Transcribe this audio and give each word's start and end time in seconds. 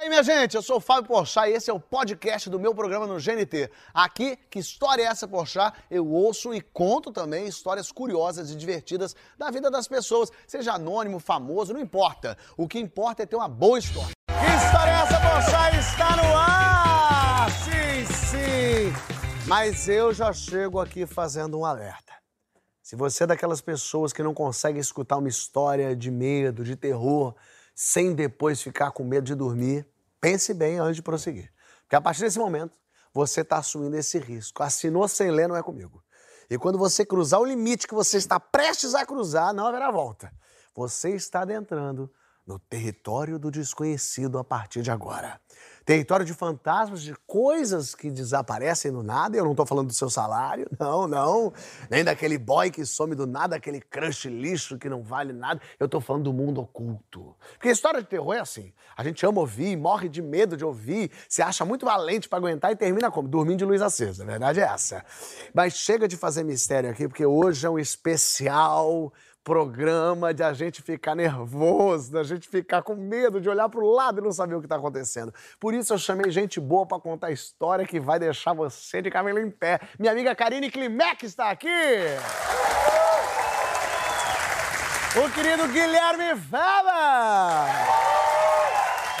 E 0.00 0.04
aí, 0.04 0.08
minha 0.08 0.22
gente, 0.22 0.56
eu 0.56 0.62
sou 0.62 0.78
o 0.78 0.80
Fábio 0.80 1.08
Porchat 1.08 1.50
e 1.50 1.52
esse 1.52 1.68
é 1.68 1.74
o 1.74 1.78
podcast 1.78 2.48
do 2.48 2.58
meu 2.58 2.74
programa 2.74 3.06
no 3.06 3.20
GNT. 3.20 3.70
Aqui, 3.92 4.34
que 4.48 4.58
história 4.58 5.02
é 5.02 5.04
essa, 5.04 5.28
Porchat? 5.28 5.76
Eu 5.90 6.08
ouço 6.08 6.54
e 6.54 6.60
conto 6.62 7.12
também 7.12 7.46
histórias 7.46 7.92
curiosas 7.92 8.50
e 8.50 8.56
divertidas 8.56 9.14
da 9.36 9.50
vida 9.50 9.70
das 9.70 9.86
pessoas, 9.86 10.32
seja 10.46 10.72
anônimo, 10.72 11.20
famoso, 11.20 11.74
não 11.74 11.80
importa. 11.80 12.38
O 12.56 12.66
que 12.66 12.78
importa 12.78 13.24
é 13.24 13.26
ter 13.26 13.36
uma 13.36 13.46
boa 13.46 13.78
história. 13.78 14.12
Que 14.26 14.66
história 14.66 14.90
é 14.90 15.02
essa, 15.02 15.20
Porchat? 15.20 15.76
Está 15.76 16.16
no 16.16 16.34
ar! 16.34 17.50
Sim, 17.50 18.14
sim! 18.30 19.46
Mas 19.46 19.86
eu 19.86 20.14
já 20.14 20.32
chego 20.32 20.80
aqui 20.80 21.04
fazendo 21.04 21.58
um 21.58 21.64
alerta. 21.66 22.14
Se 22.82 22.96
você 22.96 23.24
é 23.24 23.26
daquelas 23.26 23.60
pessoas 23.60 24.14
que 24.14 24.22
não 24.22 24.32
consegue 24.32 24.78
escutar 24.78 25.18
uma 25.18 25.28
história 25.28 25.94
de 25.94 26.10
medo, 26.10 26.64
de 26.64 26.74
terror, 26.74 27.34
sem 27.82 28.12
depois 28.12 28.60
ficar 28.60 28.90
com 28.90 29.02
medo 29.02 29.24
de 29.24 29.34
dormir, 29.34 29.88
pense 30.20 30.52
bem 30.52 30.78
antes 30.78 30.96
de 30.96 31.02
prosseguir. 31.02 31.50
Porque 31.80 31.96
a 31.96 32.00
partir 32.00 32.20
desse 32.20 32.38
momento, 32.38 32.76
você 33.10 33.40
está 33.40 33.56
assumindo 33.56 33.96
esse 33.96 34.18
risco. 34.18 34.62
Assinou 34.62 35.08
sem 35.08 35.30
ler, 35.30 35.48
não 35.48 35.56
é 35.56 35.62
comigo. 35.62 36.04
E 36.50 36.58
quando 36.58 36.76
você 36.76 37.06
cruzar 37.06 37.40
o 37.40 37.44
limite 37.44 37.88
que 37.88 37.94
você 37.94 38.18
está 38.18 38.38
prestes 38.38 38.94
a 38.94 39.06
cruzar, 39.06 39.54
não 39.54 39.66
haverá 39.66 39.90
volta. 39.90 40.30
Você 40.74 41.14
está 41.14 41.40
adentrando 41.40 42.12
no 42.46 42.58
território 42.58 43.38
do 43.38 43.50
desconhecido 43.50 44.38
a 44.38 44.44
partir 44.44 44.82
de 44.82 44.90
agora. 44.90 45.40
Território 45.84 46.24
de 46.24 46.34
fantasmas, 46.34 47.02
de 47.02 47.14
coisas 47.26 47.94
que 47.94 48.10
desaparecem 48.10 48.92
do 48.92 49.02
nada. 49.02 49.36
Eu 49.36 49.44
não 49.44 49.52
estou 49.52 49.66
falando 49.66 49.88
do 49.88 49.94
seu 49.94 50.10
salário, 50.10 50.66
não, 50.78 51.08
não. 51.08 51.52
Nem 51.88 52.04
daquele 52.04 52.38
boy 52.38 52.70
que 52.70 52.84
some 52.84 53.14
do 53.14 53.26
nada, 53.26 53.56
aquele 53.56 53.80
crush 53.80 54.28
lixo 54.28 54.78
que 54.78 54.88
não 54.88 55.02
vale 55.02 55.32
nada. 55.32 55.60
Eu 55.78 55.86
estou 55.86 56.00
falando 56.00 56.24
do 56.24 56.32
mundo 56.32 56.60
oculto. 56.60 57.34
Porque 57.52 57.70
história 57.70 58.00
de 58.00 58.06
terror 58.06 58.34
é 58.34 58.40
assim. 58.40 58.72
A 58.96 59.02
gente 59.02 59.24
ama 59.24 59.40
ouvir, 59.40 59.76
morre 59.76 60.08
de 60.08 60.20
medo 60.20 60.56
de 60.56 60.64
ouvir, 60.64 61.10
se 61.28 61.42
acha 61.42 61.64
muito 61.64 61.86
valente 61.86 62.28
para 62.28 62.38
aguentar 62.38 62.70
e 62.70 62.76
termina 62.76 63.10
como? 63.10 63.28
Dormindo 63.28 63.58
de 63.58 63.64
luz 63.64 63.80
acesa. 63.80 64.22
A 64.22 64.26
verdade 64.26 64.60
é 64.60 64.64
essa. 64.64 65.04
Mas 65.54 65.74
chega 65.74 66.06
de 66.06 66.16
fazer 66.16 66.44
mistério 66.44 66.90
aqui, 66.90 67.08
porque 67.08 67.24
hoje 67.24 67.66
é 67.66 67.70
um 67.70 67.78
especial 67.78 69.12
programa 69.50 70.32
de 70.32 70.44
a 70.44 70.52
gente 70.52 70.80
ficar 70.80 71.16
nervoso, 71.16 72.12
da 72.12 72.22
gente 72.22 72.48
ficar 72.48 72.82
com 72.82 72.94
medo 72.94 73.40
de 73.40 73.48
olhar 73.48 73.68
para 73.68 73.80
o 73.80 73.90
lado 73.90 74.20
e 74.20 74.22
não 74.22 74.30
saber 74.30 74.54
o 74.54 74.60
que 74.60 74.66
está 74.66 74.76
acontecendo. 74.76 75.34
Por 75.58 75.74
isso 75.74 75.92
eu 75.92 75.98
chamei 75.98 76.30
gente 76.30 76.60
boa 76.60 76.86
para 76.86 77.00
contar 77.00 77.26
a 77.26 77.32
história 77.32 77.84
que 77.84 77.98
vai 77.98 78.20
deixar 78.20 78.52
você 78.52 79.02
de 79.02 79.10
cabelo 79.10 79.40
em 79.40 79.50
pé. 79.50 79.80
Minha 79.98 80.12
amiga 80.12 80.36
Karine 80.36 80.70
Klimek 80.70 81.26
está 81.26 81.50
aqui! 81.50 81.66
O 85.16 85.28
querido 85.32 85.66
Guilherme 85.66 86.36
Fava! 86.48 87.66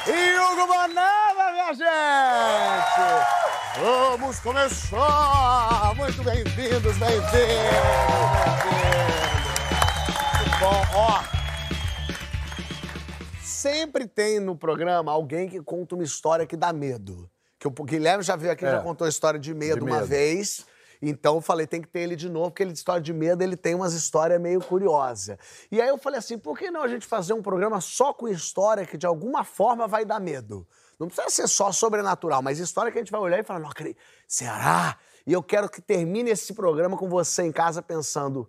E 0.06 0.38
Hugo 0.38 0.64
Bonava, 0.68 1.52
minha 1.54 1.74
gente! 1.74 1.90
Vamos 3.80 4.38
começar! 4.38 5.92
Muito 5.96 6.22
bem-vindos, 6.22 6.96
bem-vindos, 6.98 7.30
bem-vindos! 7.32 9.29
Bom, 10.60 10.82
ó. 10.94 11.22
Sempre 13.42 14.06
tem 14.06 14.38
no 14.38 14.54
programa 14.54 15.10
alguém 15.10 15.48
que 15.48 15.60
conta 15.62 15.94
uma 15.94 16.04
história 16.04 16.46
que 16.46 16.56
dá 16.56 16.70
medo. 16.70 17.30
Que 17.58 17.66
o 17.66 17.70
Guilherme 17.70 18.22
já 18.22 18.36
veio 18.36 18.52
aqui, 18.52 18.66
é. 18.66 18.70
já 18.70 18.82
contou 18.82 19.06
a 19.06 19.08
história 19.08 19.40
de 19.40 19.54
medo, 19.54 19.84
de 19.84 19.90
uma 19.90 20.04
vez. 20.04 20.66
Então 21.00 21.36
eu 21.36 21.40
falei, 21.40 21.66
tem 21.66 21.80
que 21.80 21.88
ter 21.88 22.00
ele 22.00 22.14
de 22.14 22.28
novo, 22.28 22.50
porque 22.50 22.62
ele 22.62 22.72
de 22.72 22.78
história 22.78 23.00
de 23.00 23.12
medo, 23.12 23.42
ele 23.42 23.56
tem 23.56 23.74
umas 23.74 23.94
histórias 23.94 24.38
meio 24.38 24.60
curiosas. 24.60 25.38
E 25.72 25.80
aí 25.80 25.88
eu 25.88 25.96
falei 25.96 26.18
assim, 26.18 26.36
por 26.36 26.58
que 26.58 26.70
não 26.70 26.82
a 26.82 26.88
gente 26.88 27.06
fazer 27.06 27.32
um 27.32 27.40
programa 27.40 27.80
só 27.80 28.12
com 28.12 28.28
história 28.28 28.84
que 28.84 28.98
de 28.98 29.06
alguma 29.06 29.44
forma 29.44 29.88
vai 29.88 30.04
dar 30.04 30.20
medo? 30.20 30.68
Não 30.98 31.06
precisa 31.06 31.30
ser 31.30 31.48
só 31.48 31.72
sobrenatural, 31.72 32.42
mas 32.42 32.58
história 32.58 32.92
que 32.92 32.98
a 32.98 33.00
gente 33.00 33.10
vai 33.12 33.20
olhar 33.20 33.38
e 33.38 33.44
falar, 33.44 33.60
não 33.60 33.70
acredito, 33.70 33.98
será? 34.28 34.98
E 35.26 35.32
eu 35.32 35.42
quero 35.42 35.70
que 35.70 35.80
termine 35.80 36.30
esse 36.30 36.52
programa 36.52 36.98
com 36.98 37.08
você 37.08 37.44
em 37.44 37.52
casa 37.52 37.80
pensando, 37.80 38.46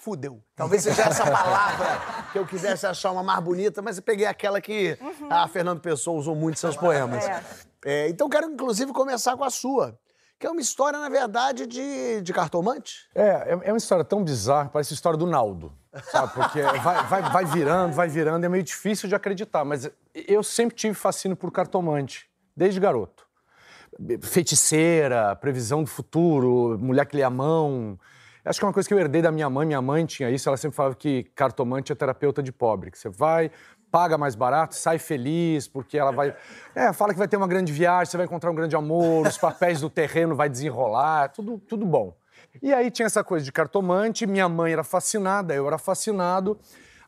fudeu. 0.00 0.42
Talvez 0.56 0.82
seja 0.82 1.02
essa 1.02 1.24
palavra 1.24 2.00
que 2.32 2.38
eu 2.38 2.46
quisesse 2.46 2.86
achar 2.86 3.12
uma 3.12 3.22
mais 3.22 3.40
bonita, 3.40 3.82
mas 3.82 3.98
eu 3.98 4.02
peguei 4.02 4.26
aquela 4.26 4.60
que 4.60 4.98
uhum. 5.00 5.28
a 5.30 5.46
Fernando 5.46 5.80
Pessoa 5.80 6.18
usou 6.18 6.34
muito 6.34 6.56
em 6.56 6.58
seus 6.58 6.76
poemas. 6.76 7.24
É. 7.24 7.42
É, 7.84 8.08
então 8.08 8.28
quero, 8.28 8.46
inclusive, 8.46 8.92
começar 8.92 9.36
com 9.36 9.44
a 9.44 9.50
sua. 9.50 9.98
Que 10.38 10.46
é 10.46 10.50
uma 10.50 10.60
história, 10.60 10.98
na 10.98 11.10
verdade, 11.10 11.66
de, 11.66 12.22
de 12.22 12.32
cartomante. 12.32 13.08
É, 13.14 13.28
é, 13.28 13.60
é 13.64 13.72
uma 13.72 13.78
história 13.78 14.04
tão 14.04 14.24
bizarra, 14.24 14.70
parece 14.70 14.94
a 14.94 14.96
história 14.96 15.18
do 15.18 15.26
Naldo. 15.26 15.70
Sabe? 16.10 16.32
Porque 16.32 16.62
vai, 16.62 17.04
vai, 17.04 17.22
vai 17.30 17.44
virando, 17.44 17.92
vai 17.92 18.08
virando, 18.08 18.44
é 18.44 18.48
meio 18.48 18.62
difícil 18.62 19.06
de 19.08 19.14
acreditar. 19.14 19.64
Mas 19.66 19.90
eu 20.14 20.42
sempre 20.42 20.76
tive 20.76 20.94
fascínio 20.94 21.36
por 21.36 21.50
cartomante, 21.50 22.26
desde 22.56 22.80
garoto. 22.80 23.28
Feiticeira, 24.22 25.36
previsão 25.36 25.82
do 25.82 25.90
futuro, 25.90 26.78
mulher 26.78 27.04
que 27.04 27.16
lê 27.16 27.22
a 27.22 27.28
mão. 27.28 27.98
Acho 28.50 28.58
que 28.58 28.64
é 28.64 28.66
uma 28.66 28.74
coisa 28.74 28.88
que 28.88 28.92
eu 28.92 28.98
herdei 28.98 29.22
da 29.22 29.30
minha 29.30 29.48
mãe. 29.48 29.64
Minha 29.64 29.80
mãe 29.80 30.04
tinha 30.04 30.28
isso. 30.28 30.48
Ela 30.48 30.56
sempre 30.56 30.76
falava 30.76 30.96
que 30.96 31.22
cartomante 31.36 31.92
é 31.92 31.94
terapeuta 31.94 32.42
de 32.42 32.50
pobre. 32.50 32.90
Que 32.90 32.98
você 32.98 33.08
vai, 33.08 33.48
paga 33.92 34.18
mais 34.18 34.34
barato, 34.34 34.74
sai 34.74 34.98
feliz, 34.98 35.68
porque 35.68 35.96
ela 35.96 36.10
vai. 36.10 36.34
É, 36.74 36.92
fala 36.92 37.12
que 37.12 37.18
vai 37.18 37.28
ter 37.28 37.36
uma 37.36 37.46
grande 37.46 37.72
viagem, 37.72 38.10
você 38.10 38.16
vai 38.16 38.26
encontrar 38.26 38.50
um 38.50 38.54
grande 38.54 38.74
amor, 38.74 39.26
os 39.26 39.38
papéis 39.38 39.80
do 39.80 39.88
terreno 39.88 40.34
vai 40.34 40.48
desenrolar, 40.48 41.28
tudo, 41.28 41.58
tudo 41.58 41.86
bom. 41.86 42.16
E 42.60 42.72
aí 42.72 42.90
tinha 42.90 43.06
essa 43.06 43.22
coisa 43.22 43.44
de 43.44 43.52
cartomante, 43.52 44.26
minha 44.26 44.48
mãe 44.48 44.72
era 44.72 44.82
fascinada, 44.82 45.54
eu 45.54 45.66
era 45.66 45.78
fascinado 45.78 46.58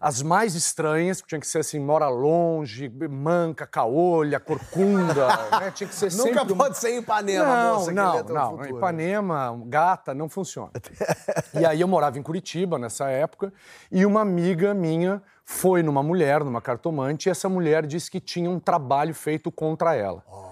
as 0.03 0.21
mais 0.21 0.57
estranhas, 0.57 1.23
que 1.23 1.29
tinha 1.29 1.41
que 1.41 1.47
ser 1.47 1.61
assim, 1.61 1.79
mora 1.79 2.09
longe, 2.09 2.89
manca, 3.09 3.65
caolha, 3.65 4.41
corcunda, 4.41 5.29
né? 5.61 5.71
Tinha 5.71 5.89
que 5.89 5.95
ser 5.95 6.13
Nunca 6.15 6.41
sempre... 6.41 6.55
pode 6.57 6.77
ser 6.77 6.99
Ipanema, 6.99 7.47
não, 7.47 7.75
moça, 7.75 7.93
não, 7.93 8.25
não, 8.25 8.57
não. 8.57 8.67
Ipanema, 8.67 9.63
gata, 9.67 10.13
não 10.13 10.29
funciona. 10.29 10.73
e 11.55 11.65
aí 11.65 11.81
eu 11.81 11.87
morava 11.87 12.19
em 12.19 12.23
Curitiba 12.23 12.81
nessa 12.81 13.09
época, 13.11 13.53
e 13.93 14.05
uma 14.05 14.23
amiga 14.23 14.75
minha 14.75 15.23
foi 15.45 15.85
numa 15.85 16.03
mulher, 16.03 16.43
numa 16.43 16.61
cartomante, 16.61 17.29
e 17.29 17.31
essa 17.31 17.49
mulher 17.49 17.87
disse 17.87 18.11
que 18.11 18.19
tinha 18.19 18.51
um 18.51 18.59
trabalho 18.59 19.15
feito 19.15 19.53
contra 19.53 19.95
ela. 19.95 20.25
Oh. 20.29 20.49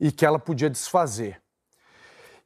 E 0.00 0.10
que 0.10 0.24
ela 0.24 0.38
podia 0.38 0.70
desfazer. 0.70 1.42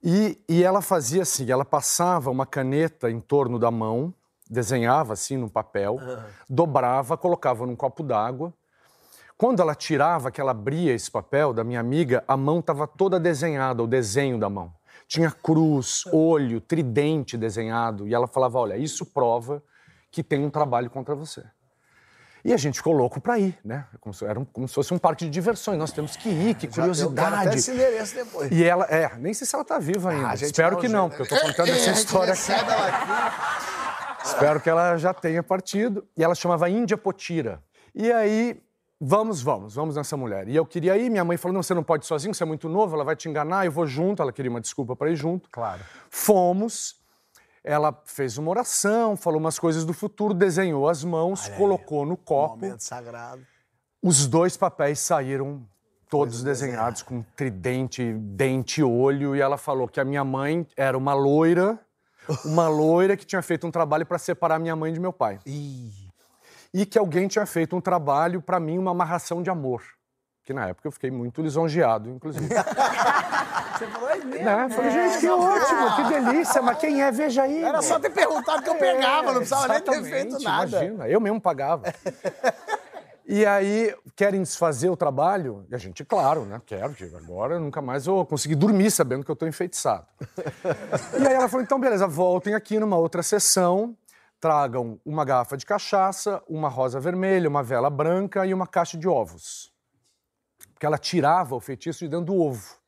E, 0.02 0.42
e 0.48 0.64
ela 0.64 0.82
fazia 0.82 1.22
assim, 1.22 1.48
ela 1.48 1.64
passava 1.64 2.32
uma 2.32 2.44
caneta 2.44 3.08
em 3.08 3.20
torno 3.20 3.60
da 3.60 3.70
mão, 3.70 4.12
desenhava 4.52 5.14
assim 5.14 5.36
no 5.36 5.48
papel, 5.48 5.94
uhum. 5.94 6.22
dobrava, 6.48 7.16
colocava 7.16 7.66
num 7.66 7.74
copo 7.74 8.02
d'água. 8.02 8.52
Quando 9.36 9.60
ela 9.60 9.74
tirava, 9.74 10.30
que 10.30 10.40
ela 10.40 10.50
abria 10.50 10.92
esse 10.92 11.10
papel 11.10 11.52
da 11.52 11.64
minha 11.64 11.80
amiga, 11.80 12.22
a 12.28 12.36
mão 12.36 12.60
estava 12.60 12.86
toda 12.86 13.18
desenhada, 13.18 13.82
o 13.82 13.86
desenho 13.86 14.38
da 14.38 14.48
mão. 14.48 14.72
Tinha 15.08 15.30
cruz, 15.30 16.04
olho, 16.12 16.60
tridente 16.60 17.36
desenhado. 17.36 18.06
E 18.06 18.14
ela 18.14 18.28
falava: 18.28 18.58
Olha, 18.58 18.76
isso 18.76 19.06
prova 19.06 19.62
que 20.10 20.22
tem 20.22 20.44
um 20.44 20.50
trabalho 20.50 20.90
contra 20.90 21.14
você. 21.14 21.42
E 22.44 22.52
a 22.52 22.56
gente 22.56 22.76
ficou 22.76 22.92
louco 22.92 23.20
para 23.20 23.38
ir, 23.38 23.56
né? 23.64 23.86
Como 24.00 24.12
se, 24.12 24.24
era 24.24 24.38
um, 24.38 24.44
como 24.44 24.66
se 24.66 24.74
fosse 24.74 24.92
um 24.92 24.98
parque 24.98 25.24
de 25.24 25.30
diversões. 25.30 25.78
Nós 25.78 25.92
temos 25.92 26.16
que 26.16 26.28
ir, 26.28 26.54
que 26.54 26.66
curiosidade. 26.66 27.48
Até 27.48 27.56
esse 27.56 27.70
endereço 27.70 28.14
depois. 28.16 28.50
E 28.50 28.64
ela, 28.64 28.84
é, 28.86 29.16
nem 29.16 29.32
sei 29.32 29.46
se 29.46 29.54
ela 29.54 29.62
está 29.62 29.78
viva 29.78 30.10
ainda. 30.10 30.30
Ah, 30.30 30.34
Espero 30.34 30.76
que 30.76 30.88
não, 30.88 31.08
porque 31.08 31.22
eu 31.22 31.36
estou 31.36 31.40
contando 31.40 31.70
essa 31.70 31.90
história 31.92 32.32
aqui. 32.32 33.81
Espero 34.24 34.60
que 34.60 34.70
ela 34.70 34.96
já 34.96 35.12
tenha 35.12 35.42
partido. 35.42 36.06
E 36.16 36.22
ela 36.22 36.34
chamava 36.34 36.68
Índia 36.68 36.96
Potira. 36.96 37.62
E 37.94 38.10
aí, 38.12 38.62
vamos, 39.00 39.42
vamos, 39.42 39.74
vamos 39.74 39.96
nessa 39.96 40.16
mulher. 40.16 40.48
E 40.48 40.56
eu 40.56 40.64
queria 40.64 40.96
ir, 40.96 41.10
minha 41.10 41.24
mãe 41.24 41.36
falou: 41.36 41.54
não, 41.54 41.62
você 41.62 41.74
não 41.74 41.82
pode 41.82 42.04
ir 42.04 42.08
sozinho, 42.08 42.34
você 42.34 42.42
é 42.42 42.46
muito 42.46 42.68
novo, 42.68 42.94
ela 42.94 43.04
vai 43.04 43.16
te 43.16 43.28
enganar, 43.28 43.66
eu 43.66 43.72
vou 43.72 43.86
junto. 43.86 44.22
Ela 44.22 44.32
queria 44.32 44.50
uma 44.50 44.60
desculpa 44.60 44.94
para 44.96 45.10
ir 45.10 45.16
junto. 45.16 45.48
Claro. 45.50 45.80
Fomos. 46.08 47.00
Ela 47.64 47.96
fez 48.04 48.38
uma 48.38 48.50
oração, 48.50 49.16
falou 49.16 49.38
umas 49.38 49.56
coisas 49.56 49.84
do 49.84 49.92
futuro, 49.92 50.34
desenhou 50.34 50.88
as 50.88 51.04
mãos, 51.04 51.46
Olha 51.46 51.56
colocou 51.56 52.02
aí. 52.02 52.08
no 52.08 52.16
copo. 52.16 52.56
Momento 52.56 52.80
sagrado. 52.80 53.46
Os 54.02 54.26
dois 54.26 54.56
papéis 54.56 54.98
saíram 54.98 55.64
todos 56.10 56.42
desenhados 56.42 57.02
com 57.02 57.22
tridente, 57.36 58.14
dente 58.14 58.80
e 58.80 58.84
olho. 58.84 59.36
E 59.36 59.40
ela 59.40 59.56
falou 59.56 59.86
que 59.86 60.00
a 60.00 60.04
minha 60.04 60.24
mãe 60.24 60.66
era 60.76 60.98
uma 60.98 61.14
loira 61.14 61.78
uma 62.44 62.68
loira 62.68 63.16
que 63.16 63.24
tinha 63.24 63.42
feito 63.42 63.66
um 63.66 63.70
trabalho 63.70 64.06
para 64.06 64.18
separar 64.18 64.58
minha 64.58 64.76
mãe 64.76 64.92
de 64.92 65.00
meu 65.00 65.12
pai. 65.12 65.38
E 65.46 66.86
que 66.86 66.98
alguém 66.98 67.28
tinha 67.28 67.44
feito 67.44 67.76
um 67.76 67.80
trabalho 67.80 68.40
para 68.40 68.58
mim, 68.58 68.78
uma 68.78 68.90
amarração 68.92 69.42
de 69.42 69.50
amor. 69.50 69.82
Que 70.44 70.52
na 70.52 70.68
época 70.68 70.88
eu 70.88 70.92
fiquei 70.92 71.10
muito 71.10 71.40
lisonjeado, 71.40 72.10
inclusive. 72.10 72.48
Você 73.78 73.86
falou 73.86 74.10
é 74.10 74.16
mesmo? 74.16 74.44
Né? 74.44 74.68
Falei, 74.68 74.90
gente, 74.90 75.20
que 75.20 75.28
ótimo, 75.28 75.96
que 75.96 76.02
delícia, 76.04 76.62
mas 76.62 76.78
quem 76.78 77.02
é, 77.02 77.10
veja 77.10 77.42
aí. 77.42 77.62
Era 77.62 77.80
só 77.80 77.98
ter 77.98 78.10
perguntado 78.10 78.62
que 78.62 78.68
eu 78.68 78.74
pegava, 78.74 79.28
não 79.28 79.36
precisava 79.36 79.68
nem 79.68 79.80
ter 79.80 80.04
feito 80.04 80.38
nada. 80.40 80.84
Imagina, 80.84 81.08
eu 81.08 81.20
mesmo 81.20 81.40
pagava. 81.40 81.92
E 83.26 83.46
aí, 83.46 83.94
querem 84.16 84.42
desfazer 84.42 84.90
o 84.90 84.96
trabalho? 84.96 85.64
E 85.70 85.74
a 85.74 85.78
gente, 85.78 86.04
claro, 86.04 86.44
né? 86.44 86.60
Quero, 86.66 86.92
que 86.92 87.04
agora 87.04 87.54
eu 87.54 87.60
nunca 87.60 87.80
mais 87.80 88.06
vou 88.06 88.26
conseguir 88.26 88.56
dormir 88.56 88.90
sabendo 88.90 89.24
que 89.24 89.30
eu 89.30 89.34
estou 89.34 89.48
enfeitiçado. 89.48 90.06
e 91.20 91.26
aí 91.26 91.34
ela 91.34 91.48
falou: 91.48 91.64
então, 91.64 91.78
beleza, 91.78 92.06
voltem 92.06 92.54
aqui 92.54 92.78
numa 92.80 92.96
outra 92.96 93.22
sessão, 93.22 93.96
tragam 94.40 95.00
uma 95.04 95.24
garrafa 95.24 95.56
de 95.56 95.64
cachaça, 95.64 96.42
uma 96.48 96.68
rosa 96.68 96.98
vermelha, 96.98 97.48
uma 97.48 97.62
vela 97.62 97.88
branca 97.88 98.44
e 98.44 98.52
uma 98.52 98.66
caixa 98.66 98.98
de 98.98 99.06
ovos. 99.06 99.72
porque 100.74 100.84
ela 100.84 100.98
tirava 100.98 101.54
o 101.54 101.60
feitiço 101.60 102.00
de 102.00 102.08
dentro 102.08 102.26
do 102.26 102.36
ovo. 102.36 102.82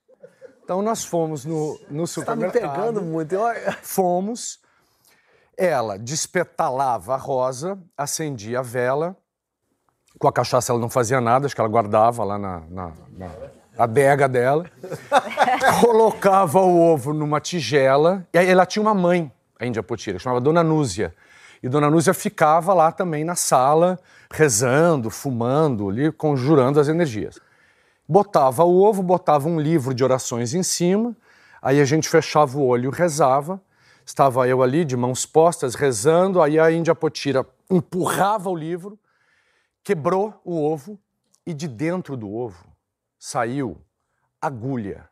Então 0.64 0.82
nós 0.82 1.04
fomos 1.04 1.44
no, 1.44 1.78
no 1.90 2.06
supermercado. 2.06 2.60
Tá 2.60 2.68
me 2.68 2.74
pegando 2.74 3.02
muito. 3.02 3.36
Fomos. 3.82 4.58
Ela 5.56 5.96
despetalava 5.96 7.14
a 7.14 7.16
rosa, 7.18 7.78
acendia 7.96 8.58
a 8.58 8.62
vela. 8.62 9.16
Com 10.18 10.28
a 10.28 10.32
cachaça 10.32 10.72
ela 10.72 10.80
não 10.80 10.88
fazia 10.88 11.20
nada, 11.20 11.46
acho 11.46 11.54
que 11.54 11.60
ela 11.60 11.70
guardava 11.70 12.24
lá 12.24 12.38
na, 12.38 12.62
na, 12.70 12.92
na 13.16 13.30
adega 13.76 14.28
dela. 14.28 14.66
colocava 15.80 16.60
o 16.60 16.80
ovo 16.80 17.12
numa 17.12 17.40
tigela. 17.40 18.26
E 18.32 18.38
aí 18.38 18.48
ela 18.48 18.66
tinha 18.66 18.82
uma 18.82 18.94
mãe, 18.94 19.30
a 19.58 19.66
Índia 19.66 19.82
Potira, 19.82 20.18
chamava 20.18 20.40
Dona 20.40 20.62
Núzia. 20.62 21.14
E 21.62 21.68
Dona 21.68 21.90
Núzia 21.90 22.12
ficava 22.12 22.74
lá 22.74 22.92
também 22.92 23.24
na 23.24 23.34
sala, 23.34 23.98
rezando, 24.30 25.10
fumando, 25.10 25.88
ali, 25.88 26.12
conjurando 26.12 26.78
as 26.78 26.88
energias. 26.88 27.40
Botava 28.06 28.64
o 28.64 28.82
ovo, 28.82 29.02
botava 29.02 29.48
um 29.48 29.58
livro 29.58 29.94
de 29.94 30.04
orações 30.04 30.52
em 30.52 30.62
cima, 30.62 31.16
aí 31.62 31.80
a 31.80 31.84
gente 31.86 32.08
fechava 32.08 32.58
o 32.58 32.66
olho 32.66 32.92
e 32.92 32.94
rezava. 32.94 33.60
Estava 34.04 34.46
eu 34.46 34.62
ali 34.62 34.84
de 34.84 34.94
mãos 34.94 35.24
postas 35.24 35.74
rezando, 35.74 36.42
aí 36.42 36.58
a 36.58 36.70
Índia 36.70 36.94
Potira 36.94 37.46
empurrava 37.70 38.50
o 38.50 38.54
livro, 38.54 38.98
quebrou 39.84 40.40
o 40.42 40.64
ovo 40.64 40.98
e 41.46 41.52
de 41.52 41.68
dentro 41.68 42.16
do 42.16 42.34
ovo 42.34 42.66
saiu 43.18 43.80
agulha, 44.40 45.08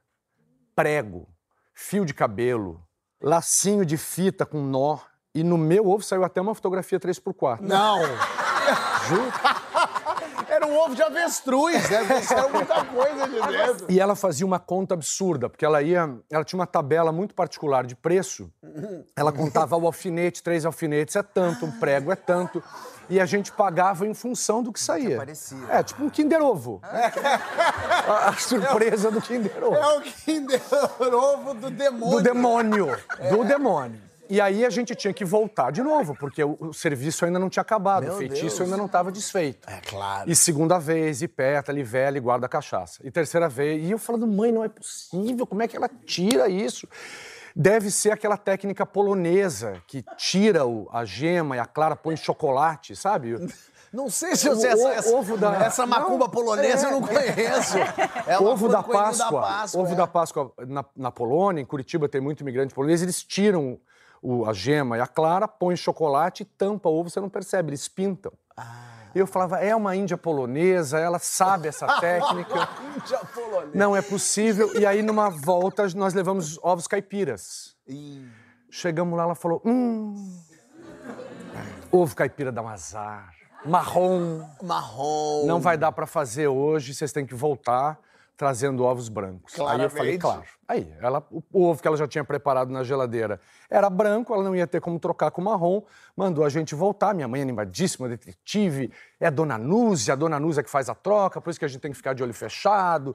prego, 0.75 1.29
fio 1.75 2.05
de 2.05 2.15
cabelo, 2.15 2.83
lacinho 3.21 3.85
de 3.85 3.99
fita 3.99 4.45
com 4.47 4.63
nó 4.63 4.99
e 5.35 5.45
no 5.45 5.57
meu 5.57 5.89
ovo 5.89 6.03
saiu 6.03 6.25
até 6.25 6.41
uma 6.41 6.55
fotografia 6.55 6.99
3x4. 6.99 7.61
Não! 7.61 8.01
Juro? 9.09 9.33
Era 10.63 10.67
um 10.71 10.79
ovo 10.79 10.95
de 10.95 11.03
avestruz, 11.03 11.91
né? 11.91 11.99
Era 12.31 12.49
muita 12.49 12.85
coisa 12.85 13.27
de 13.27 13.41
dentro. 13.41 13.87
E 13.89 13.99
ela 13.99 14.15
fazia 14.15 14.47
uma 14.47 14.61
conta 14.61 14.95
absurda, 14.95 15.49
porque 15.51 15.65
ela 15.65 15.83
ia. 15.83 16.09
Ela 16.31 16.45
tinha 16.45 16.61
uma 16.61 16.69
tabela 16.69 17.11
muito 17.11 17.35
particular 17.35 17.85
de 17.85 17.97
preço. 17.97 18.49
Ela 19.17 19.33
contava 19.33 19.77
o 19.77 19.87
alfinete, 19.87 20.41
três 20.41 20.65
alfinetes 20.65 21.17
é 21.17 21.23
tanto, 21.23 21.67
um 21.67 21.73
prego 21.73 22.13
é 22.13 22.17
tanto. 22.17 22.63
E 23.11 23.19
a 23.19 23.27
gente 23.27 23.51
pagava 23.51 24.07
em 24.07 24.15
função 24.15 24.63
do 24.63 24.73
que 24.73 24.79
saía. 24.79 25.17
parecia. 25.17 25.59
É, 25.69 25.83
tipo 25.83 26.05
um 26.05 26.09
Kinder 26.09 26.41
Ovo. 26.41 26.81
A, 28.05 28.31
a 28.31 28.33
surpresa 28.35 29.11
do 29.11 29.21
Kinder 29.21 29.63
Ovo. 29.63 29.75
É 29.75 29.97
o 29.97 30.01
Kinder 30.01 30.61
Ovo 31.13 31.55
do 31.55 31.71
demônio. 31.71 32.19
Do 32.19 32.23
demônio. 32.23 32.99
Do 33.31 33.45
demônio. 33.45 34.12
E 34.33 34.41
aí 34.41 34.65
a 34.65 34.71
gente 34.71 34.95
tinha 34.95 35.13
que 35.13 35.27
voltar 35.27 35.71
de 35.71 35.83
novo, 35.83 36.17
porque 36.19 36.43
o, 36.43 36.57
o 36.59 36.73
serviço 36.73 37.27
ainda 37.27 37.39
não 37.39 37.51
tinha 37.51 37.61
acabado, 37.61 38.05
Meu 38.05 38.15
o 38.15 38.17
feitiço 38.17 38.41
Deus. 38.47 38.61
ainda 38.63 38.79
não 38.79 38.87
estava 38.87 39.13
desfeito. 39.13 39.69
É 39.69 39.79
claro. 39.87 40.31
E 40.31 40.35
segunda 40.35 40.79
vez, 40.79 41.21
e 41.21 41.29
pétala, 41.29 41.79
e 41.79 41.83
vela, 41.83 42.17
e 42.17 42.21
guarda 42.21 42.47
a 42.47 42.49
cachaça. 42.49 42.99
E 43.05 43.11
terceira 43.11 43.47
vez, 43.47 43.85
e 43.87 43.91
eu 43.91 43.99
falando, 43.99 44.27
mãe, 44.27 44.51
não 44.51 44.65
é 44.65 44.71
possível, 44.71 45.47
como 45.47 45.63
é 45.63 45.69
que 45.69 45.77
ela 45.77 45.91
tira 46.07 46.49
isso? 46.49 46.89
Deve 47.55 47.91
ser 47.91 48.11
aquela 48.11 48.39
técnica 48.39 48.87
polonesa 48.87 49.83
que 49.87 50.03
tira 50.17 50.65
o- 50.65 50.89
a 50.91 51.05
gema 51.05 51.57
e 51.57 51.59
a 51.59 51.67
clara 51.67 51.95
põe 51.95 52.17
chocolate, 52.17 52.97
sabe? 52.97 53.37
Não 53.93 54.09
sei 54.09 54.35
se 54.35 54.47
eu 54.49 54.57
sei 54.57 54.71
essa, 54.71 54.89
essa, 54.95 55.15
ovo 55.15 55.37
da- 55.37 55.55
essa 55.67 55.85
macumba 55.87 56.25
Não, 56.25 56.31
polonesa 56.31 56.87
é, 56.87 56.89
eu 56.89 56.93
não 56.93 57.03
conheço. 57.07 57.77
É 58.27 58.39
ovo 58.39 58.67
da 58.67 58.83
Páscoa, 58.83 59.41
da 59.43 59.47
Páscoa. 59.47 59.83
ovo 59.83 59.93
é. 59.93 59.97
da 59.97 60.07
Páscoa 60.07 60.53
na, 60.67 60.83
na 60.97 61.11
Polônia, 61.11 61.61
em 61.61 61.67
Curitiba 61.67 62.09
tem 62.09 62.19
muito 62.23 62.41
imigrante 62.41 62.73
polonês, 62.73 63.03
eles 63.03 63.23
tiram 63.23 63.79
o- 64.23 64.47
a 64.49 64.53
gema 64.53 64.97
e 64.97 65.01
a 65.01 65.07
clara, 65.07 65.47
põem 65.49 65.77
chocolate, 65.77 66.45
tampa 66.45 66.89
o 66.89 66.93
ovo, 66.99 67.11
você 67.11 67.21
não 67.21 67.29
percebe, 67.29 67.71
eles 67.71 67.89
pintam. 67.89 68.33
Ah. 68.57 68.91
Eu 69.15 69.27
falava, 69.27 69.59
é 69.59 69.77
uma 69.77 69.95
índia 69.95 70.17
polonesa, 70.17 70.99
ela 70.99 71.19
sabe 71.19 71.69
essa 71.69 71.87
técnica. 72.01 72.69
Índia 72.97 73.19
polonesa. 73.35 73.71
Não 73.75 73.95
é 73.95 74.01
possível. 74.01 74.75
E 74.79 74.87
aí, 74.87 75.03
numa 75.03 75.29
volta, 75.29 75.87
nós 75.95 76.15
levamos 76.15 76.59
ovos 76.63 76.87
caipiras. 76.87 77.77
Ih, 77.87 78.27
Chegamos 78.71 79.15
lá, 79.19 79.25
ela 79.25 79.35
falou: 79.35 79.61
hum. 79.67 80.15
Ovo 81.91 82.17
caipira 82.17 82.51
dá 82.51 82.63
um 82.63 82.69
azar. 82.69 83.31
Marrom. 83.67 84.43
Marrom. 84.63 85.45
Não 85.47 85.61
vai 85.61 85.77
dar 85.77 85.93
pra 85.93 86.07
fazer 86.07 86.49
hoje, 86.49 86.95
vocês 86.95 87.13
têm 87.13 87.27
que 87.27 87.35
voltar 87.35 87.99
trazendo 88.37 88.85
ovos 88.85 89.09
brancos. 89.09 89.55
Aí 89.61 89.83
eu 89.83 89.91
falei, 89.91 90.19
Claramente. 90.19 90.21
claro. 90.21 90.43
Aí, 90.67 90.95
ela, 91.01 91.27
o, 91.31 91.43
o 91.53 91.65
ovo 91.65 91.81
que 91.81 91.87
ela 91.87 91.97
já 91.97 92.09
tinha 92.09 92.25
preparado 92.25 92.71
na 92.71 92.83
geladeira 92.83 93.41
era 93.71 93.89
branco, 93.91 94.33
ela 94.33 94.43
não 94.43 94.57
ia 94.57 94.67
ter 94.67 94.81
como 94.81 94.99
trocar 94.99 95.31
com 95.31 95.43
marrom, 95.43 95.83
mandou 96.17 96.45
a 96.45 96.49
gente 96.49 96.75
voltar. 96.75 97.15
Minha 97.15 97.29
mãe 97.29 97.41
é 97.41 97.43
animadíssima, 97.43 98.09
detetive, 98.09 98.91
é 99.21 99.27
a 99.27 99.31
dona 99.31 99.59
Núzia, 99.59 100.15
a 100.15 100.17
dona 100.17 100.41
Núzia 100.41 100.63
que 100.63 100.71
faz 100.71 100.89
a 100.89 100.95
troca, 100.95 101.41
por 101.41 101.51
isso 101.51 101.59
que 101.59 101.65
a 101.65 101.69
gente 101.69 101.81
tem 101.81 101.91
que 101.91 101.97
ficar 101.97 102.15
de 102.15 102.23
olho 102.23 102.35
fechado. 102.35 103.15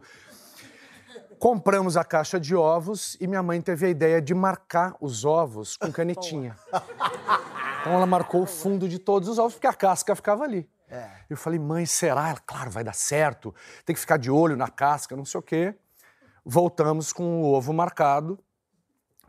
Compramos 1.40 1.98
a 1.98 2.04
caixa 2.04 2.40
de 2.40 2.56
ovos 2.56 3.16
e 3.20 3.28
minha 3.28 3.44
mãe 3.44 3.62
teve 3.62 3.86
a 3.86 3.90
ideia 3.90 4.22
de 4.22 4.34
marcar 4.34 4.96
os 5.00 5.24
ovos 5.26 5.78
com 5.78 5.92
canetinha. 5.92 6.56
Então 7.80 7.96
ela 7.96 8.06
marcou 8.06 8.42
o 8.42 8.46
fundo 8.46 8.90
de 8.90 9.00
todos 9.00 9.30
os 9.30 9.40
ovos, 9.40 9.54
porque 9.54 9.68
a 9.68 9.72
casca 9.72 10.14
ficava 10.14 10.44
ali. 10.44 10.70
Eu 11.30 11.36
falei, 11.38 11.60
mãe, 11.60 11.86
será? 11.86 12.30
Ela, 12.30 12.40
claro, 12.40 12.72
vai 12.72 12.84
dar 12.84 12.94
certo. 12.96 13.54
Tem 13.86 13.94
que 13.94 14.00
ficar 14.00 14.18
de 14.18 14.32
olho 14.32 14.56
na 14.56 14.70
casca, 14.70 15.16
não 15.16 15.26
sei 15.26 15.40
o 15.40 15.44
quê. 15.44 15.76
Voltamos 16.46 17.12
com 17.12 17.42
o 17.42 17.54
ovo 17.54 17.74
marcado. 17.74 18.40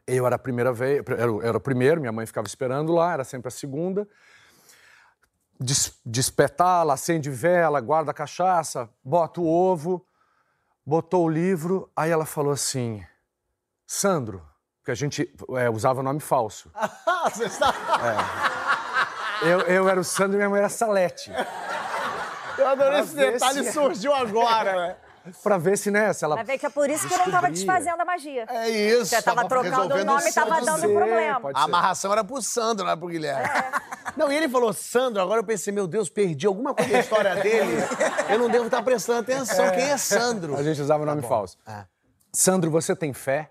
Eu 0.06 0.24
era 0.26 0.36
a 0.36 0.38
primeira 0.38 0.72
vez, 0.72 1.02
era, 1.08 1.32
o- 1.32 1.42
era 1.42 1.56
o 1.56 1.60
primeiro, 1.60 2.00
minha 2.00 2.12
mãe 2.12 2.24
ficava 2.24 2.46
esperando 2.46 2.92
lá, 2.92 3.12
era 3.12 3.24
sempre 3.24 3.48
a 3.48 3.50
segunda. 3.50 4.08
Des, 5.60 5.98
despetala, 6.06 6.94
acende 6.94 7.28
vela, 7.30 7.80
guarda 7.80 8.12
a 8.12 8.14
cachaça, 8.14 8.88
bota 9.04 9.40
o 9.40 9.46
ovo, 9.46 10.06
botou 10.86 11.24
o 11.24 11.28
livro. 11.28 11.90
Aí 11.96 12.10
ela 12.10 12.24
falou 12.24 12.52
assim: 12.52 13.04
Sandro, 13.86 14.46
porque 14.78 14.92
a 14.92 14.94
gente 14.94 15.34
é, 15.56 15.68
usava 15.68 16.02
nome 16.02 16.20
falso. 16.20 16.70
Ah, 16.74 17.28
você 17.34 17.46
está... 17.46 17.74
Eu, 19.42 19.60
eu 19.62 19.88
era 19.88 20.00
o 20.00 20.04
Sandro 20.04 20.34
e 20.34 20.36
minha 20.36 20.48
mãe 20.50 20.58
era 20.60 20.68
Salete. 20.68 21.32
Eu 22.56 22.66
adorei 22.68 23.00
esse 23.00 23.14
ver 23.14 23.32
detalhe, 23.32 23.64
se- 23.64 23.72
surgiu 23.72 24.12
agora, 24.14 24.72
né? 24.74 24.96
Pra 25.42 25.58
ver 25.58 25.76
se, 25.76 25.90
né, 25.90 26.10
se 26.12 26.24
ela. 26.24 26.36
Vai 26.36 26.44
ver 26.44 26.58
que 26.58 26.64
é 26.66 26.70
por 26.70 26.88
isso 26.88 27.06
que 27.06 27.12
eu 27.12 27.18
não 27.18 27.30
tava 27.30 27.50
Descobria. 27.50 27.74
desfazendo 27.80 28.00
a 28.00 28.04
magia. 28.04 28.46
É 28.48 28.70
isso. 28.70 29.06
Você 29.06 29.20
tava 29.22 29.46
trocando 29.46 29.94
o 29.94 30.04
nome 30.04 30.28
e 30.28 30.32
tava 30.32 30.60
dando 30.62 30.80
Zé. 30.80 30.88
problema. 30.88 31.50
A 31.50 31.58
ser. 31.58 31.64
amarração 31.64 32.12
era 32.12 32.24
pro 32.24 32.40
Sandro, 32.40 32.84
não 32.84 32.90
era 32.92 32.98
pro 32.98 33.08
Guilherme. 33.08 33.46
Não, 34.16 34.32
e 34.32 34.36
ele 34.36 34.48
falou, 34.48 34.72
Sandro, 34.72 35.20
agora 35.20 35.40
eu 35.40 35.44
pensei, 35.44 35.72
meu 35.72 35.86
Deus, 35.86 36.08
perdi 36.08 36.46
alguma 36.46 36.74
coisa 36.74 36.90
da 36.90 36.98
história 37.00 37.36
dele. 37.36 37.76
Eu 38.30 38.38
não 38.38 38.48
devo 38.48 38.64
estar 38.66 38.82
prestando 38.82 39.20
atenção. 39.20 39.70
Quem 39.70 39.90
é 39.90 39.96
Sandro? 39.98 40.56
A 40.56 40.62
gente 40.62 40.80
usava 40.80 41.04
nome 41.04 41.20
falso. 41.22 41.58
Ah. 41.66 41.84
Sandro, 42.32 42.70
você 42.70 42.96
tem 42.96 43.12
fé? 43.12 43.50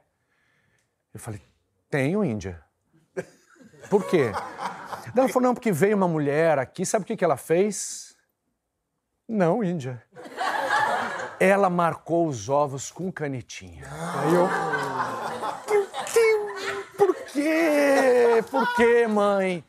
Eu 1.14 1.20
falei, 1.20 1.42
tenho, 1.92 2.26
Índia. 2.26 2.60
Por 3.90 4.04
quê? 4.06 4.32
Daí 5.18 5.24
Ela 5.24 5.34
falou, 5.34 5.48
não, 5.48 5.56
porque 5.56 5.72
veio 5.72 5.98
uma 5.98 6.08
mulher 6.08 6.60
aqui, 6.60 6.86
sabe 6.86 7.02
o 7.02 7.06
que, 7.08 7.18
que 7.18 7.26
ela 7.26 7.38
fez? 7.38 8.16
Não, 9.28 9.64
Índia. 9.64 10.04
Ela 11.40 11.72
marcou 11.72 12.28
os 12.28 12.50
ovos 12.50 12.92
com 12.92 13.12
canetinha. 13.12 13.84
Aí 14.20 14.36
eu. 14.36 14.48
Por 16.96 17.16
quê? 17.34 18.44
Por 18.52 18.76
quê, 18.76 19.08
mãe? 19.08 19.64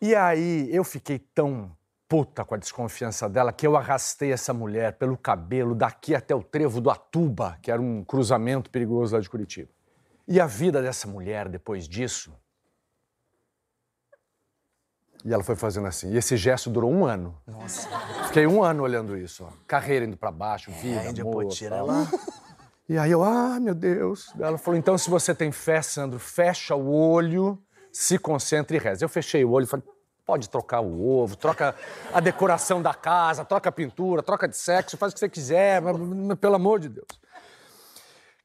E 0.00 0.14
aí 0.14 0.68
eu 0.72 0.84
fiquei 0.84 1.18
tão 1.18 1.76
puta 2.08 2.44
com 2.44 2.54
a 2.54 2.58
desconfiança 2.58 3.28
dela 3.28 3.52
que 3.52 3.66
eu 3.66 3.76
arrastei 3.76 4.32
essa 4.32 4.54
mulher 4.54 4.92
pelo 4.92 5.16
cabelo 5.16 5.74
daqui 5.74 6.14
até 6.14 6.32
o 6.32 6.44
trevo 6.44 6.80
do 6.80 6.90
Atuba, 6.90 7.58
que 7.60 7.72
era 7.72 7.82
um 7.82 8.04
cruzamento 8.04 8.70
perigoso 8.70 9.16
lá 9.16 9.20
de 9.20 9.28
Curitiba. 9.28 9.70
E 10.28 10.40
a 10.40 10.46
vida 10.46 10.80
dessa 10.80 11.08
mulher 11.08 11.48
depois 11.48 11.88
disso. 11.88 12.32
E 15.24 15.32
ela 15.32 15.42
foi 15.42 15.56
fazendo 15.56 15.86
assim. 15.86 16.12
E 16.12 16.18
esse 16.18 16.36
gesto 16.36 16.68
durou 16.68 16.92
um 16.92 17.06
ano. 17.06 17.34
Nossa. 17.46 17.88
Fiquei 18.26 18.46
um 18.46 18.62
ano 18.62 18.82
olhando 18.82 19.16
isso. 19.16 19.44
Ó. 19.44 19.48
Carreira 19.66 20.04
indo 20.04 20.16
pra 20.16 20.30
baixo, 20.30 20.70
vida, 20.70 21.06
Índia 21.06 21.22
amor, 21.22 21.46
tal. 21.48 21.78
ela... 21.78 22.08
E 22.86 22.98
aí 22.98 23.10
eu, 23.10 23.24
ah, 23.24 23.58
meu 23.58 23.74
Deus. 23.74 24.30
Ela 24.38 24.58
falou, 24.58 24.78
então 24.78 24.98
se 24.98 25.08
você 25.08 25.34
tem 25.34 25.50
fé, 25.50 25.80
Sandro, 25.80 26.18
fecha 26.18 26.74
o 26.74 26.92
olho, 26.92 27.58
se 27.90 28.18
concentra 28.18 28.76
e 28.76 28.78
reza. 28.78 29.02
Eu 29.02 29.08
fechei 29.08 29.42
o 29.42 29.52
olho 29.52 29.64
e 29.64 29.66
falei, 29.66 29.86
pode 30.26 30.50
trocar 30.50 30.80
o 30.80 31.06
ovo, 31.06 31.34
troca 31.34 31.74
a 32.12 32.20
decoração 32.20 32.82
da 32.82 32.92
casa, 32.92 33.42
troca 33.42 33.70
a 33.70 33.72
pintura, 33.72 34.22
troca 34.22 34.46
de 34.46 34.56
sexo, 34.58 34.98
faz 34.98 35.12
o 35.12 35.14
que 35.14 35.20
você 35.20 35.30
quiser, 35.30 35.80
mas, 35.80 35.98
mas, 35.98 36.38
pelo 36.38 36.56
amor 36.56 36.78
de 36.78 36.90
Deus. 36.90 37.08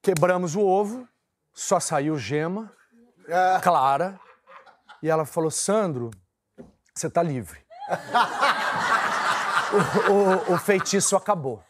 Quebramos 0.01 0.55
o 0.55 0.62
ovo, 0.62 1.05
só 1.53 1.77
saiu 1.77 2.17
gema, 2.17 2.71
clara, 3.62 4.17
e 5.03 5.09
ela 5.09 5.25
falou, 5.25 5.51
Sandro, 5.51 6.12
você 7.00 7.10
tá 7.10 7.24
livre. 7.24 7.60
o, 10.10 10.51
o- 10.51 10.56
o 10.56 10.58
feitiço 10.58 11.15
acabou. 11.15 11.63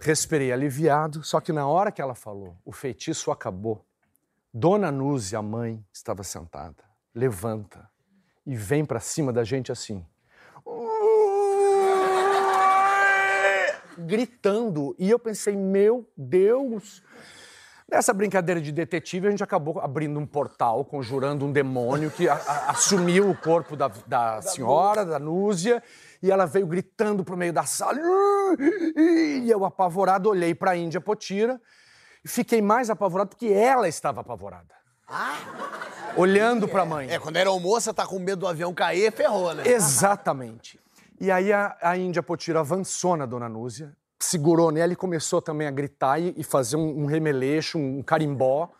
Respirei 0.00 0.52
aliviado, 0.52 1.22
só 1.22 1.40
que 1.40 1.52
na 1.52 1.66
hora 1.66 1.92
que 1.92 2.00
ela 2.00 2.14
falou, 2.14 2.56
o 2.64 2.72
feitiço 2.72 3.30
acabou. 3.30 3.84
Dona 4.52 4.90
Núzia, 4.90 5.38
a 5.38 5.42
mãe, 5.42 5.84
estava 5.92 6.22
sentada. 6.22 6.82
Levanta 7.14 7.88
e 8.46 8.56
vem 8.56 8.84
pra 8.84 9.00
cima 9.00 9.32
da 9.32 9.44
gente 9.44 9.70
assim. 9.70 10.04
gritando. 13.98 14.94
E 14.98 15.10
eu 15.10 15.18
pensei, 15.18 15.56
meu 15.56 16.08
Deus. 16.16 17.02
Nessa 17.90 18.14
brincadeira 18.14 18.60
de 18.60 18.70
detetive, 18.70 19.26
a 19.26 19.30
gente 19.30 19.42
acabou 19.42 19.80
abrindo 19.80 20.20
um 20.20 20.24
portal, 20.24 20.84
conjurando 20.84 21.44
um 21.44 21.50
demônio 21.50 22.08
que 22.08 22.28
a, 22.28 22.34
a, 22.34 22.70
assumiu 22.70 23.28
o 23.28 23.36
corpo 23.36 23.74
da, 23.74 23.90
da 24.06 24.40
senhora, 24.42 25.04
da 25.04 25.18
Núzia, 25.18 25.82
e 26.22 26.30
ela 26.30 26.46
veio 26.46 26.68
gritando 26.68 27.24
pro 27.24 27.36
meio 27.36 27.52
da 27.52 27.64
sala. 27.64 27.98
E 28.96 29.50
eu, 29.50 29.64
apavorado, 29.64 30.28
olhei 30.28 30.54
pra 30.54 30.76
Índia 30.76 31.00
Potira 31.00 31.60
e 32.24 32.28
fiquei 32.28 32.62
mais 32.62 32.90
apavorado 32.90 33.30
porque 33.30 33.48
ela 33.48 33.88
estava 33.88 34.20
apavorada. 34.20 34.72
Olhando 36.16 36.68
pra 36.68 36.84
mãe. 36.84 37.10
É, 37.10 37.18
quando 37.18 37.36
era 37.38 37.50
almoço, 37.50 37.86
você 37.86 37.92
tá 37.92 38.06
com 38.06 38.20
medo 38.20 38.40
do 38.40 38.46
avião 38.46 38.72
cair, 38.72 39.10
ferrou, 39.10 39.52
né? 39.52 39.64
Exatamente. 39.66 40.78
E 41.20 41.28
aí 41.28 41.52
a, 41.52 41.76
a 41.82 41.96
Índia 41.96 42.22
Potira 42.22 42.60
avançou 42.60 43.16
na 43.16 43.26
Dona 43.26 43.48
Núzia, 43.48 43.92
segurou 44.20 44.70
nela 44.70 44.92
e 44.92 44.96
começou 44.96 45.40
também 45.40 45.66
a 45.66 45.70
gritar 45.70 46.20
e, 46.20 46.44
fazer 46.44 46.76
um, 46.76 47.02
um 47.02 47.06
remeleixo, 47.06 47.78
um 47.78 48.02
carimbó. 48.02 48.70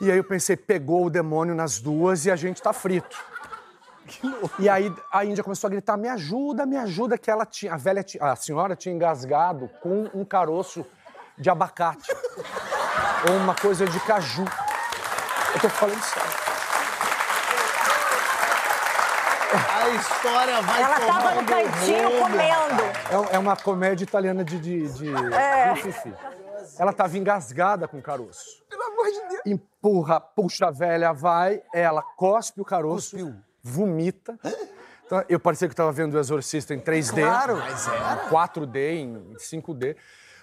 E 0.00 0.10
aí 0.10 0.18
eu 0.18 0.24
pensei, 0.24 0.56
pegou 0.56 1.06
o 1.06 1.10
demônio 1.10 1.54
nas 1.54 1.80
duas 1.80 2.26
e 2.26 2.30
a 2.30 2.36
gente 2.36 2.60
tá 2.60 2.72
frito. 2.72 3.16
E 4.58 4.68
aí 4.68 4.92
a 5.12 5.24
Índia 5.24 5.44
começou 5.44 5.68
a 5.68 5.70
gritar: 5.70 5.96
me 5.96 6.08
ajuda, 6.08 6.66
me 6.66 6.76
ajuda, 6.76 7.16
que 7.16 7.30
ela 7.30 7.46
tinha. 7.46 7.72
A 7.72 7.76
velha, 7.76 8.04
a 8.20 8.36
senhora 8.36 8.76
tinha 8.76 8.94
engasgado 8.94 9.70
com 9.80 10.10
um 10.12 10.24
caroço 10.24 10.84
de 11.38 11.48
abacate. 11.48 12.12
ou 13.28 13.36
uma 13.36 13.54
coisa 13.54 13.86
de 13.86 14.00
caju. 14.00 14.44
Eu 15.54 15.60
tô 15.60 15.68
falando 15.68 16.02
sério. 16.02 16.42
A 19.54 19.81
história 19.94 20.60
vai 20.62 20.82
Ela 20.82 21.00
tava 21.00 21.34
no 21.40 21.46
cantinho 21.46 22.08
rumo. 22.08 22.20
comendo. 22.20 22.82
É, 23.32 23.36
é 23.36 23.38
uma 23.38 23.56
comédia 23.56 24.04
italiana 24.04 24.44
de, 24.44 24.58
de, 24.58 24.88
de, 24.92 25.14
É. 25.34 25.72
de 25.74 25.82
fifi. 25.82 26.14
Ela 26.78 26.90
estava 26.90 27.16
engasgada 27.18 27.86
com 27.88 27.98
o 27.98 28.02
caroço. 28.02 28.62
Pelo 28.68 28.82
amor 28.82 29.06
de 29.06 29.20
Deus. 29.28 29.42
Empurra, 29.46 30.20
puxa 30.20 30.66
a 30.68 30.70
velha, 30.70 31.12
vai, 31.12 31.60
ela 31.74 32.02
cospe 32.02 32.60
o 32.60 32.64
caroço, 32.64 33.16
Cuspiu. 33.16 33.34
vomita. 33.62 34.38
Então, 35.04 35.22
eu 35.28 35.38
parecia 35.38 35.68
que 35.68 35.74
estava 35.74 35.92
vendo 35.92 36.14
o 36.14 36.18
Exorcista 36.18 36.72
em 36.74 36.80
3D. 36.80 37.22
Claro, 37.22 37.56
mas 37.56 37.86
era. 37.86 38.24
Em 38.26 38.28
4D, 38.30 38.76
em 38.94 39.34
5D. 39.38 39.96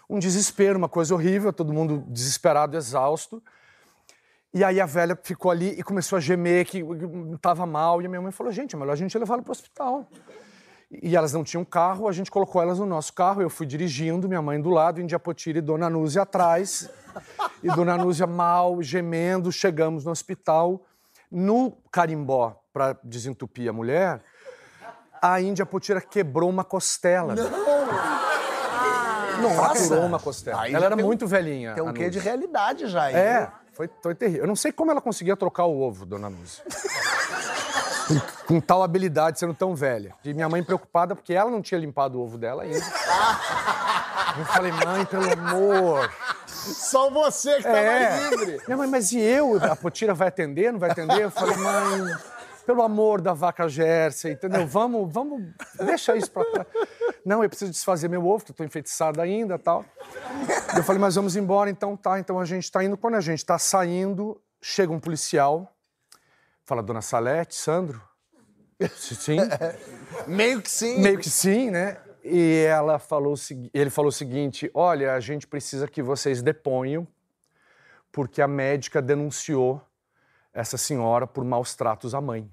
Um 0.10 0.20
desespero, 0.20 0.78
uma 0.78 0.90
coisa 0.90 1.14
horrível, 1.14 1.52
todo 1.54 1.74
mundo 1.74 2.04
desesperado, 2.08 2.76
exausto. 2.78 3.42
E 4.54 4.64
aí 4.64 4.82
a 4.82 4.86
velha 4.86 5.18
ficou 5.22 5.52
ali 5.52 5.76
e 5.78 5.84
começou 5.84 6.18
a 6.18 6.20
gemer 6.20 6.66
que 6.66 6.84
estava 7.36 7.66
mal. 7.66 8.02
E 8.02 8.06
a 8.06 8.10
minha 8.10 8.22
mãe 8.22 8.32
falou, 8.32 8.52
gente, 8.52 8.76
é 8.76 8.80
melhor 8.80 8.94
a 8.94 8.96
gente 8.96 9.18
levá-la 9.18 9.42
para 9.42 9.50
o 9.50 9.52
hospital. 9.52 10.08
E 10.92 11.16
elas 11.16 11.34
não 11.34 11.44
tinham 11.44 11.64
carro, 11.64 12.08
a 12.08 12.12
gente 12.12 12.32
colocou 12.32 12.60
elas 12.60 12.80
no 12.80 12.86
nosso 12.86 13.14
carro. 13.14 13.44
Eu 13.44 13.50
fui 13.50 13.68
dirigindo, 13.68 14.28
minha 14.28 14.42
mãe 14.42 14.60
do 14.60 14.70
lado, 14.70 15.00
Índia 15.00 15.20
Potira 15.20 15.60
e 15.60 15.62
Dona 15.62 15.88
Núzia 15.88 16.24
atrás. 16.24 16.90
E 17.62 17.68
Dona 17.68 17.96
Núzia 17.96 18.26
mal, 18.26 18.82
gemendo. 18.82 19.52
Chegamos 19.52 20.04
no 20.04 20.12
hospital. 20.12 20.84
No 21.30 21.78
carimbó, 21.92 22.60
para 22.74 22.98
desentupir 23.04 23.70
a 23.70 23.74
mulher, 23.74 24.24
a 25.22 25.40
Índia 25.40 25.64
Potira 25.64 26.02
quebrou 26.02 26.50
uma 26.50 26.64
costela. 26.64 27.36
Não! 27.36 27.50
Nossa! 29.42 29.84
quebrou 29.84 30.06
uma 30.06 30.20
costela. 30.20 30.62
Aí 30.62 30.74
Ela 30.74 30.88
era 30.88 30.96
tem 30.96 31.06
muito 31.06 31.28
velhinha. 31.28 31.74
Tem 31.74 31.84
um 31.84 31.94
quê 31.94 32.10
de 32.10 32.20
realidade 32.20 32.88
já, 32.88 33.10
hein? 33.10 33.18
É, 33.18 33.52
foi, 33.80 33.90
foi 34.04 34.14
terrível. 34.14 34.42
Eu 34.44 34.48
não 34.48 34.58
sei 34.58 34.74
como 34.74 34.92
ela 34.92 35.00
conseguia 35.00 35.38
trocar 35.38 35.64
o 35.64 35.80
ovo, 35.80 36.06
dona 36.06 36.30
Núzia. 36.30 36.62
com, 38.46 38.46
com 38.56 38.60
tal 38.60 38.84
habilidade, 38.84 39.40
sendo 39.40 39.54
tão 39.54 39.74
velha. 39.74 40.14
E 40.26 40.34
minha 40.34 40.50
mãe 40.50 40.62
preocupada 40.62 41.16
porque 41.16 41.34
ela 41.34 41.50
não 41.50 41.62
tinha 41.62 41.80
limpado 41.80 42.20
o 42.20 42.22
ovo 42.22 42.38
dela 42.38 42.64
ainda. 42.64 42.76
Eu 44.38 44.46
falei, 44.48 44.74
mãe, 44.74 45.06
pelo 45.06 45.32
amor. 45.32 46.12
Só 46.46 47.10
você 47.10 47.56
que 47.56 47.64
tava 47.64 47.78
É. 47.78 48.30
livre. 48.32 48.62
Minha 48.68 48.78
mãe, 48.78 48.88
mas 48.90 49.14
e 49.14 49.20
eu? 49.22 49.58
A 49.64 49.78
Potira 49.78 50.14
vai 50.14 50.28
atender, 50.28 50.74
não 50.74 50.80
vai 50.80 50.92
atender? 50.92 51.22
Eu 51.22 51.32
falei, 51.32 51.56
mãe, 51.56 52.18
pelo 52.66 52.82
amor 52.82 53.22
da 53.22 53.32
vaca 53.34 53.70
Gércia, 53.70 54.30
entendeu? 54.30 54.68
Vamos, 54.68 55.10
vamos, 55.12 55.42
deixa 55.86 56.18
isso 56.18 56.30
pra 56.30 56.44
trás. 56.44 56.68
Não, 57.26 57.44
eu 57.44 57.50
preciso 57.50 57.72
desfazer 57.72 58.08
meu 58.08 58.26
ovo, 58.26 58.54
tô 58.54 58.64
enfeitiçada 58.64 59.22
ainda 59.22 59.58
tal. 59.58 59.86
Eu 60.76 60.84
falei, 60.84 61.02
mas 61.02 61.16
vamos 61.16 61.36
embora, 61.36 61.70
então 61.70 61.96
tá. 61.96 62.20
Então 62.20 62.40
a 62.40 62.46
gente 62.46 62.72
tá 62.72 62.84
indo. 62.84 62.98
Quando 62.98 63.16
a 63.16 63.22
gente 63.22 63.46
tá 63.46 63.58
saindo, 63.58 64.42
chega 64.62 64.92
um 64.92 65.00
policial, 65.00 65.76
fala, 66.64 66.82
dona 66.82 67.02
Salete, 67.02 67.56
Sandro? 67.56 68.02
Sim. 68.96 69.38
Meio 70.28 70.62
que 70.62 70.70
sim. 70.70 71.00
Meio 71.02 71.20
que 71.20 71.30
sim, 71.30 71.70
né? 71.70 71.98
E 72.24 72.66
ela 72.68 73.00
falou, 73.00 73.36
ele 73.74 73.90
falou 73.90 74.10
o 74.10 74.14
seguinte: 74.14 74.70
olha, 74.74 75.14
a 75.14 75.20
gente 75.20 75.48
precisa 75.48 75.88
que 75.88 76.02
vocês 76.02 76.42
deponham, 76.42 77.08
porque 78.12 78.42
a 78.42 78.48
médica 78.48 79.02
denunciou 79.02 79.82
essa 80.54 80.78
senhora 80.78 81.26
por 81.28 81.44
maus 81.44 81.76
tratos 81.76 82.14
à 82.14 82.22
mãe. 82.22 82.50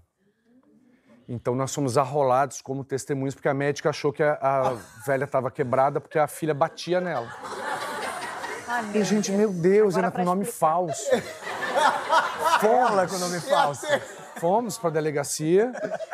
Então 1.28 1.54
nós 1.54 1.74
fomos 1.74 1.98
arrolados 1.98 2.60
como 2.60 2.84
testemunhas, 2.84 3.34
porque 3.34 3.48
a 3.48 3.54
médica 3.54 3.90
achou 3.90 4.12
que 4.12 4.22
a, 4.22 4.38
a 4.40 4.76
velha 5.06 5.24
estava 5.24 5.50
quebrada 5.50 6.00
porque 6.00 6.18
a 6.18 6.26
filha 6.26 6.54
batia 6.54 7.00
nela. 7.00 7.28
E, 8.94 9.02
gente, 9.04 9.30
meu 9.32 9.50
Deus, 9.52 9.94
Agora 9.94 10.06
era 10.06 10.10
com 10.10 10.16
pra 10.16 10.24
nome 10.24 10.42
explicar. 10.42 10.70
falso. 10.70 11.10
Fala 12.60 13.06
com 13.06 13.16
o 13.16 13.18
nome 13.18 13.40
falso. 13.48 13.86
Fomos 14.36 14.76
para 14.76 14.90
a 14.90 14.92
delegacia. 14.92 15.72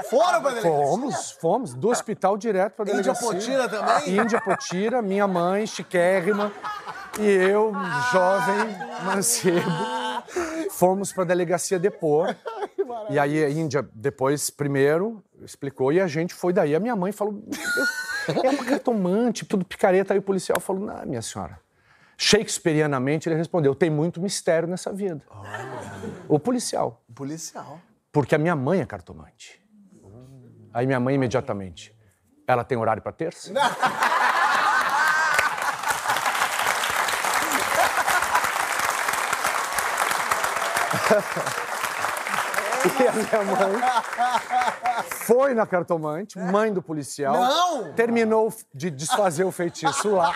Fora 0.08 0.40
pra 0.40 0.50
delegacia. 0.50 0.86
Fomos, 0.86 1.30
fomos, 1.32 1.74
do 1.74 1.88
hospital 1.88 2.36
direto 2.36 2.74
para 2.74 2.84
a 2.84 2.88
Índia 2.88 3.02
delegacia. 3.02 3.28
Potira 3.28 3.68
também? 3.68 4.16
Índia 4.16 4.40
Potira, 4.40 5.02
minha 5.02 5.26
mãe, 5.26 5.66
chiquérrima, 5.66 6.52
e 7.18 7.26
eu, 7.26 7.72
jovem, 8.12 8.76
mancebo, 9.04 9.70
fomos 10.70 11.12
para 11.12 11.24
a 11.24 11.26
delegacia 11.26 11.78
depor. 11.80 12.34
E 13.10 13.18
aí 13.18 13.44
a 13.44 13.50
Índia, 13.50 13.86
depois, 13.94 14.50
primeiro, 14.50 15.22
explicou, 15.42 15.92
e 15.92 16.00
a 16.00 16.06
gente 16.06 16.34
foi 16.34 16.52
daí. 16.52 16.74
A 16.74 16.80
minha 16.80 16.96
mãe 16.96 17.12
falou, 17.12 17.42
"Eu- 18.28 18.42
é 18.44 18.50
uma 18.50 18.64
cartomante, 18.64 19.44
tudo 19.44 19.64
picareta. 19.64 20.14
Aí 20.14 20.18
o 20.18 20.22
policial 20.22 20.60
falou, 20.60 20.84
não, 20.86 21.04
minha 21.06 21.22
senhora. 21.22 21.58
Shakespearianamente, 22.16 23.28
ele 23.28 23.36
respondeu, 23.36 23.74
tem 23.74 23.90
muito 23.90 24.20
mistério 24.20 24.68
nessa 24.68 24.92
vida. 24.92 25.22
O 26.28 26.38
policial. 26.38 27.02
Policial. 27.14 27.80
Porque 28.12 28.34
a 28.34 28.38
minha 28.38 28.54
mãe 28.54 28.80
é 28.80 28.86
cartomante. 28.86 29.60
Aí 30.72 30.86
minha 30.86 31.00
mãe 31.00 31.14
imediatamente. 31.16 31.94
Ela 32.46 32.64
tem 32.64 32.78
horário 32.78 33.02
para 33.02 33.12
terça? 33.12 33.52
E 42.84 43.08
a 43.08 43.12
minha 43.12 43.56
mãe 43.56 43.82
foi 45.24 45.54
na 45.54 45.66
cartomante, 45.66 46.38
mãe 46.38 46.72
do 46.72 46.82
policial. 46.82 47.34
Não! 47.34 47.92
Terminou 47.92 48.52
de 48.74 48.90
desfazer 48.90 49.44
o 49.44 49.52
feitiço 49.52 50.10
lá. 50.10 50.34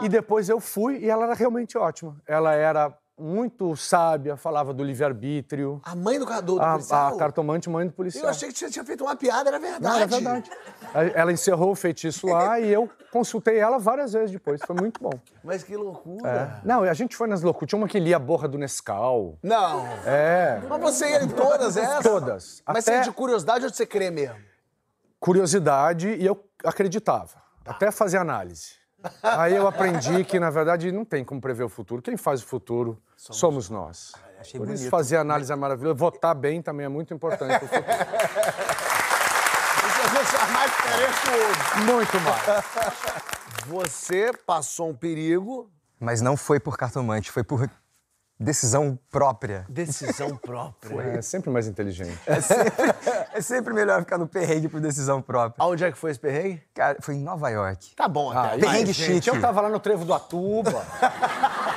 E 0.00 0.08
depois 0.08 0.48
eu 0.48 0.60
fui 0.60 0.98
e 0.98 1.10
ela 1.10 1.24
era 1.24 1.34
realmente 1.34 1.76
ótima. 1.78 2.16
Ela 2.26 2.54
era 2.54 2.92
muito 3.18 3.74
sábia, 3.76 4.36
falava 4.36 4.74
do 4.74 4.84
livre-arbítrio. 4.84 5.80
A 5.84 5.94
mãe 5.94 6.18
do, 6.18 6.26
do, 6.26 6.42
do 6.56 6.62
A, 6.62 6.72
policial? 6.72 7.14
a 7.14 7.18
cartomante 7.18 7.70
mãe 7.70 7.86
do 7.86 7.92
policial. 7.92 8.24
Eu 8.24 8.30
achei 8.30 8.52
que 8.52 8.58
você 8.58 8.70
tinha 8.70 8.84
feito 8.84 9.04
uma 9.04 9.16
piada, 9.16 9.48
era 9.48 9.58
verdade. 9.58 9.82
Não, 9.82 9.96
era 9.96 10.06
verdade. 10.06 10.50
Ela 11.14 11.32
encerrou 11.32 11.70
o 11.70 11.74
feitiço 11.74 12.26
lá 12.26 12.58
e 12.60 12.70
eu 12.72 12.90
consultei 13.10 13.58
ela 13.58 13.78
várias 13.78 14.12
vezes 14.12 14.30
depois. 14.30 14.60
Foi 14.66 14.76
muito 14.76 15.00
bom. 15.02 15.12
Mas 15.42 15.62
que 15.62 15.76
loucura. 15.76 16.60
Não, 16.64 16.82
a 16.82 16.94
gente 16.94 17.16
foi 17.16 17.26
nas 17.26 17.42
loucuras. 17.42 17.70
Tinha 17.70 17.78
uma 17.78 17.88
que 17.88 17.98
lia 17.98 18.16
a 18.16 18.20
borra 18.20 18.46
do 18.46 18.58
Nescau. 18.58 19.38
Não. 19.42 19.86
É. 20.04 20.60
Mas 20.68 20.80
você 20.80 21.10
ia 21.10 21.24
em 21.24 21.28
todas 21.28 21.76
essas? 21.76 22.02
Todas. 22.02 22.62
Mas 22.66 22.84
você 22.84 22.90
Até 22.90 23.00
é 23.00 23.02
de 23.04 23.12
curiosidade 23.12 23.64
ou 23.64 23.70
de 23.70 23.76
você 23.76 23.86
crê 23.86 24.10
mesmo? 24.10 24.36
curiosidade 25.18 26.08
e 26.08 26.24
eu 26.24 26.44
acreditava. 26.64 27.42
Até 27.66 27.90
fazer 27.90 28.18
análise. 28.18 28.74
Aí 29.22 29.54
eu 29.54 29.66
aprendi 29.66 30.24
que, 30.24 30.38
na 30.38 30.50
verdade, 30.50 30.90
não 30.92 31.04
tem 31.04 31.24
como 31.24 31.40
prever 31.40 31.64
o 31.64 31.68
futuro. 31.68 32.02
Quem 32.02 32.16
faz 32.16 32.42
o 32.42 32.46
futuro 32.46 32.98
somos, 33.16 33.70
nós. 33.70 34.12
Achei 34.38 34.60
Por 34.60 34.68
isso, 34.68 34.76
bonito. 34.78 34.90
fazer 34.90 35.16
análise 35.16 35.52
é 35.52 35.56
maravilhoso. 35.56 35.96
Votar 35.96 36.34
bem 36.34 36.60
também 36.60 36.86
é 36.86 36.88
muito 36.88 37.14
importante 37.14 37.58
pro 37.58 37.68
futuro. 37.68 37.96
Isso 39.86 40.52
mais 40.52 40.70
o 41.26 41.32
outro. 41.48 41.92
Muito 41.92 42.20
mais. 42.20 42.64
Você 43.66 44.32
passou 44.46 44.90
um 44.90 44.94
perigo. 44.94 45.70
Mas 45.98 46.20
não 46.20 46.36
foi 46.36 46.60
por 46.60 46.76
cartomante, 46.76 47.30
foi 47.32 47.42
por 47.42 47.68
decisão 48.38 48.98
própria. 49.10 49.64
Decisão 49.68 50.36
própria. 50.36 51.18
É 51.18 51.22
sempre 51.22 51.50
mais 51.50 51.66
inteligente. 51.66 52.18
É 52.26 52.40
sempre, 52.40 52.94
é 53.34 53.40
sempre 53.40 53.74
melhor 53.74 54.00
ficar 54.00 54.18
no 54.18 54.26
perrengue 54.26 54.68
por 54.68 54.80
decisão 54.80 55.22
própria. 55.22 55.64
Aonde 55.64 55.84
é 55.84 55.90
que 55.90 55.98
foi 55.98 56.10
esse 56.10 56.20
perrengue? 56.20 56.62
Cara, 56.74 56.98
foi 57.00 57.14
em 57.14 57.22
Nova 57.22 57.48
York. 57.48 57.94
Tá 57.96 58.08
bom 58.08 58.30
até. 58.30 58.38
Ah, 58.38 58.52
aí. 58.52 58.60
perrengue 58.60 58.88
Ai, 58.88 58.92
gente, 58.92 59.24
chique. 59.24 59.28
Eu 59.28 59.40
tava 59.40 59.60
lá 59.60 59.68
no 59.68 59.80
Trevo 59.80 60.04
do 60.04 60.12
Atuba, 60.12 60.72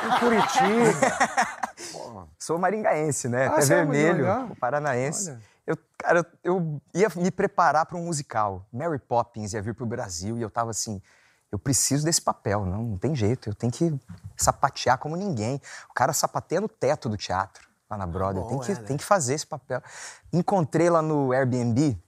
em 0.05 0.19
Curitiba. 0.19 2.27
Sou 2.37 2.57
maringaense, 2.57 3.29
né? 3.29 3.47
Ah, 3.47 3.61
você 3.61 3.73
é 3.73 3.77
vermelho, 3.77 4.25
maringá? 4.25 4.55
paranaense. 4.59 5.31
Olha. 5.31 5.49
Eu, 5.67 5.77
cara, 5.99 6.19
eu, 6.19 6.25
eu 6.43 6.81
ia 6.95 7.07
me 7.15 7.29
preparar 7.29 7.85
para 7.85 7.95
um 7.95 8.05
musical. 8.05 8.65
Mary 8.73 8.97
Poppins 8.97 9.53
ia 9.53 9.61
vir 9.61 9.75
pro 9.75 9.85
Brasil 9.85 10.37
e 10.37 10.41
eu 10.41 10.49
tava 10.49 10.71
assim, 10.71 10.99
Eu 11.51 11.57
preciso 11.57 12.05
desse 12.05 12.21
papel, 12.21 12.65
não, 12.65 12.83
não 12.83 12.97
tem 12.97 13.15
jeito. 13.15 13.49
Eu 13.49 13.55
tenho 13.55 13.71
que 13.71 13.93
sapatear 14.37 14.97
como 14.97 15.15
ninguém. 15.15 15.59
O 15.89 15.93
cara 15.93 16.13
sapateia 16.13 16.61
no 16.61 16.69
teto 16.69 17.09
do 17.09 17.17
teatro, 17.17 17.67
lá 17.89 17.97
na 17.97 18.05
Broadway. 18.05 18.47
Tem, 18.47 18.59
que, 18.59 18.71
é, 18.71 18.75
né? 18.75 18.81
tem 18.83 18.97
que 18.97 19.03
fazer 19.03 19.33
esse 19.33 19.47
papel. 19.47 19.81
Encontrei 20.31 20.89
lá 20.89 21.01
no 21.01 21.31
Airbnb 21.31 21.99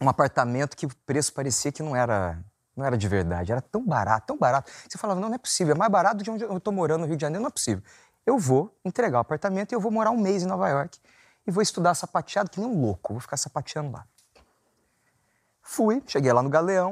um 0.00 0.08
apartamento 0.08 0.76
que 0.76 0.86
o 0.86 0.96
preço 1.06 1.32
parecia 1.32 1.70
que 1.70 1.82
não 1.82 1.94
era, 1.94 2.44
não 2.76 2.84
era 2.84 2.98
de 2.98 3.06
verdade. 3.06 3.52
Era 3.52 3.60
tão 3.60 3.84
barato, 3.86 4.26
tão 4.26 4.36
barato. 4.36 4.70
Você 4.88 4.98
falava, 4.98 5.20
não, 5.20 5.28
não 5.28 5.36
é 5.36 5.38
possível. 5.38 5.74
É 5.74 5.78
mais 5.78 5.90
barato 5.90 6.16
do 6.16 6.24
que 6.24 6.30
onde 6.30 6.42
eu 6.42 6.56
estou 6.56 6.72
morando 6.72 7.02
no 7.02 7.06
Rio 7.06 7.16
de 7.16 7.22
Janeiro. 7.22 7.42
Não 7.42 7.48
é 7.48 7.52
possível. 7.52 7.84
Eu 8.26 8.36
vou 8.36 8.76
entregar 8.84 9.18
o 9.18 9.20
apartamento 9.20 9.72
e 9.72 9.74
eu 9.76 9.80
vou 9.80 9.92
morar 9.92 10.10
um 10.10 10.18
mês 10.18 10.42
em 10.42 10.46
Nova 10.46 10.68
York. 10.68 10.98
E 11.46 11.50
vou 11.52 11.62
estudar 11.62 11.94
sapateado 11.94 12.50
que 12.50 12.60
nem 12.60 12.68
um 12.68 12.80
louco. 12.80 13.14
Vou 13.14 13.20
ficar 13.20 13.36
sapateando 13.36 13.92
lá. 13.92 14.04
Fui, 15.60 16.02
cheguei 16.06 16.32
lá 16.32 16.42
no 16.42 16.50
Galeão, 16.50 16.90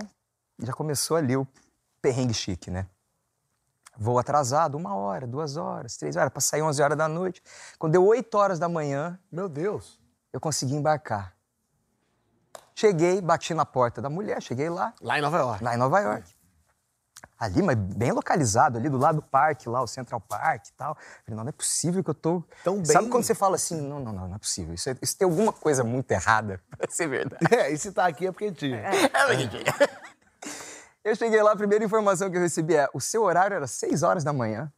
já 0.61 0.73
começou 0.73 1.16
ali 1.16 1.37
o 1.37 1.47
perrengue 2.00 2.35
chique, 2.35 2.71
né? 2.71 2.87
Voo 3.99 4.19
atrasado, 4.19 4.76
uma 4.76 4.95
hora, 4.95 5.26
duas 5.26 5.57
horas, 5.57 5.97
três 5.97 6.16
horas, 6.16 6.30
para 6.33 6.40
sair 6.40 6.62
11 6.62 6.80
horas 6.83 6.97
da 6.97 7.07
noite. 7.09 7.42
Quando 7.78 7.92
deu 7.92 8.04
8 8.07 8.35
horas 8.38 8.59
da 8.59 8.69
manhã, 8.69 9.19
Meu 9.30 9.49
Deus. 9.49 10.00
eu 10.33 10.40
consegui 10.40 10.75
embarcar. 10.75 11.35
Cheguei, 12.75 13.21
bati 13.21 13.52
na 13.52 13.66
porta 13.66 14.00
da 14.00 14.09
mulher, 14.09 14.40
cheguei 14.42 14.71
lá, 14.71 14.95
Lá 15.02 15.19
em 15.19 15.21
Nova 15.23 15.38
York. 15.38 15.62
lá 15.64 15.75
em 15.75 15.76
Nova 15.76 16.00
York. 16.00 16.35
Ali, 17.38 17.62
mas 17.62 17.76
bem 17.76 18.12
localizado, 18.12 18.78
ali 18.78 18.88
do 18.88 18.97
lado 18.97 19.16
do 19.16 19.23
parque, 19.23 19.69
lá, 19.69 19.83
o 19.83 19.87
Central 19.87 20.21
Park 20.21 20.69
e 20.69 20.73
tal. 20.73 20.95
Falei, 20.95 21.37
não, 21.37 21.45
não 21.45 21.49
é 21.49 21.52
possível 21.52 22.02
que 22.02 22.09
eu 22.11 22.14
tô. 22.14 22.42
Tão 22.64 22.76
bem- 22.76 22.85
Sabe 22.87 23.09
quando 23.09 23.25
você 23.25 23.35
fala 23.35 23.57
assim, 23.57 23.78
não, 23.80 24.00
não, 24.00 24.12
não, 24.12 24.28
não 24.28 24.35
é 24.37 24.38
possível. 24.38 24.73
Isso, 24.75 24.88
é- 24.88 24.97
isso 25.02 25.16
tem 25.19 25.26
alguma 25.26 25.52
coisa 25.52 25.83
muito 25.85 26.11
errada 26.11 26.62
pra 26.78 26.90
ser 26.90 27.07
verdade. 27.09 27.42
É, 27.54 27.71
e 27.71 27.76
se 27.78 27.92
tá 27.92 28.07
aqui 28.07 28.26
é 28.26 28.33
porque 28.33 28.50
tinha. 28.52 28.83
Eu 31.04 31.16
cheguei 31.16 31.42
lá, 31.42 31.52
a 31.52 31.57
primeira 31.57 31.85
informação 31.85 32.30
que 32.30 32.37
eu 32.37 32.40
recebi 32.40 32.76
é: 32.76 32.88
o 32.92 33.00
seu 33.00 33.23
horário 33.23 33.54
era 33.54 33.66
6 33.66 34.02
horas 34.02 34.23
da 34.25 34.33
manhã 34.33 34.73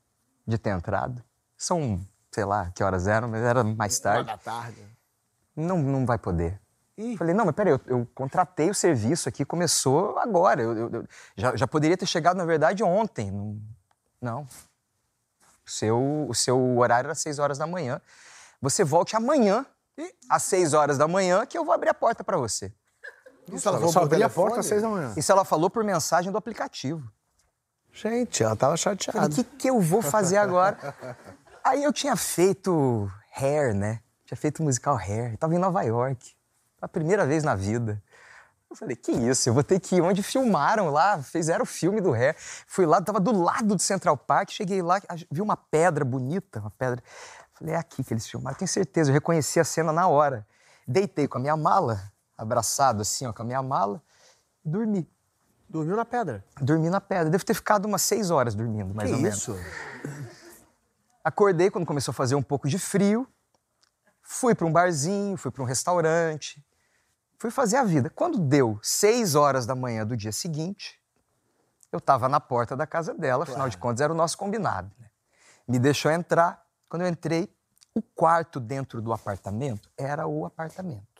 de 0.46 0.56
ter 0.58 0.70
entrado. 0.70 1.22
São, 1.56 2.00
sei 2.30 2.44
lá 2.44 2.70
que 2.74 2.82
horas 2.82 3.06
eram, 3.06 3.28
mas 3.28 3.42
era 3.42 3.62
mais 3.64 3.96
Uma 3.98 4.02
tarde. 4.02 4.26
da 4.26 4.38
tarde. 4.38 4.86
Não, 5.56 5.78
não 5.78 6.06
vai 6.06 6.18
poder. 6.18 6.60
Ih. 6.96 7.16
Falei, 7.16 7.34
não, 7.34 7.44
mas 7.46 7.54
peraí, 7.54 7.72
eu, 7.72 7.80
eu 7.86 8.06
contratei 8.14 8.70
o 8.70 8.74
serviço 8.74 9.28
aqui, 9.28 9.44
começou 9.44 10.18
agora. 10.18 10.62
Eu, 10.62 10.76
eu- 10.76 10.90
eu- 10.90 11.06
já, 11.36 11.56
já 11.56 11.66
poderia 11.66 11.96
ter 11.96 12.06
chegado, 12.06 12.36
na 12.36 12.44
verdade, 12.44 12.82
ontem. 12.84 13.30
Não. 13.30 13.60
não. 14.20 14.46
O, 15.66 15.70
seu, 15.70 16.26
o 16.28 16.34
seu 16.34 16.78
horário 16.78 17.08
era 17.08 17.14
6 17.14 17.38
horas 17.38 17.58
da 17.58 17.66
manhã. 17.66 18.00
Você 18.60 18.84
volte 18.84 19.16
amanhã, 19.16 19.64
às 20.28 20.42
6 20.44 20.74
horas 20.74 20.98
da 20.98 21.06
manhã, 21.08 21.44
que 21.46 21.56
eu 21.56 21.64
vou 21.64 21.72
abrir 21.74 21.88
a 21.88 21.94
porta 21.94 22.22
para 22.22 22.36
você. 22.36 22.72
Isso 23.50 23.68
ela 23.68 23.80
Eu 23.80 23.88
só 23.88 24.02
abri 24.02 24.22
a 24.22 24.28
porta 24.28 24.60
às 24.60 24.66
seis 24.66 24.82
da 24.82 24.88
manhã. 24.88 25.12
Isso 25.16 25.30
ela 25.32 25.44
falou 25.44 25.70
por 25.70 25.82
mensagem 25.82 26.30
do 26.30 26.38
aplicativo. 26.38 27.02
Gente, 27.92 28.42
ela 28.42 28.56
tava 28.56 28.76
Falei, 28.76 28.98
chateada. 28.98 29.26
o 29.26 29.30
que, 29.30 29.44
que 29.44 29.68
eu 29.68 29.80
vou 29.80 30.00
fazer 30.00 30.38
agora? 30.38 30.94
Aí 31.62 31.84
eu 31.84 31.92
tinha 31.92 32.16
feito 32.16 33.10
Hair, 33.36 33.74
né? 33.74 34.00
Tinha 34.24 34.36
feito 34.36 34.62
musical 34.62 34.96
Hair. 34.96 35.36
Tava 35.36 35.54
em 35.54 35.58
Nova 35.58 35.82
York. 35.82 36.34
A 36.80 36.88
primeira 36.88 37.26
vez 37.26 37.44
na 37.44 37.54
vida. 37.54 38.02
Eu 38.70 38.76
falei, 38.76 38.96
que 38.96 39.12
isso? 39.12 39.48
Eu 39.48 39.52
vou 39.52 39.62
ter 39.62 39.78
que 39.78 39.96
ir 39.96 40.00
onde 40.00 40.22
filmaram 40.22 40.88
lá, 40.88 41.22
fizeram 41.22 41.62
o 41.62 41.66
filme 41.66 42.00
do 42.00 42.14
Hair. 42.14 42.34
Fui 42.66 42.86
lá, 42.86 43.02
tava 43.02 43.20
do 43.20 43.42
lado 43.42 43.76
do 43.76 43.82
Central 43.82 44.16
Park, 44.16 44.50
cheguei 44.50 44.80
lá, 44.80 44.98
vi 45.30 45.42
uma 45.42 45.56
pedra 45.56 46.04
bonita, 46.04 46.58
uma 46.58 46.70
pedra. 46.70 47.02
Falei, 47.52 47.74
é 47.74 47.78
aqui 47.78 48.02
que 48.02 48.14
eles 48.14 48.26
filmaram, 48.26 48.56
tenho 48.56 48.68
certeza. 48.68 49.10
Eu 49.10 49.14
reconheci 49.14 49.60
a 49.60 49.64
cena 49.64 49.92
na 49.92 50.08
hora. 50.08 50.46
Deitei 50.88 51.28
com 51.28 51.36
a 51.36 51.40
minha 51.40 51.56
mala, 51.56 52.11
abraçado 52.42 53.02
assim, 53.02 53.26
ó, 53.26 53.32
com 53.32 53.42
a 53.42 53.44
minha 53.44 53.62
mala, 53.62 54.02
e 54.64 54.68
dormi. 54.68 55.08
Dormiu 55.68 55.96
na 55.96 56.04
pedra. 56.04 56.44
Dormi 56.60 56.90
na 56.90 57.00
pedra. 57.00 57.30
Devo 57.30 57.44
ter 57.44 57.54
ficado 57.54 57.86
umas 57.86 58.02
seis 58.02 58.30
horas 58.30 58.54
dormindo, 58.54 58.94
mais 58.94 59.08
que 59.08 59.16
ou 59.16 59.22
menos. 59.22 59.38
isso? 59.38 59.56
Acordei 61.24 61.70
quando 61.70 61.86
começou 61.86 62.12
a 62.12 62.14
fazer 62.14 62.34
um 62.34 62.42
pouco 62.42 62.68
de 62.68 62.78
frio. 62.78 63.26
Fui 64.20 64.54
para 64.54 64.66
um 64.66 64.72
barzinho, 64.72 65.36
fui 65.36 65.50
para 65.50 65.62
um 65.62 65.66
restaurante. 65.66 66.64
Fui 67.38 67.50
fazer 67.50 67.76
a 67.76 67.84
vida. 67.84 68.10
Quando 68.10 68.38
deu 68.38 68.78
seis 68.82 69.34
horas 69.34 69.64
da 69.64 69.74
manhã 69.74 70.06
do 70.06 70.16
dia 70.16 70.32
seguinte, 70.32 71.00
eu 71.90 71.98
estava 71.98 72.28
na 72.28 72.40
porta 72.40 72.76
da 72.76 72.86
casa 72.86 73.14
dela, 73.14 73.44
afinal 73.44 73.68
de 73.68 73.76
contas 73.76 74.00
era 74.00 74.12
o 74.12 74.16
nosso 74.16 74.36
combinado. 74.36 74.90
né? 74.98 75.06
Me 75.66 75.78
deixou 75.78 76.10
entrar. 76.10 76.64
Quando 76.88 77.02
eu 77.02 77.08
entrei, 77.08 77.54
o 77.94 78.02
quarto 78.02 78.60
dentro 78.60 79.00
do 79.00 79.12
apartamento 79.12 79.90
era 79.96 80.26
o 80.26 80.44
apartamento. 80.44 81.11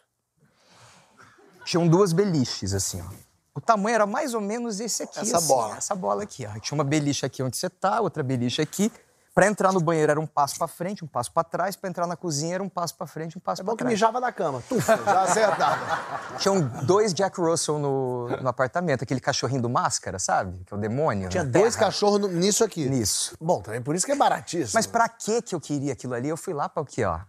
Tinham 1.64 1.86
duas 1.88 2.12
beliches, 2.12 2.72
assim, 2.74 3.00
ó. 3.00 3.12
O 3.54 3.60
tamanho 3.60 3.94
era 3.94 4.06
mais 4.06 4.32
ou 4.34 4.40
menos 4.40 4.80
esse 4.80 5.02
aqui. 5.02 5.20
Essa 5.20 5.36
assim, 5.36 5.46
bola. 5.46 5.76
Essa 5.76 5.94
bola 5.94 6.22
aqui, 6.22 6.46
ó. 6.46 6.58
Tinha 6.58 6.76
uma 6.76 6.84
beliche 6.84 7.26
aqui 7.26 7.42
onde 7.42 7.56
você 7.56 7.68
tá, 7.68 8.00
outra 8.00 8.22
beliche 8.22 8.62
aqui. 8.62 8.90
Pra 9.34 9.46
entrar 9.46 9.72
no 9.72 9.80
banheiro 9.80 10.10
era 10.10 10.20
um 10.20 10.26
passo 10.26 10.58
pra 10.58 10.68
frente, 10.68 11.02
um 11.02 11.08
passo 11.08 11.32
pra 11.32 11.42
trás. 11.42 11.74
Pra 11.74 11.88
entrar 11.88 12.06
na 12.06 12.16
cozinha 12.16 12.54
era 12.54 12.62
um 12.62 12.68
passo 12.68 12.94
pra 12.94 13.06
frente, 13.06 13.38
um 13.38 13.40
passo 13.40 13.62
É 13.62 13.64
pra 13.64 13.72
bom 13.72 13.76
que 13.76 13.82
trás. 13.82 13.92
mijava 13.92 14.20
na 14.20 14.30
cama. 14.30 14.62
Tufa, 14.68 14.94
já 15.02 15.22
acertava. 15.24 16.36
Tinham 16.38 16.60
dois 16.84 17.14
Jack 17.14 17.40
Russell 17.40 17.78
no, 17.78 18.28
no 18.28 18.48
apartamento, 18.48 19.02
aquele 19.04 19.20
cachorrinho 19.20 19.62
do 19.62 19.70
máscara, 19.70 20.18
sabe? 20.18 20.62
Que 20.66 20.74
é 20.74 20.76
o 20.76 20.80
demônio. 20.80 21.30
Tinha 21.30 21.44
na 21.44 21.50
dois 21.50 21.74
cachorros 21.76 22.30
nisso 22.30 22.62
aqui. 22.62 22.86
Nisso. 22.90 23.34
Bom, 23.40 23.62
também 23.62 23.80
por 23.80 23.94
isso 23.94 24.04
que 24.04 24.12
é 24.12 24.16
baratíssimo. 24.16 24.72
Mas 24.74 24.86
pra 24.86 25.08
que 25.08 25.40
que 25.40 25.54
eu 25.54 25.60
queria 25.60 25.94
aquilo 25.94 26.12
ali? 26.12 26.28
Eu 26.28 26.36
fui 26.36 26.52
lá 26.52 26.68
pra 26.68 26.82
o 26.82 26.86
quê, 26.86 27.04
ó? 27.04 27.20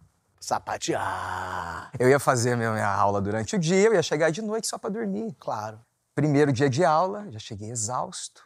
Sapatear. 0.44 1.90
Eu 1.98 2.10
ia 2.10 2.20
fazer 2.20 2.58
minha, 2.58 2.70
minha 2.74 2.86
aula 2.86 3.22
durante 3.22 3.56
o 3.56 3.60
dia, 3.60 3.88
eu 3.88 3.94
ia 3.94 4.04
chegar 4.04 4.30
de 4.30 4.42
noite 4.42 4.68
só 4.68 4.78
pra 4.78 4.90
dormir. 4.90 5.34
Claro. 5.40 5.80
Primeiro 6.14 6.52
dia 6.52 6.70
de 6.70 6.84
aula, 6.84 7.26
já 7.32 7.40
cheguei 7.40 7.72
exausto. 7.72 8.46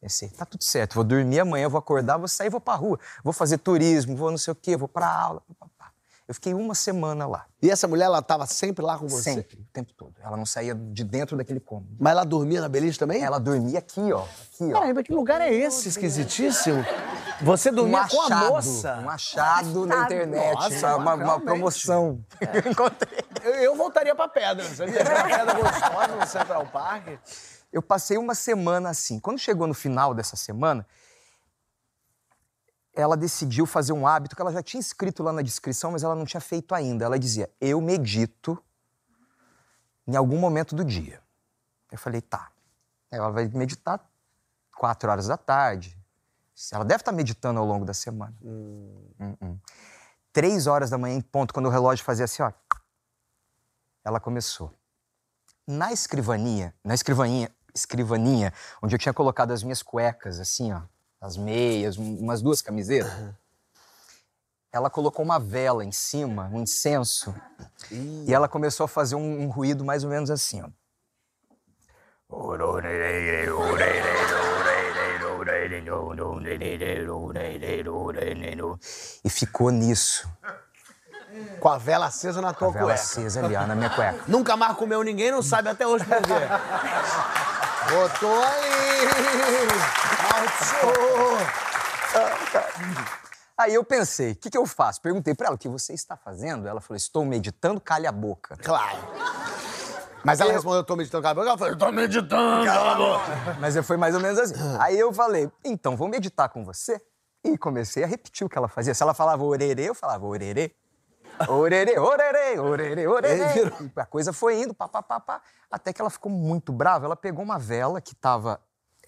Pensei, 0.00 0.28
tá 0.28 0.44
tudo 0.44 0.64
certo, 0.64 0.94
vou 0.94 1.04
dormir 1.04 1.38
amanhã, 1.38 1.68
vou 1.68 1.78
acordar, 1.78 2.16
vou 2.16 2.26
sair, 2.26 2.50
vou 2.50 2.60
pra 2.60 2.74
rua. 2.74 2.98
Vou 3.22 3.32
fazer 3.32 3.58
turismo, 3.58 4.16
vou 4.16 4.32
não 4.32 4.38
sei 4.38 4.50
o 4.50 4.56
quê, 4.56 4.76
vou 4.76 4.88
pra 4.88 5.06
aula. 5.06 5.40
Eu 6.30 6.34
fiquei 6.34 6.54
uma 6.54 6.76
semana 6.76 7.26
lá. 7.26 7.44
E 7.60 7.68
essa 7.68 7.88
mulher, 7.88 8.04
ela 8.04 8.22
tava 8.22 8.46
sempre 8.46 8.84
lá 8.84 8.96
com 8.96 9.08
você? 9.08 9.32
Sempre, 9.34 9.56
o 9.58 9.64
tempo 9.72 9.92
todo. 9.94 10.14
Ela 10.22 10.36
não 10.36 10.46
saía 10.46 10.76
de 10.76 11.02
dentro 11.02 11.36
daquele 11.36 11.58
cômodo. 11.58 11.88
Mas 11.98 12.12
ela 12.12 12.22
dormia 12.22 12.60
na 12.60 12.68
beliche 12.68 12.96
também? 12.96 13.20
Ela 13.24 13.40
dormia 13.40 13.80
aqui, 13.80 14.12
ó. 14.12 14.20
Aqui, 14.22 14.72
ó. 14.72 14.78
Peraí, 14.78 14.92
mas 14.92 15.02
que 15.04 15.12
lugar 15.12 15.40
é 15.40 15.52
esse 15.52 15.88
esquisitíssimo? 15.88 16.84
Você 17.42 17.70
Um 17.72 17.74
dormia 17.74 18.06
com 18.08 18.20
a 18.22 18.26
achado, 18.26 18.48
moça? 18.48 18.98
um 19.02 19.10
achado 19.10 19.86
na 19.86 20.04
internet, 20.04 20.54
Nossa, 20.54 20.96
uma, 20.98 21.14
uma- 21.14 21.40
promoção 21.40 22.24
eu 22.40 22.60
encontrei. 22.70 23.24
Eu, 23.42 23.54
eu 23.54 23.74
voltaria 23.76 24.14
pra 24.14 24.28
pedra, 24.28 24.64
sabia? 24.66 25.00
Uma 25.02 25.24
pedra 25.36 25.54
gostosa 25.54 26.14
no 26.16 26.26
Central 26.28 26.66
Park. 26.66 27.08
Eu 27.72 27.82
passei 27.82 28.16
uma 28.16 28.36
semana 28.36 28.90
assim. 28.90 29.18
Quando 29.18 29.40
chegou 29.40 29.66
no 29.66 29.74
final 29.74 30.14
dessa 30.14 30.36
semana, 30.36 30.86
ela 32.94 33.16
decidiu 33.16 33.66
fazer 33.66 33.92
um 33.92 34.06
hábito 34.06 34.34
que 34.34 34.42
ela 34.42 34.52
já 34.52 34.62
tinha 34.62 34.80
escrito 34.80 35.22
lá 35.22 35.32
na 35.32 35.42
descrição, 35.42 35.92
mas 35.92 36.02
ela 36.02 36.14
não 36.14 36.24
tinha 36.24 36.40
feito 36.40 36.74
ainda. 36.74 37.04
Ela 37.04 37.18
dizia: 37.18 37.50
Eu 37.60 37.80
medito 37.80 38.62
em 40.06 40.16
algum 40.16 40.38
momento 40.38 40.74
do 40.74 40.84
dia. 40.84 41.20
Eu 41.90 41.98
falei: 41.98 42.20
Tá. 42.20 42.50
Ela 43.10 43.30
vai 43.30 43.48
meditar 43.48 44.00
quatro 44.76 45.10
horas 45.10 45.26
da 45.26 45.36
tarde. 45.36 45.98
Ela 46.72 46.84
deve 46.84 47.00
estar 47.00 47.12
meditando 47.12 47.58
ao 47.58 47.66
longo 47.66 47.84
da 47.84 47.94
semana. 47.94 48.36
Hum, 48.42 49.36
hum. 49.40 49.58
Três 50.32 50.66
horas 50.66 50.90
da 50.90 50.98
manhã 50.98 51.16
em 51.16 51.20
ponto, 51.20 51.52
quando 51.54 51.66
o 51.66 51.70
relógio 51.70 52.04
fazia 52.04 52.24
assim, 52.24 52.42
ó. 52.42 52.52
Ela 54.04 54.20
começou. 54.20 54.72
Na 55.66 55.92
escrivaninha, 55.92 56.74
na 56.84 56.94
escrivaninha, 56.94 57.50
escrivaninha, 57.74 58.52
onde 58.82 58.94
eu 58.94 58.98
tinha 58.98 59.12
colocado 59.12 59.52
as 59.52 59.62
minhas 59.62 59.82
cuecas, 59.82 60.38
assim, 60.38 60.72
ó, 60.72 60.82
as 61.20 61.36
meias, 61.36 61.98
um- 61.98 62.16
umas 62.16 62.40
duas 62.40 62.62
camisetas, 62.62 63.12
ela 64.72 64.88
colocou 64.88 65.24
uma 65.24 65.38
vela 65.38 65.84
em 65.84 65.92
cima, 65.92 66.48
um 66.52 66.62
incenso, 66.62 67.34
e 67.90 68.32
ela 68.32 68.48
começou 68.48 68.84
a 68.84 68.88
fazer 68.88 69.16
um, 69.16 69.42
um 69.42 69.48
ruído 69.50 69.84
mais 69.84 70.04
ou 70.04 70.10
menos 70.10 70.30
assim, 70.30 70.62
ó. 70.62 70.68
E 79.24 79.28
ficou 79.30 79.70
nisso, 79.70 80.28
Com 81.60 81.68
a 81.68 81.78
vela 81.78 82.06
acesa 82.06 82.40
na 82.40 82.52
tua 82.54 82.68
a 82.68 82.70
vela 82.70 82.84
cueca. 82.86 83.00
acesa 83.00 83.44
ali, 83.44 83.56
ó, 83.56 83.66
na 83.66 83.74
minha 83.74 83.90
cueca. 83.90 84.24
Nunca 84.28 84.56
mais 84.56 84.76
comeu 84.76 85.02
ninguém, 85.02 85.30
não 85.30 85.42
sabe 85.42 85.68
até 85.68 85.86
hoje 85.86 86.04
por 86.04 86.16
quê. 86.22 86.32
Botou 87.90 88.42
aí! 88.44 90.19
Aí 93.58 93.74
eu 93.74 93.84
pensei, 93.84 94.32
o 94.32 94.36
que, 94.36 94.50
que 94.50 94.56
eu 94.56 94.66
faço? 94.66 95.02
Perguntei 95.02 95.34
pra 95.34 95.48
ela, 95.48 95.56
o 95.56 95.58
que 95.58 95.68
você 95.68 95.92
está 95.92 96.16
fazendo? 96.16 96.66
Ela 96.66 96.80
falou, 96.80 96.96
estou 96.96 97.24
meditando, 97.24 97.80
calha 97.80 98.08
a 98.08 98.12
boca. 98.12 98.56
Claro. 98.56 98.98
Mas 100.24 100.40
ela 100.40 100.52
respondeu, 100.52 100.80
eu 100.80 100.84
tô 100.84 100.96
meditando, 100.96 101.22
cala 101.22 101.32
a 101.32 101.34
boca. 101.34 101.48
Ela 101.48 101.58
falou, 101.58 101.76
tô 101.76 101.92
meditando, 101.92 102.64
cala 102.64 102.92
a 102.92 102.94
boca. 102.94 103.56
Mas 103.60 103.86
foi 103.86 103.96
mais 103.96 104.14
ou 104.14 104.20
menos 104.20 104.38
assim. 104.38 104.54
Aí 104.78 104.98
eu 104.98 105.12
falei, 105.12 105.50
então, 105.64 105.96
vou 105.96 106.08
meditar 106.08 106.48
com 106.48 106.64
você? 106.64 107.00
E 107.42 107.56
comecei 107.56 108.04
a 108.04 108.06
repetir 108.06 108.46
o 108.46 108.50
que 108.50 108.58
ela 108.58 108.68
fazia. 108.68 108.94
Se 108.94 109.02
ela 109.02 109.14
falava 109.14 109.42
orerê, 109.42 109.88
eu 109.88 109.94
falava 109.94 110.26
orerê. 110.26 110.74
Orerê, 111.48 111.98
orerê, 111.98 112.58
orerê, 112.58 113.06
orerê. 113.06 113.72
E 113.96 114.00
a 114.00 114.04
coisa 114.04 114.32
foi 114.32 114.60
indo, 114.60 114.74
pá, 114.74 114.86
pá, 114.86 115.02
pá, 115.02 115.20
pá, 115.20 115.40
até 115.70 115.90
que 115.90 116.00
ela 116.00 116.10
ficou 116.10 116.30
muito 116.30 116.70
brava. 116.70 117.06
Ela 117.06 117.16
pegou 117.16 117.42
uma 117.42 117.58
vela 117.58 118.00
que 118.00 118.12
estava 118.12 118.60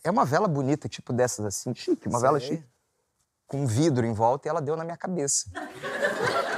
É 0.04 0.10
uma 0.10 0.24
vela 0.24 0.48
bonita, 0.48 0.88
tipo 0.88 1.12
dessas 1.12 1.44
assim, 1.46 1.74
chique, 1.74 2.08
uma 2.08 2.20
vela 2.20 2.40
chique. 2.40 2.64
Com 3.46 3.62
um 3.62 3.66
vidro 3.66 4.04
em 4.06 4.12
volta 4.12 4.48
e 4.48 4.50
ela 4.50 4.60
deu 4.62 4.76
na 4.76 4.84
minha 4.84 4.96
cabeça. 4.96 5.46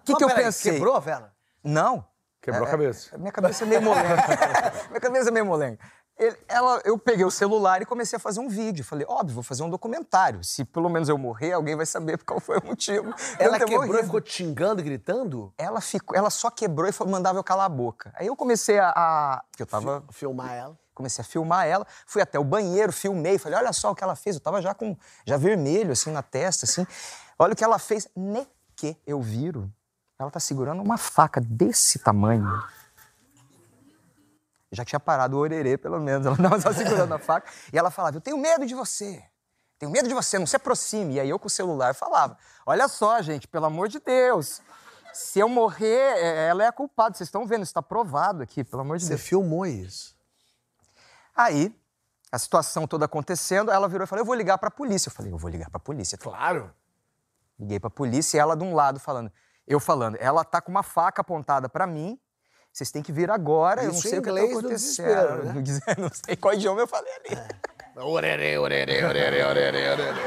O 0.00 0.06
que, 0.06 0.14
que 0.16 0.22
eu 0.24 0.28
peraí, 0.28 0.44
pensei? 0.44 0.72
Quebrou 0.74 0.94
a 0.94 1.00
vela? 1.00 1.32
Não. 1.62 2.04
Quebrou 2.42 2.66
É, 2.66 2.68
a 2.68 2.70
cabeça. 2.70 3.14
é, 3.14 3.18
Minha 3.18 3.32
cabeça 3.32 3.64
é 3.64 3.66
meio 3.66 3.80
molenga. 3.80 4.16
minha 4.90 5.00
cabeça 5.00 5.28
é 5.30 5.32
meio 5.32 5.46
molenga. 5.46 5.78
Ele- 6.18 6.36
ela, 6.46 6.78
eu 6.84 6.98
peguei 6.98 7.24
o 7.24 7.30
celular 7.30 7.80
e 7.80 7.86
comecei 7.86 8.18
a 8.18 8.20
fazer 8.20 8.38
um 8.38 8.46
vídeo. 8.48 8.84
Falei, 8.84 9.06
óbvio, 9.08 9.34
vou 9.36 9.42
fazer 9.42 9.62
um 9.62 9.70
documentário. 9.70 10.44
Se 10.44 10.62
pelo 10.62 10.90
menos 10.90 11.08
eu 11.08 11.16
morrer, 11.16 11.52
alguém 11.54 11.74
vai 11.74 11.86
saber 11.86 12.22
qual 12.22 12.38
foi 12.38 12.58
o 12.58 12.66
motivo. 12.66 13.14
Ela 13.38 13.58
quebrou 13.58 13.84
e 13.84 13.86
morrido. 13.86 14.04
ficou 14.04 14.20
te 14.20 14.30
xingando, 14.30 14.82
gritando? 14.82 15.54
Ela, 15.56 15.80
ficou, 15.80 16.14
ela 16.14 16.28
só 16.28 16.50
quebrou 16.50 16.86
e 16.86 16.92
falou- 16.92 17.10
mandava 17.10 17.38
eu 17.38 17.42
calar 17.44 17.64
a 17.64 17.68
boca. 17.70 18.12
Aí 18.14 18.26
eu 18.26 18.36
comecei 18.36 18.78
a. 18.78 18.90
a 18.94 19.42
que 19.56 19.62
eu 19.62 19.66
tava. 19.66 20.04
Filmar 20.10 20.52
ela. 20.52 20.78
Comecei 20.94 21.22
a 21.22 21.26
filmar 21.26 21.66
ela, 21.66 21.86
fui 22.06 22.22
até 22.22 22.38
o 22.38 22.44
banheiro, 22.44 22.92
filmei, 22.92 23.36
falei, 23.38 23.58
olha 23.58 23.72
só 23.72 23.90
o 23.90 23.94
que 23.94 24.04
ela 24.04 24.14
fez. 24.14 24.36
Eu 24.36 24.40
tava 24.40 24.62
já 24.62 24.72
com. 24.74 24.96
já 25.26 25.36
vermelho, 25.36 25.92
assim, 25.92 26.10
na 26.10 26.22
testa, 26.22 26.64
assim. 26.66 26.86
Olha 27.38 27.52
o 27.52 27.56
que 27.56 27.64
ela 27.64 27.78
fez. 27.78 28.08
Ne 28.16 28.46
que 28.76 28.96
eu 29.06 29.20
viro. 29.20 29.70
Ela 30.18 30.30
tá 30.30 30.38
segurando 30.38 30.80
uma 30.82 30.96
faca 30.96 31.40
desse 31.40 31.98
tamanho. 31.98 32.46
Já 34.70 34.84
tinha 34.84 34.98
parado 35.00 35.36
o 35.36 35.40
orerê, 35.40 35.76
pelo 35.76 36.00
menos. 36.00 36.26
Ela 36.26 36.36
tava 36.36 36.60
só 36.60 36.72
segurando 36.72 37.12
a 37.12 37.18
faca. 37.18 37.50
E 37.72 37.78
ela 37.78 37.90
falava: 37.90 38.16
Eu 38.16 38.20
tenho 38.20 38.36
medo 38.38 38.66
de 38.66 38.74
você. 38.74 39.22
Tenho 39.78 39.90
medo 39.90 40.08
de 40.08 40.14
você, 40.14 40.38
não 40.38 40.46
se 40.46 40.56
aproxime. 40.56 41.14
E 41.14 41.20
aí 41.20 41.28
eu 41.28 41.38
com 41.38 41.46
o 41.46 41.50
celular 41.50 41.94
falava: 41.94 42.36
Olha 42.66 42.88
só, 42.88 43.20
gente, 43.22 43.46
pelo 43.48 43.66
amor 43.66 43.88
de 43.88 43.98
Deus. 44.00 44.60
Se 45.12 45.38
eu 45.38 45.48
morrer, 45.48 46.16
é- 46.18 46.48
ela 46.48 46.64
é 46.64 46.66
a 46.66 46.72
culpada. 46.72 47.16
Vocês 47.16 47.28
estão 47.28 47.46
vendo, 47.46 47.62
isso 47.62 47.70
está 47.70 47.82
provado 47.82 48.42
aqui, 48.42 48.64
pelo 48.64 48.82
amor 48.82 48.98
de 48.98 49.04
Você 49.04 49.10
Deus. 49.10 49.20
filmou 49.22 49.64
isso? 49.64 50.13
Aí, 51.34 51.74
a 52.30 52.38
situação 52.38 52.86
toda 52.86 53.04
acontecendo, 53.04 53.70
ela 53.70 53.88
virou 53.88 54.04
e 54.04 54.06
falou: 54.08 54.22
Eu 54.22 54.26
vou 54.26 54.34
ligar 54.34 54.58
pra 54.58 54.70
polícia. 54.70 55.08
Eu 55.08 55.12
falei: 55.12 55.32
Eu 55.32 55.38
vou 55.38 55.50
ligar 55.50 55.70
pra 55.70 55.80
polícia. 55.80 56.16
Claro. 56.18 56.72
Liguei 57.58 57.78
pra 57.78 57.90
polícia 57.90 58.36
e 58.36 58.40
ela 58.40 58.56
de 58.56 58.64
um 58.64 58.74
lado 58.74 58.98
falando, 58.98 59.30
eu 59.66 59.78
falando, 59.78 60.16
ela 60.20 60.44
tá 60.44 60.60
com 60.60 60.70
uma 60.72 60.82
faca 60.82 61.20
apontada 61.22 61.68
pra 61.68 61.86
mim. 61.86 62.18
Vocês 62.72 62.90
têm 62.90 63.00
que 63.02 63.12
vir 63.12 63.30
agora, 63.30 63.82
eu 63.84 63.92
não 63.92 63.94
Isso 63.94 64.08
sei 64.08 64.18
o 64.18 64.22
que 64.22 64.32
tá 64.32 64.42
acontecendo. 64.42 65.44
né? 65.44 65.52
Não 65.54 65.62
diz- 65.62 65.80
Não 65.96 66.10
sei 66.12 66.34
qual 66.34 66.54
idioma 66.54 66.80
eu 66.80 66.88
falei 66.88 67.12
ali. 67.14 67.38
Orerê, 67.96 68.58
orerê, 68.58 69.04
orerê, 69.04 69.44
orerê, 69.44 69.88
orerê. 69.92 70.20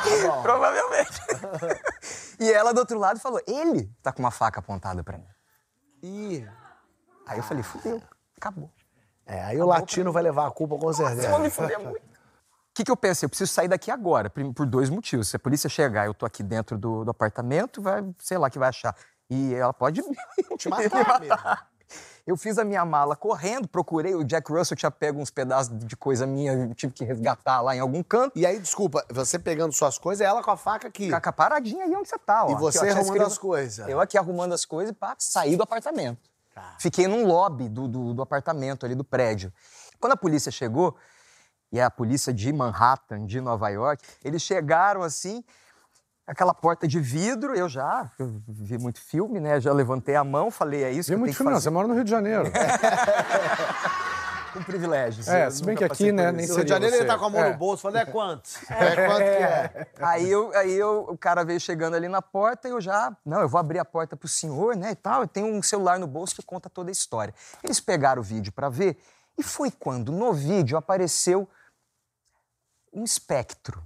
Provavelmente. 0.42 1.20
e 2.40 2.50
ela 2.50 2.72
do 2.72 2.78
outro 2.78 2.98
lado 2.98 3.20
falou, 3.20 3.40
ele 3.46 3.92
tá 4.02 4.10
com 4.12 4.20
uma 4.22 4.30
faca 4.30 4.60
apontada 4.60 5.04
pra 5.04 5.18
mim. 5.18 5.26
Ih. 6.02 6.48
Aí 7.26 7.38
eu 7.38 7.42
falei, 7.44 7.62
fudeu, 7.62 8.02
acabou. 8.34 8.70
É, 9.28 9.42
aí 9.44 9.60
o 9.60 9.66
latino 9.66 10.10
vai 10.10 10.22
levar 10.22 10.46
a 10.46 10.50
culpa 10.50 10.76
com 10.78 10.86
Você 10.86 11.02
vai 11.02 11.14
me 11.14 11.20
certeza. 11.22 11.50
fuder 11.50 11.78
muito. 11.80 11.98
O 11.98 12.74
que, 12.74 12.84
que 12.84 12.90
eu 12.90 12.96
pensei? 12.96 13.26
Eu 13.26 13.28
preciso 13.28 13.52
sair 13.52 13.68
daqui 13.68 13.90
agora, 13.90 14.30
por 14.30 14.64
dois 14.64 14.88
motivos. 14.88 15.28
Se 15.28 15.36
a 15.36 15.38
polícia 15.38 15.68
chegar, 15.68 16.06
eu 16.06 16.14
tô 16.14 16.24
aqui 16.24 16.42
dentro 16.42 16.78
do, 16.78 17.04
do 17.04 17.10
apartamento, 17.10 17.82
vai, 17.82 18.02
sei 18.18 18.38
lá 18.38 18.48
o 18.48 18.50
que 18.50 18.58
vai 18.58 18.68
achar. 18.70 18.94
E 19.28 19.52
ela 19.54 19.72
pode 19.74 20.00
Te 20.56 20.68
matar 20.70 21.20
mesmo. 21.20 21.36
Eu 22.26 22.36
fiz 22.36 22.56
a 22.58 22.64
minha 22.64 22.84
mala 22.84 23.16
correndo, 23.16 23.66
procurei. 23.66 24.14
O 24.14 24.22
Jack 24.22 24.52
Russell 24.52 24.76
tinha 24.76 24.90
pego 24.90 25.20
uns 25.20 25.30
pedaços 25.30 25.76
de 25.78 25.96
coisa 25.96 26.26
minha, 26.26 26.52
eu 26.52 26.74
tive 26.74 26.92
que 26.92 27.04
resgatar 27.04 27.60
lá 27.62 27.74
em 27.74 27.80
algum 27.80 28.02
canto. 28.02 28.38
E 28.38 28.46
aí, 28.46 28.58
desculpa, 28.60 29.04
você 29.10 29.38
pegando 29.38 29.72
suas 29.72 29.98
coisas, 29.98 30.24
ela 30.24 30.42
com 30.42 30.50
a 30.50 30.56
faca 30.56 30.86
aqui. 30.88 31.06
Ficar 31.12 31.32
paradinha 31.32 31.84
aí 31.84 31.94
onde 31.96 32.08
você 32.08 32.18
tá, 32.18 32.44
ó. 32.44 32.50
E 32.50 32.52
Aqui, 32.52 32.60
você 32.62 32.78
ó, 32.78 32.80
tinha 32.82 32.92
arrumando 32.92 33.06
escrito- 33.08 33.26
as 33.26 33.38
coisas. 33.38 33.88
Eu 33.88 34.00
aqui 34.00 34.16
arrumando 34.16 34.52
as 34.52 34.64
coisas 34.64 34.94
para 34.94 35.16
sair 35.18 35.56
do 35.56 35.62
apartamento. 35.62 36.20
Tá. 36.58 36.76
Fiquei 36.78 37.06
num 37.06 37.26
lobby 37.26 37.68
do, 37.68 37.86
do, 37.88 38.14
do 38.14 38.22
apartamento 38.22 38.84
ali 38.84 38.94
do 38.94 39.04
prédio. 39.04 39.52
Quando 40.00 40.12
a 40.12 40.16
polícia 40.16 40.50
chegou, 40.52 40.96
e 41.72 41.78
é 41.78 41.84
a 41.84 41.90
polícia 41.90 42.32
de 42.32 42.52
Manhattan, 42.52 43.26
de 43.26 43.40
Nova 43.40 43.68
York, 43.68 44.02
eles 44.24 44.42
chegaram 44.42 45.02
assim, 45.02 45.44
aquela 46.26 46.54
porta 46.54 46.86
de 46.86 47.00
vidro, 47.00 47.54
eu 47.54 47.68
já 47.68 48.10
eu 48.18 48.40
vi 48.48 48.78
muito 48.78 49.00
filme, 49.00 49.40
né? 49.40 49.60
Já 49.60 49.72
levantei 49.72 50.14
a 50.14 50.24
mão, 50.24 50.50
falei, 50.50 50.84
é 50.84 50.90
isso 50.90 51.08
Vê 51.08 51.14
que 51.14 51.14
eu 51.14 51.18
muito 51.18 51.28
tenho 51.28 51.36
que 51.36 51.38
filme, 51.38 51.52
não. 51.52 51.60
Você 51.60 51.70
mora 51.70 51.88
no 51.88 51.94
Rio 51.94 52.04
de 52.04 52.10
Janeiro. 52.10 52.44
Com 54.52 54.62
privilégios. 54.62 55.28
É, 55.28 55.46
Eu 55.46 55.50
se 55.50 55.62
bem 55.64 55.76
que 55.76 55.84
aqui, 55.84 56.10
né, 56.12 56.32
nem 56.32 56.46
No 56.46 56.54
Rio 56.56 56.64
de 56.64 56.70
Janeiro 56.70 56.96
ele 56.96 57.04
tá 57.04 57.18
com 57.18 57.24
a 57.26 57.30
mão 57.30 57.40
É. 57.44 57.52
no 57.52 57.58
bolso, 57.58 57.82
falando, 57.82 57.96
é 57.98 58.04
quanto? 58.06 58.48
É 58.70 59.06
quanto 59.06 59.18
que 59.18 59.22
é? 59.24 59.86
Aí, 60.00 60.30
eu, 60.30 60.54
aí 60.56 60.72
eu, 60.72 61.06
o 61.10 61.18
cara 61.18 61.44
veio 61.44 61.60
chegando 61.60 61.94
ali 61.94 62.08
na 62.08 62.22
porta 62.22 62.68
e 62.68 62.70
eu 62.70 62.80
já, 62.80 63.14
não, 63.24 63.40
eu 63.40 63.48
vou 63.48 63.58
abrir 63.58 63.78
a 63.78 63.84
porta 63.84 64.16
pro 64.16 64.28
senhor, 64.28 64.74
né, 64.76 64.92
e 64.92 64.96
tal. 64.96 65.22
Eu 65.22 65.28
tenho 65.28 65.46
um 65.46 65.62
celular 65.62 65.98
no 65.98 66.06
bolso 66.06 66.34
que 66.36 66.42
conta 66.42 66.68
toda 66.70 66.90
a 66.90 66.92
história. 66.92 67.34
Eles 67.62 67.80
pegaram 67.80 68.20
o 68.20 68.24
vídeo 68.24 68.52
para 68.52 68.68
ver 68.68 68.96
e 69.36 69.42
foi 69.42 69.70
quando 69.70 70.10
no 70.12 70.32
vídeo 70.32 70.76
apareceu 70.78 71.48
um 72.92 73.04
espectro. 73.04 73.82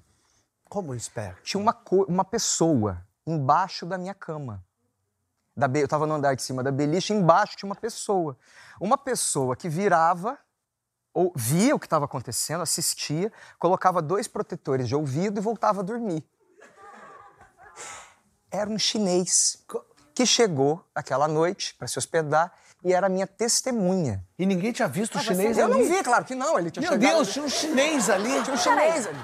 Como 0.69 0.95
espera? 0.95 1.37
Tinha 1.43 1.61
uma, 1.61 1.73
co- 1.73 2.05
uma 2.09 2.25
pessoa 2.25 3.05
embaixo 3.27 3.85
da 3.85 3.99
minha 3.99 4.15
cama. 4.15 4.65
Da 5.55 5.67
eu 5.75 5.85
estava 5.85 6.07
no 6.07 6.15
andar 6.15 6.35
de 6.35 6.43
cima 6.43 6.63
da 6.63 6.71
beliche, 6.73 7.13
embaixo 7.13 7.57
tinha 7.57 7.69
uma 7.69 7.75
pessoa. 7.77 8.39
Uma 8.81 8.97
pessoa 8.97 9.55
que 9.55 9.69
virava, 9.69 10.39
ou 11.15 11.33
via 11.37 11.75
o 11.75 11.79
que 11.79 11.87
estava 11.87 12.05
acontecendo, 12.05 12.63
assistia, 12.63 13.33
colocava 13.59 14.01
dois 14.01 14.27
protetores 14.29 14.89
de 14.89 14.95
ouvido 14.95 15.39
e 15.39 15.43
voltava 15.43 15.81
a 15.81 15.83
dormir. 15.85 16.25
Era 18.51 18.69
um 18.69 18.79
chinês 18.79 19.65
que 20.15 20.27
chegou 20.27 20.85
aquela 20.95 21.27
noite 21.27 21.75
para 21.75 21.89
se 21.89 21.99
hospedar 21.99 22.53
e 22.85 22.93
era 22.93 23.09
minha 23.09 23.27
testemunha. 23.27 24.23
E 24.39 24.45
ninguém 24.45 24.73
tinha 24.73 24.89
visto 24.89 25.15
o 25.15 25.19
Ah, 25.19 25.23
você 25.23 25.29
chinês 25.29 25.57
Eu 25.57 25.67
ali. 25.67 25.75
não 25.75 25.85
vi, 25.97 26.03
claro 26.03 26.25
que 26.25 26.35
não. 26.35 26.59
Ele 26.59 26.71
tinha 26.71 26.83
Meu 26.83 26.93
chegado- 26.93 27.15
Deus, 27.15 27.33
tinha 27.33 27.45
um 27.45 27.49
chinês 27.49 28.11
ali. 28.11 28.43
tinha 28.43 28.55
um 28.55 28.59
chinês 28.59 29.07
ali. 29.07 29.19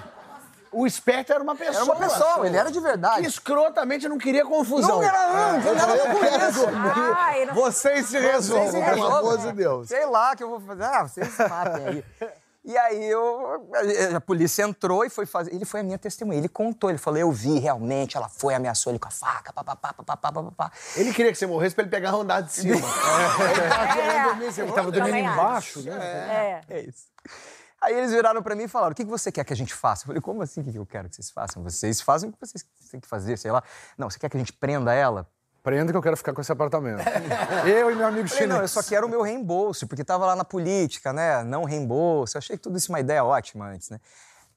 O 0.71 0.87
esperto 0.87 1.33
era 1.33 1.43
uma 1.43 1.55
pessoa. 1.57 1.77
Era 1.77 1.85
uma 1.85 1.97
pessoa, 1.97 2.47
ele 2.47 2.57
era 2.57 2.71
de 2.71 2.81
verdade. 2.81 3.23
Que 3.23 3.29
escrotamente 3.29 4.09
não 4.09 4.19
queria 4.19 4.45
confusão. 4.45 4.97
Não 4.97 5.03
era, 5.03 5.27
não, 5.29 5.61
não 5.61 5.73
a 5.73 5.99
com 5.99 6.25
Eu 6.25 6.31
quero 6.31 6.51
isso. 6.51 6.61
dormir. 6.61 7.15
Ai, 7.17 7.45
não- 7.47 7.55
Vocês 7.55 8.07
se 8.07 8.19
resolvam, 8.19 8.67
se 8.71 8.73
pelo 8.73 9.07
amor 9.07 9.23
resolvem. 9.23 9.47
de 9.51 9.53
Deus. 9.57 9.89
Sei 9.89 10.07
lá 10.07 10.37
que 10.37 10.43
eu 10.43 10.49
vou 10.51 10.61
fazer. 10.61 10.85
Ah, 10.85 11.03
vocês 11.09 11.29
se 11.29 11.49
matem 11.49 11.87
aí. 11.87 12.05
E 12.65 12.77
aí 12.77 13.03
eu, 13.09 13.67
a 14.15 14.21
polícia 14.21 14.63
entrou 14.63 15.03
e 15.03 15.09
foi 15.09 15.25
fazer. 15.25 15.55
Ele 15.55 15.65
foi 15.65 15.81
a 15.81 15.83
minha 15.83 15.97
testemunha. 15.97 16.39
Ele 16.39 16.51
contou, 16.51 16.91
ele 16.91 16.99
falou: 16.99 17.19
eu 17.19 17.33
vi 17.33 17.59
realmente, 17.59 18.15
ela 18.15 18.29
foi, 18.29 18.55
ameaçou 18.55 18.91
ele 18.93 18.99
com 18.99 19.09
a 19.09 19.11
faca, 19.11 19.55
papapá, 19.55 19.95
papapá, 19.95 20.31
papapá. 20.31 20.71
Ele 20.95 21.11
queria 21.15 21.33
que 21.33 21.39
você 21.39 21.47
morresse 21.47 21.75
pra 21.75 21.83
ele 21.85 21.91
pegar 21.91 22.15
o 22.15 22.21
andar 22.21 22.43
de 22.43 22.53
cima. 22.53 22.75
Ele 22.77 24.13
tava 24.13 24.45
em 24.45 24.53
cima. 24.53 24.67
Ele 24.67 24.75
tava 24.75 24.91
dormindo 24.91 25.17
embaixo, 25.17 25.81
né? 25.81 25.97
É. 26.69 26.75
É 26.77 26.81
isso. 26.83 27.05
Aí 27.81 27.95
eles 27.95 28.11
viraram 28.11 28.43
pra 28.43 28.55
mim 28.55 28.65
e 28.65 28.69
falaram: 28.69 28.93
o 28.93 28.95
que 28.95 29.05
que 29.05 29.11
você 29.11 29.31
quer 29.31 29.45
que 29.45 29.53
a 29.53 29.57
gente 29.57 29.75
faça? 29.75 30.03
Eu 30.03 30.07
falei: 30.09 30.21
como 30.21 30.43
assim? 30.43 30.61
O 30.61 30.65
que 30.65 30.73
que 30.73 30.79
eu 30.79 30.87
quero 30.87 31.09
que 31.09 31.15
vocês 31.15 31.31
façam? 31.31 31.63
Vocês 31.63 32.01
fazem 32.01 32.31
o 32.31 32.33
que 32.33 32.39
vocês 32.41 32.65
têm 32.91 33.01
que 33.01 33.09
fazer, 33.09 33.37
sei 33.37 33.51
lá. 33.51 33.63
Não, 33.97 34.11
você 34.11 34.19
quer 34.19 34.29
que 34.29 34.37
a 34.37 34.41
gente 34.41 34.53
prenda 34.53 34.93
ela? 34.93 35.29
Prenda 35.63 35.93
que 35.93 35.97
eu 35.97 36.03
quero 36.03 36.17
ficar 36.17 36.33
com 36.33 36.41
esse 36.41 36.51
apartamento. 36.51 37.03
eu 37.69 37.91
e 37.91 37.95
meu 37.95 38.07
amigo 38.07 38.27
chinês. 38.29 38.49
não, 38.49 38.61
eu 38.61 38.69
só 38.69 38.83
quero 38.83 39.07
o 39.07 39.11
meu 39.11 39.23
reembolso, 39.23 39.87
porque 39.87 40.05
tava 40.05 40.25
lá 40.25 40.35
na 40.35 40.45
política, 40.45 41.13
né? 41.13 41.43
Não 41.45 41.65
reembolso. 41.65 42.37
Eu 42.37 42.39
achei 42.39 42.57
que 42.57 42.63
tudo 42.63 42.79
isso 42.79 42.91
uma 42.91 43.01
ideia 43.01 43.25
ótima 43.25 43.69
antes, 43.69 43.91
né? 43.91 44.01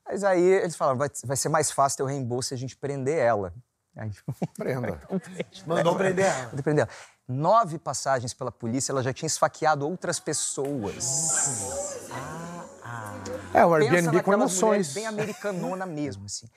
Mas 0.06 0.24
aí 0.24 0.42
eles 0.42 0.76
falaram, 0.76 0.98
vai, 0.98 1.10
vai 1.26 1.38
ser 1.38 1.50
mais 1.50 1.72
fácil 1.72 1.98
ter 1.98 2.04
o 2.04 2.06
reembolso 2.06 2.50
se 2.50 2.54
a 2.54 2.58
gente 2.58 2.76
prender 2.76 3.18
ela. 3.18 3.54
Aí, 3.96 4.12
Prenda. 4.58 5.02
Mandou 5.68 5.96
prender 5.96 6.26
ela. 6.26 6.50
Vou 6.50 6.64
prender 6.64 6.86
ela. 6.86 6.92
Nove 7.28 7.78
passagens 7.78 8.34
pela 8.34 8.52
polícia, 8.52 8.92
ela 8.92 9.04
já 9.04 9.14
tinha 9.14 9.28
esfaqueado 9.28 9.88
outras 9.88 10.20
pessoas. 10.20 12.10
É, 13.54 13.66
o 13.66 13.74
Airbnb 13.74 14.24
com 14.24 14.34
emoções. 14.34 14.94
bem 14.94 15.06
americanona 15.06 15.86
mesmo, 15.86 16.26
assim. 16.26 16.48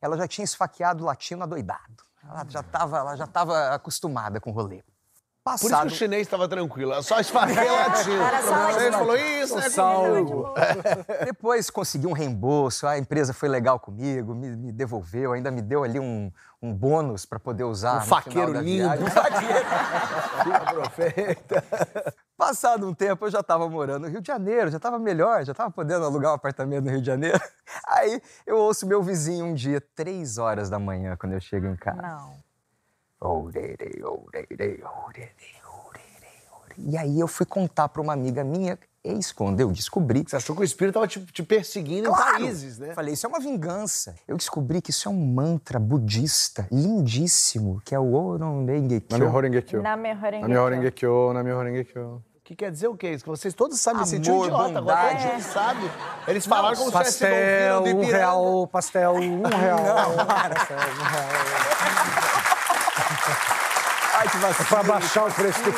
Ela 0.00 0.16
já 0.16 0.26
tinha 0.28 0.44
esfaqueado 0.44 1.04
latino 1.04 1.42
adoidado. 1.42 2.04
Ela 2.22 2.44
já 2.48 2.60
estava 2.60 2.98
ela 2.98 3.16
já 3.16 3.26
tava 3.26 3.74
acostumada 3.74 4.40
com 4.40 4.50
o 4.50 4.52
rolê. 4.52 4.82
Por 5.50 5.54
isso 5.56 5.64
que 5.66 5.70
Passado... 5.70 5.86
o 5.86 5.90
chinês 5.90 6.22
estava 6.22 6.48
tranquilo. 6.48 7.02
Só 7.02 7.20
esfaquei 7.20 7.70
latino. 7.70 8.22
Era 8.22 8.42
só 8.42 8.48
Você 8.48 8.72
latino. 8.72 8.92
falou 8.98 9.16
isso, 9.16 9.56
né? 9.56 9.68
Salvo. 9.70 10.54
Depois 11.24 11.70
consegui 11.70 12.06
um 12.06 12.12
reembolso, 12.12 12.86
a 12.86 12.98
empresa 12.98 13.32
foi 13.32 13.48
legal 13.48 13.78
comigo, 13.78 14.34
me, 14.34 14.56
me 14.56 14.72
devolveu, 14.72 15.32
ainda 15.32 15.50
me 15.50 15.62
deu 15.62 15.84
ali 15.84 15.98
um, 15.98 16.30
um 16.60 16.74
bônus 16.74 17.24
para 17.24 17.38
poder 17.38 17.64
usar. 17.64 17.92
Um 17.92 17.96
no 17.96 18.02
final 18.02 18.22
faqueiro 18.22 18.52
da 18.52 18.60
lindo. 18.60 19.04
Um 19.04 19.06
faqueiro. 19.10 20.90
Perfeita. 20.96 21.64
Passado 22.36 22.88
um 22.88 22.94
tempo, 22.94 23.26
eu 23.26 23.30
já 23.30 23.40
estava 23.40 23.68
morando 23.68 24.02
no 24.02 24.08
Rio 24.08 24.20
de 24.20 24.26
Janeiro, 24.28 24.70
já 24.70 24.76
estava 24.76 24.98
melhor, 24.98 25.44
já 25.44 25.52
estava 25.52 25.70
podendo 25.70 26.04
alugar 26.04 26.32
um 26.32 26.34
apartamento 26.34 26.84
no 26.84 26.90
Rio 26.90 27.00
de 27.00 27.06
Janeiro. 27.06 27.40
Aí 27.86 28.22
eu 28.46 28.56
ouço 28.58 28.86
meu 28.86 29.02
vizinho 29.02 29.44
um 29.44 29.54
dia, 29.54 29.80
três 29.94 30.38
horas 30.38 30.70
da 30.70 30.78
manhã, 30.78 31.16
quando 31.16 31.32
eu 31.32 31.40
chego 31.40 31.66
em 31.66 31.76
casa. 31.76 32.00
Não. 32.00 32.47
E 36.76 36.96
aí 36.96 37.18
eu 37.18 37.26
fui 37.26 37.44
contar 37.44 37.88
para 37.88 38.00
uma 38.00 38.12
amiga 38.12 38.44
minha, 38.44 38.78
eis 39.02 39.32
quando 39.32 39.58
eu 39.58 39.72
descobri. 39.72 40.24
Você 40.26 40.36
achou 40.36 40.54
que 40.54 40.62
o 40.62 40.64
espírito 40.64 40.90
estava 40.90 41.08
te, 41.08 41.20
te 41.32 41.42
perseguindo 41.42 42.08
Claro! 42.08 42.36
em 42.36 42.42
países, 42.44 42.78
né? 42.78 42.94
Falei, 42.94 43.14
isso 43.14 43.26
é 43.26 43.28
uma 43.28 43.40
vingança. 43.40 44.14
Eu 44.28 44.36
descobri 44.36 44.80
que 44.80 44.90
isso 44.90 45.08
é 45.08 45.10
um 45.10 45.26
mantra 45.34 45.80
budista 45.80 46.68
lindíssimo, 46.70 47.82
que 47.84 47.94
é 47.94 47.98
o 47.98 48.14
Oromenge 48.14 49.02
Na 49.10 49.18
minha 49.18 49.30
Horengekyo. 49.30 49.82
Na 49.82 49.96
minha 49.96 50.14
Na 50.14 50.48
minha 50.48 50.62
Horengekyo, 50.62 51.32
na 51.32 51.42
minha 51.42 51.56
Horengekyo. 51.56 52.22
Que 52.44 52.56
quer 52.56 52.70
dizer 52.70 52.88
o 52.88 52.96
quê? 52.96 53.10
Isso 53.10 53.24
que 53.24 53.28
vocês 53.28 53.52
todos 53.52 53.78
sabem, 53.78 54.00
me 54.00 54.06
senti 54.06 54.30
um 54.30 54.42
idiota 54.46 54.78
agora, 54.78 55.18
gente 55.18 55.42
sabe. 55.42 55.80
Eles 56.26 56.46
falaram 56.46 56.76
como 56.78 56.90
se 56.90 56.96
tivesse 56.96 57.18
sido 57.18 57.28
Pastel, 57.28 57.82
do 57.82 57.96
um 58.00 58.04
real, 58.06 58.66
pastel, 58.68 59.12
um 59.16 59.42
real. 59.42 60.16
pastel, 60.24 60.78
um 60.78 61.04
real. 61.10 62.17
É 64.36 64.64
pra 64.64 64.82
baixar 64.82 65.26
o 65.26 65.32
preço 65.32 65.62
do... 65.62 65.72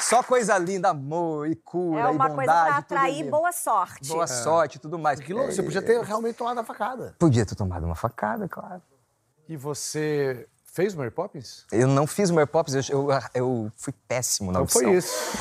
Só 0.00 0.22
coisa 0.22 0.56
linda, 0.58 0.90
amor 0.90 1.48
e 1.48 1.56
cura 1.56 2.00
É 2.00 2.02
e 2.04 2.06
uma 2.14 2.28
bondade. 2.28 2.34
coisa 2.34 2.52
pra 2.52 2.76
atrair 2.76 3.30
boa 3.30 3.52
sorte. 3.52 4.08
Boa 4.08 4.26
sorte 4.26 4.76
e 4.76 4.78
tudo 4.78 4.98
mais. 4.98 5.18
Que 5.18 5.32
louco, 5.32 5.50
você 5.50 5.62
podia 5.62 5.80
ter 5.82 6.00
realmente 6.02 6.36
tomado 6.36 6.60
a 6.60 6.64
facada. 6.64 7.16
Podia 7.18 7.44
ter 7.46 7.54
tomado 7.54 7.84
uma 7.86 7.94
facada, 7.94 8.46
claro. 8.48 8.82
E 9.48 9.56
você 9.56 10.46
fez 10.72 10.94
Mary 10.94 11.10
Poppins? 11.10 11.64
Eu 11.72 11.88
não 11.88 12.06
fiz 12.06 12.30
o 12.30 12.34
Mary 12.34 12.46
Poppins, 12.48 12.88
eu, 12.88 13.10
eu, 13.10 13.20
eu 13.34 13.72
fui 13.76 13.92
péssimo 14.06 14.52
na 14.52 14.60
Então 14.60 14.80
audição. 14.80 14.82
foi 14.82 14.92
isso. 14.92 15.38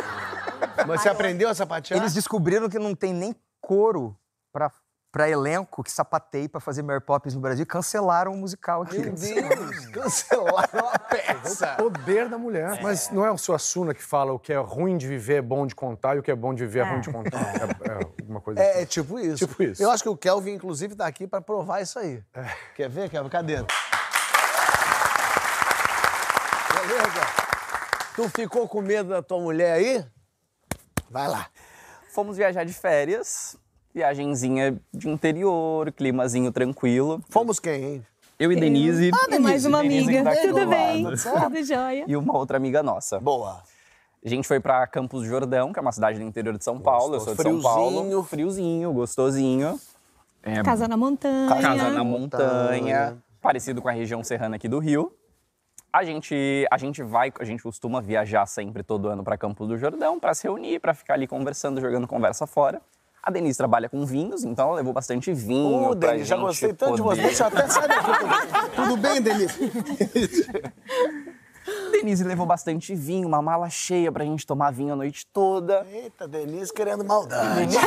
Mas 0.88 1.02
você 1.02 1.08
aprendeu 1.10 1.48
a 1.48 1.54
sapatear? 1.54 2.00
Eles 2.00 2.14
descobriram 2.14 2.68
que 2.70 2.78
não 2.78 2.94
tem 2.94 3.12
nem 3.12 3.36
couro 3.60 4.16
pra, 4.50 4.70
pra 5.12 5.28
elenco 5.28 5.82
que 5.82 5.90
sapateie 5.90 6.48
pra 6.48 6.60
fazer 6.60 6.82
Mary 6.82 7.00
Poppins 7.00 7.34
no 7.34 7.40
Brasil 7.40 7.66
cancelaram 7.66 8.32
o 8.32 8.36
musical 8.36 8.82
aqui. 8.82 8.98
Meu 8.98 9.12
Deus, 9.12 9.86
cancelaram 9.86 10.88
a 10.92 10.98
peça. 10.98 11.74
Poder 11.76 12.28
da 12.28 12.38
mulher. 12.38 12.80
Mas 12.82 13.10
não 13.10 13.24
é 13.26 13.30
o 13.30 13.36
seu 13.38 13.54
Assuna 13.54 13.92
que 13.92 14.02
fala 14.02 14.32
o 14.32 14.38
que 14.38 14.52
é 14.52 14.58
ruim 14.58 14.96
de 14.96 15.08
viver 15.08 15.34
é 15.36 15.42
bom 15.42 15.66
de 15.66 15.74
contar 15.74 16.16
e 16.16 16.20
o 16.20 16.22
que 16.22 16.30
é 16.30 16.34
bom 16.36 16.54
de 16.54 16.64
viver 16.64 16.80
é, 16.80 16.90
ruim 16.90 17.00
de 17.00 17.10
contar? 17.10 17.40
É, 17.40 17.90
é 17.90 17.94
alguma 18.20 18.40
coisa 18.40 18.60
É, 18.62 18.70
assim. 18.70 18.80
é 18.80 18.86
tipo 18.86 19.18
isso. 19.18 19.46
Tipo 19.46 19.62
isso. 19.62 19.82
Eu 19.82 19.90
acho 19.90 20.02
que 20.02 20.08
o 20.08 20.16
Kelvin, 20.16 20.52
inclusive, 20.52 20.94
tá 20.94 21.06
aqui 21.06 21.26
pra 21.26 21.40
provar 21.40 21.80
isso 21.80 21.98
aí. 21.98 22.22
Quer 22.76 22.88
ver, 22.88 23.10
Kelvin? 23.10 23.28
Cadê? 23.30 23.56
Beleza? 26.80 27.20
Tu 28.16 28.28
ficou 28.30 28.68
com 28.68 28.80
medo 28.80 29.10
da 29.10 29.22
tua 29.22 29.40
mulher 29.40 29.72
aí? 29.74 30.04
Vai 31.10 31.28
lá. 31.28 31.48
Fomos 32.12 32.36
viajar 32.36 32.64
de 32.64 32.72
férias, 32.72 33.56
viagenzinha 33.94 34.80
de 34.92 35.08
interior, 35.08 35.92
climazinho 35.92 36.52
tranquilo. 36.52 37.22
Fomos 37.28 37.58
quem, 37.58 37.84
hein? 37.84 38.06
Eu 38.38 38.50
e 38.50 38.56
Denise. 38.56 39.10
E 39.30 39.38
mais 39.38 39.66
uma 39.66 39.82
Denise 39.82 40.16
amiga. 40.16 40.34
tá 40.34 40.40
Tudo 40.40 40.66
bem? 40.66 41.04
Tudo 41.04 41.64
jóia? 41.64 42.04
E 42.08 42.16
uma 42.16 42.36
outra 42.36 42.56
amiga 42.56 42.82
nossa. 42.82 43.20
Boa. 43.20 43.62
A 44.24 44.28
gente 44.28 44.46
foi 44.46 44.60
pra 44.60 44.86
Campos 44.86 45.22
do 45.22 45.28
Jordão, 45.28 45.72
que 45.72 45.78
é 45.78 45.82
uma 45.82 45.92
cidade 45.92 46.18
do 46.18 46.24
interior 46.24 46.56
de 46.56 46.64
São 46.64 46.78
Paulo. 46.78 47.16
Eu 47.16 47.20
sou 47.20 47.34
de 47.34 47.42
São 47.42 47.60
Friozinho. 47.60 47.62
Paulo. 47.62 48.22
Friozinho, 48.24 48.92
gostosinho. 48.92 49.80
É, 50.42 50.62
Casa 50.62 50.88
na 50.88 50.96
montanha. 50.96 51.48
casa 51.60 51.90
na 51.90 52.02
montanha, 52.02 53.18
parecido 53.42 53.82
com 53.82 53.88
a 53.88 53.92
região 53.92 54.24
serrana 54.24 54.56
aqui 54.56 54.68
do 54.68 54.78
Rio. 54.78 55.12
A 55.92 56.02
gente, 56.04 56.66
a 56.70 56.78
gente 56.78 57.02
vai, 57.02 57.32
a 57.38 57.44
gente 57.44 57.62
costuma 57.62 58.00
viajar 58.00 58.46
sempre 58.46 58.82
todo 58.82 59.08
ano 59.08 59.22
para 59.22 59.36
Campos 59.36 59.68
do 59.68 59.76
Jordão 59.76 60.18
para 60.18 60.32
se 60.32 60.44
reunir, 60.44 60.78
para 60.78 60.94
ficar 60.94 61.14
ali 61.14 61.26
conversando, 61.26 61.80
jogando 61.80 62.06
conversa 62.06 62.46
fora. 62.46 62.80
A 63.22 63.30
Denise 63.30 63.58
trabalha 63.58 63.88
com 63.88 64.04
vinhos, 64.06 64.44
então 64.44 64.66
ela 64.66 64.76
levou 64.76 64.92
bastante 64.94 65.32
vinho 65.32 65.90
Ô, 65.90 65.94
Denise, 65.94 66.24
já 66.24 66.36
gostei 66.36 66.72
tanto 66.72 66.96
de 66.96 67.02
você. 67.02 67.20
Deixa 67.20 67.42
eu 67.42 67.46
até 67.48 67.68
sair 67.68 67.88
daqui. 67.88 68.10
Tudo 68.74 68.96
bem, 68.96 69.20
Denise? 69.20 69.72
Denise 71.92 72.24
levou 72.24 72.46
bastante 72.46 72.94
vinho, 72.94 73.28
uma 73.28 73.42
mala 73.42 73.68
cheia 73.68 74.10
pra 74.10 74.24
gente 74.24 74.46
tomar 74.46 74.72
vinho 74.72 74.94
a 74.94 74.96
noite 74.96 75.26
toda. 75.32 75.86
Eita, 75.90 76.26
Denise 76.26 76.72
querendo 76.72 77.04
maldade. 77.04 77.76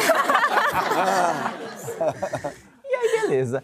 E 2.86 2.96
aí, 2.96 3.22
beleza. 3.22 3.64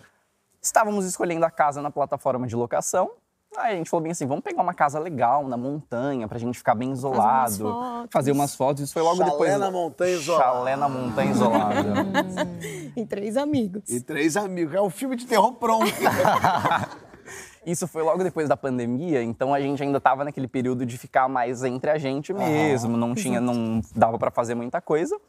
Estávamos 0.62 1.06
escolhendo 1.06 1.46
a 1.46 1.52
casa 1.52 1.82
na 1.82 1.92
plataforma 1.92 2.48
de 2.48 2.56
locação. 2.56 3.12
Aí 3.58 3.74
a 3.74 3.76
gente 3.78 3.90
falou 3.90 4.04
bem 4.04 4.12
assim, 4.12 4.28
vamos 4.28 4.44
pegar 4.44 4.62
uma 4.62 4.74
casa 4.74 5.00
legal 5.00 5.48
na 5.48 5.58
montanha 5.58 6.28
pra 6.28 6.38
gente 6.38 6.58
ficar 6.58 6.76
bem 6.76 6.92
isolado. 6.92 7.58
fotos. 7.58 8.08
Fazer 8.12 8.32
umas 8.32 8.56
fotos. 8.56 8.84
Isso 8.84 8.94
foi 8.94 9.02
logo 9.02 9.18
Chalé 9.18 9.32
depois. 9.32 9.60
na 9.60 9.72
montanha 9.72 10.12
isolada. 10.16 10.44
Chalé 10.46 10.76
na 10.76 10.90
montanha 10.90 11.32
isolada. 11.32 11.84
E 12.96 13.06
três 13.06 13.38
amigos. 13.38 13.84
E 13.90 14.02
três 14.02 14.36
amigos. 14.36 14.74
É 14.76 14.82
um 14.82 14.90
filme 14.90 15.16
de 15.16 15.26
terror 15.26 15.54
pronto. 15.54 15.86
Isso 17.66 17.88
foi 17.88 18.02
logo 18.02 18.24
depois 18.24 18.48
da 18.50 18.58
pandemia, 18.58 19.22
então 19.22 19.54
a 19.54 19.60
gente 19.62 19.84
ainda 19.84 20.00
tava 20.00 20.24
naquele 20.24 20.48
período 20.48 20.86
de 20.86 20.98
ficar 20.98 21.28
mais 21.28 21.64
entre 21.64 21.92
a 21.92 21.98
gente 21.98 22.34
mesmo, 22.34 22.98
não 22.98 23.14
tinha, 23.14 23.40
não 23.40 23.82
dava 23.96 24.18
pra 24.18 24.32
fazer 24.32 24.56
muita 24.56 24.82
coisa. 24.82 25.20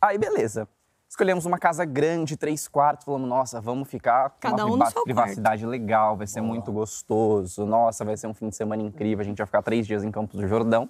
Aí 0.00 0.16
beleza. 0.18 0.68
Escolhemos 1.12 1.44
uma 1.44 1.58
casa 1.58 1.84
grande, 1.84 2.38
três 2.38 2.66
quartos, 2.66 3.04
falamos, 3.04 3.28
nossa, 3.28 3.60
vamos 3.60 3.86
ficar 3.86 4.30
com 4.30 4.36
Cada 4.40 4.64
uma 4.64 4.64
um 4.64 4.78
priva- 4.78 4.86
seu 4.86 4.94
quarto. 4.94 5.04
privacidade 5.04 5.66
legal, 5.66 6.16
vai 6.16 6.26
ser 6.26 6.40
muito 6.40 6.72
gostoso, 6.72 7.66
nossa, 7.66 8.02
vai 8.02 8.16
ser 8.16 8.28
um 8.28 8.32
fim 8.32 8.48
de 8.48 8.56
semana 8.56 8.82
incrível, 8.82 9.20
a 9.20 9.24
gente 9.26 9.36
vai 9.36 9.44
ficar 9.46 9.60
três 9.60 9.86
dias 9.86 10.02
em 10.04 10.10
Campos 10.10 10.40
do 10.40 10.48
Jordão. 10.48 10.88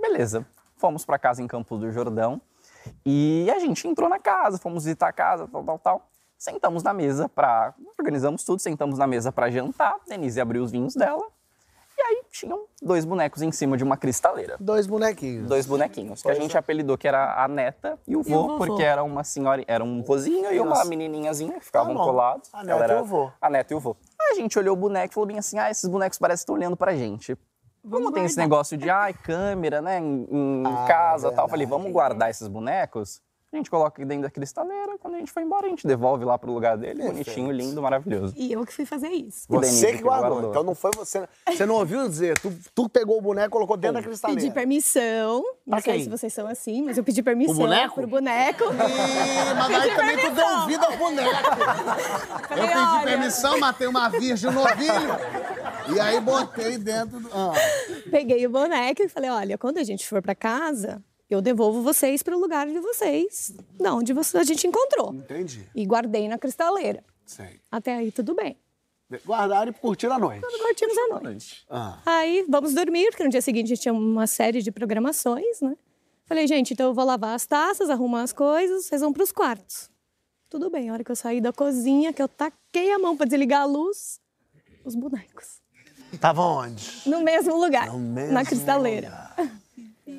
Beleza, 0.00 0.46
fomos 0.78 1.04
pra 1.04 1.18
casa 1.18 1.42
em 1.42 1.46
Campos 1.46 1.78
do 1.78 1.92
Jordão 1.92 2.40
e 3.04 3.46
a 3.54 3.58
gente 3.58 3.86
entrou 3.86 4.08
na 4.08 4.18
casa, 4.18 4.56
fomos 4.56 4.84
visitar 4.84 5.08
a 5.08 5.12
casa, 5.12 5.46
tal, 5.46 5.62
tal, 5.62 5.78
tal. 5.78 6.08
Sentamos 6.38 6.82
na 6.82 6.94
mesa 6.94 7.28
pra. 7.28 7.74
Organizamos 7.98 8.44
tudo, 8.44 8.60
sentamos 8.60 8.98
na 8.98 9.06
mesa 9.06 9.30
pra 9.30 9.50
jantar. 9.50 9.96
Denise 10.08 10.40
abriu 10.40 10.62
os 10.64 10.70
vinhos 10.72 10.94
dela. 10.94 11.22
E 11.96 12.02
aí 12.02 12.22
tinham 12.30 12.64
dois 12.82 13.04
bonecos 13.04 13.40
em 13.40 13.52
cima 13.52 13.76
de 13.76 13.84
uma 13.84 13.96
cristaleira. 13.96 14.56
Dois 14.58 14.86
bonequinhos. 14.86 15.46
Dois 15.48 15.64
bonequinhos, 15.64 16.22
que 16.22 16.28
a 16.30 16.34
gente 16.34 16.58
apelidou 16.58 16.98
que 16.98 17.06
era 17.06 17.42
a 17.42 17.46
neta 17.46 17.98
e 18.06 18.16
o 18.16 18.22
vô, 18.22 18.56
porque 18.58 18.82
era 18.82 19.02
uma 19.04 19.22
senhora, 19.22 19.62
era 19.68 19.82
um 19.84 20.02
vozinho 20.02 20.52
e 20.52 20.58
uma 20.60 20.84
menininhazinha 20.84 21.58
que 21.58 21.64
ficavam 21.64 21.94
Tá 21.96 22.02
colados. 22.02 22.50
A 22.52 22.64
neta 22.64 22.84
era 22.84 22.98
e 22.98 23.00
o 23.00 23.04
vô. 23.04 23.30
A 23.40 23.48
neta 23.48 23.72
e 23.72 23.76
o 23.76 23.80
vô. 23.80 23.96
Aí 24.20 24.32
a 24.32 24.34
gente 24.34 24.58
olhou 24.58 24.74
o 24.74 24.78
boneco 24.78 25.12
e 25.12 25.14
falou 25.14 25.26
bem 25.26 25.38
assim: 25.38 25.58
ah, 25.58 25.70
esses 25.70 25.88
bonecos 25.88 26.18
parecem 26.18 26.38
que 26.38 26.42
estão 26.42 26.54
olhando 26.56 26.76
pra 26.76 26.94
gente. 26.96 27.38
Como 27.88 28.10
tem 28.10 28.24
esse 28.24 28.38
negócio 28.38 28.78
de, 28.78 28.88
ai, 28.88 29.12
câmera, 29.12 29.82
né, 29.82 29.98
em, 30.00 30.26
em 30.30 30.62
Ah, 30.66 30.86
casa 30.88 31.28
e 31.28 31.32
tal. 31.34 31.46
Falei, 31.48 31.66
vamos 31.66 31.92
guardar 31.92 32.30
esses 32.30 32.48
bonecos? 32.48 33.20
A 33.54 33.56
gente 33.56 33.70
coloca 33.70 33.90
aqui 33.96 34.04
dentro 34.04 34.24
da 34.24 34.30
cristaleira, 34.30 34.98
quando 34.98 35.14
a 35.14 35.18
gente 35.18 35.30
for 35.30 35.40
embora, 35.40 35.66
a 35.66 35.70
gente 35.70 35.86
devolve 35.86 36.24
lá 36.24 36.36
pro 36.36 36.52
lugar 36.52 36.76
dele, 36.76 37.04
bonitinho, 37.04 37.52
lindo, 37.52 37.80
maravilhoso. 37.80 38.34
E 38.36 38.52
eu 38.52 38.66
que 38.66 38.72
fui 38.72 38.84
fazer 38.84 39.10
isso. 39.10 39.46
E 39.48 39.52
Denise 39.60 39.78
Você 39.78 39.92
que 39.92 40.02
guardou. 40.02 40.28
guardou. 40.30 40.50
Então 40.50 40.62
não 40.64 40.74
foi 40.74 40.90
você. 40.96 41.24
Você 41.46 41.64
não 41.64 41.76
ouviu 41.76 42.08
dizer. 42.08 42.36
Tu, 42.40 42.52
tu 42.74 42.88
pegou 42.88 43.16
o 43.16 43.20
boneco 43.20 43.46
e 43.46 43.50
colocou 43.50 43.76
dentro 43.76 43.94
da 43.94 44.02
cristaleira. 44.02 44.40
Pedi 44.42 44.52
permissão. 44.52 45.42
Pra 45.42 45.76
Não 45.76 45.80
sei 45.80 45.92
quem? 45.92 46.02
se 46.02 46.10
vocês 46.10 46.32
são 46.32 46.48
assim, 46.48 46.82
mas 46.82 46.98
eu 46.98 47.04
pedi 47.04 47.22
permissão. 47.22 47.54
O 47.54 47.58
boneco? 47.58 47.94
Pro 47.94 48.06
boneco. 48.08 48.64
Ih, 48.64 49.54
mas 49.56 49.82
aí 49.82 49.94
também 49.94 50.16
tu 50.18 50.30
deu 50.34 50.66
vida 50.66 50.86
ao 50.86 50.96
boneco. 50.96 51.30
Eu 52.50 52.66
pedi 52.66 52.76
olha. 52.76 53.02
permissão, 53.04 53.60
matei 53.60 53.86
uma 53.86 54.08
virgem 54.08 54.50
novinho. 54.50 55.94
E 55.94 56.00
aí 56.00 56.20
botei 56.20 56.76
dentro 56.76 57.20
do. 57.20 57.28
Ah. 57.32 57.52
Peguei 58.10 58.44
o 58.46 58.50
boneco 58.50 59.00
e 59.02 59.08
falei: 59.08 59.30
olha, 59.30 59.56
quando 59.56 59.78
a 59.78 59.84
gente 59.84 60.08
for 60.08 60.20
pra 60.20 60.34
casa, 60.34 61.00
eu 61.30 61.40
devolvo 61.40 61.82
vocês 61.82 62.22
pro 62.22 62.38
lugar 62.38 62.66
de 62.66 62.78
vocês, 62.80 63.54
de 63.78 63.88
onde 63.88 64.12
você- 64.12 64.38
a 64.38 64.44
gente 64.44 64.66
encontrou. 64.66 65.14
Entendi. 65.14 65.66
E 65.74 65.84
guardei 65.86 66.28
na 66.28 66.38
cristaleira. 66.38 67.02
Sei. 67.26 67.60
Até 67.70 67.94
aí 67.96 68.12
tudo 68.12 68.34
bem. 68.34 68.56
Guardaram 69.24 69.70
e 69.70 69.74
curtiram 69.74 70.14
a 70.14 70.18
noite. 70.18 70.40
Curtimos 70.40 70.96
a 70.98 71.20
noite. 71.20 71.64
Ah. 71.70 71.98
Aí 72.04 72.44
vamos 72.48 72.74
dormir, 72.74 73.10
porque 73.10 73.22
no 73.24 73.30
dia 73.30 73.42
seguinte 73.42 73.66
a 73.66 73.68
gente 73.68 73.82
tinha 73.82 73.94
uma 73.94 74.26
série 74.26 74.60
de 74.62 74.72
programações, 74.72 75.60
né? 75.60 75.76
Falei, 76.26 76.46
gente, 76.46 76.72
então 76.72 76.86
eu 76.86 76.94
vou 76.94 77.04
lavar 77.04 77.34
as 77.34 77.46
taças, 77.46 77.90
arrumar 77.90 78.22
as 78.22 78.32
coisas, 78.32 78.86
vocês 78.86 79.00
vão 79.02 79.12
pros 79.12 79.30
quartos. 79.30 79.90
Tudo 80.48 80.70
bem, 80.70 80.88
a 80.88 80.92
hora 80.94 81.04
que 81.04 81.10
eu 81.10 81.16
saí 81.16 81.40
da 81.40 81.52
cozinha, 81.52 82.12
que 82.12 82.22
eu 82.22 82.28
taquei 82.28 82.92
a 82.92 82.98
mão 82.98 83.16
pra 83.16 83.26
desligar 83.26 83.62
a 83.62 83.64
luz, 83.66 84.20
os 84.84 84.94
bonecos. 84.94 85.60
Tava 86.20 86.42
onde? 86.42 86.90
No 87.06 87.20
mesmo 87.20 87.56
lugar, 87.60 87.88
No 87.92 87.98
mesmo 87.98 88.32
na 88.32 88.44
cristaleira. 88.44 89.30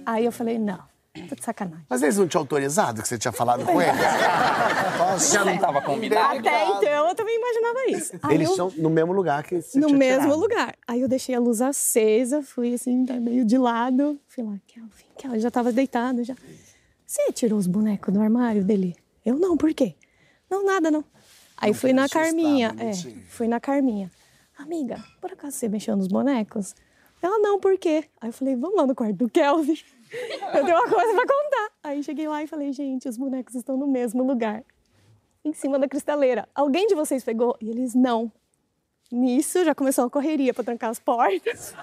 Aí 0.05 0.25
eu 0.25 0.31
falei, 0.31 0.59
não, 0.59 0.83
tá 1.23 1.36
de 1.36 1.43
sacanagem. 1.43 1.86
Mas 1.89 2.01
eles 2.01 2.17
não 2.17 2.28
tinham 2.28 2.41
autorizado 2.41 3.01
que 3.01 3.08
você 3.08 3.17
tinha 3.17 3.32
falado 3.32 3.65
com 3.65 3.82
eles? 3.82 3.95
Já 5.32 5.45
não 5.45 5.58
tava 5.58 5.82
combinado. 5.82 6.39
Até 6.39 6.65
então 6.67 7.08
eu 7.10 7.15
também 7.15 7.36
imaginava 7.38 7.86
isso. 7.89 8.19
Aí 8.23 8.36
Eles 8.36 8.47
eu- 8.47 8.51
estão 8.67 8.84
no 8.84 8.89
mesmo 8.89 9.13
lugar 9.13 9.43
que 9.43 9.62
você 9.62 9.80
no 9.80 9.88
tinha 9.88 9.97
mesmo 9.97 10.21
tirado. 10.23 10.39
lugar. 10.39 10.75
Aí 10.88 11.01
eu 11.01 11.08
deixei 11.08 11.36
a 11.36 11.39
luz 11.39 11.62
acesa, 11.62 12.41
fui 12.41 12.73
assim, 12.73 13.06
tá 13.06 13.13
meio 13.15 13.45
de 13.45 13.58
lado. 13.58 14.19
Fui 14.28 14.43
lá, 14.43 14.56
Kelvin, 14.67 14.89
Kelvin, 15.17 15.39
já 15.39 15.49
tava 15.51 15.71
deitado 15.71 16.23
já. 16.23 16.36
Você 17.06 17.32
tirou 17.32 17.58
os 17.58 17.67
bonecos 17.67 18.13
do 18.13 18.19
armário 18.21 18.63
dele? 18.63 18.95
Eu 19.25 19.38
não, 19.38 19.56
por 19.56 19.73
quê? 19.73 19.95
Não, 20.49 20.65
nada, 20.65 20.89
não. 20.91 21.04
Aí 21.58 21.73
fui 21.73 21.93
na 21.93 22.04
assustar, 22.04 22.23
Carminha, 22.25 22.75
é, 22.78 22.91
fui 23.30 23.47
na 23.47 23.60
Carminha. 23.60 24.12
Amiga, 24.58 25.04
por 25.21 25.32
acaso 25.32 25.56
você 25.56 25.67
mexeu 25.69 25.95
nos 25.95 26.08
bonecos? 26.08 26.75
Ela, 27.21 27.39
não, 27.39 27.60
por 27.60 27.78
quê? 27.78 28.04
Aí 28.21 28.30
eu 28.30 28.34
falei, 28.34 28.56
vamos 28.56 28.75
lá 28.78 28.86
no 28.86 28.93
quarto 28.93 29.15
do 29.15 29.30
Kelvin. 29.30 29.78
Eu 30.11 30.65
tenho 30.65 30.77
uma 30.77 30.89
coisa 30.89 31.13
pra 31.13 31.25
contar. 31.27 31.69
Aí 31.83 32.03
cheguei 32.03 32.27
lá 32.27 32.43
e 32.43 32.47
falei, 32.47 32.71
gente, 32.71 33.07
os 33.07 33.17
bonecos 33.17 33.55
estão 33.55 33.77
no 33.77 33.87
mesmo 33.87 34.23
lugar. 34.23 34.63
Em 35.43 35.53
cima 35.53 35.77
da 35.77 35.87
cristaleira. 35.87 36.47
Alguém 36.55 36.87
de 36.87 36.95
vocês 36.95 37.23
pegou? 37.23 37.55
E 37.61 37.69
eles, 37.69 37.93
não. 37.93 38.31
Nisso 39.11 39.63
já 39.63 39.75
começou 39.75 40.05
a 40.05 40.09
correria 40.09 40.53
para 40.53 40.63
trancar 40.63 40.89
as 40.89 40.99
portas. 40.99 41.75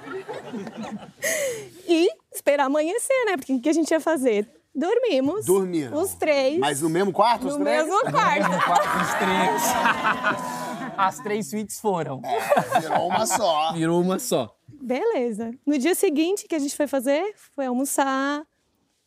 e 1.89 2.09
esperar 2.33 2.67
amanhecer, 2.67 3.25
né? 3.27 3.37
Porque 3.37 3.53
o 3.53 3.61
que 3.61 3.69
a 3.69 3.73
gente 3.73 3.91
ia 3.91 4.01
fazer? 4.01 4.49
Dormimos. 4.75 5.45
Dormiram. 5.45 6.01
Os 6.01 6.15
três. 6.15 6.59
Mas 6.59 6.81
no 6.81 6.89
mesmo 6.89 7.13
quarto, 7.13 7.47
os 7.47 7.57
no 7.57 7.65
três? 7.65 7.85
mesmo 7.87 8.01
quarto. 8.11 9.03
Os 9.03 9.15
três. 9.15 9.63
As 10.97 11.19
três 11.21 11.49
suítes 11.49 11.81
foram. 11.81 12.21
Virou 12.81 13.09
uma 13.09 13.27
só. 13.27 13.73
Virou 13.73 14.01
uma 14.01 14.19
só. 14.19 14.55
Beleza. 14.83 15.53
No 15.67 15.79
dia 15.79 15.95
seguinte, 15.95 16.45
o 16.45 16.49
que 16.49 16.55
a 16.55 16.59
gente 16.59 16.77
foi 16.77 16.87
fazer? 16.87 17.35
Foi 17.55 17.67
almoçar, 17.67 18.43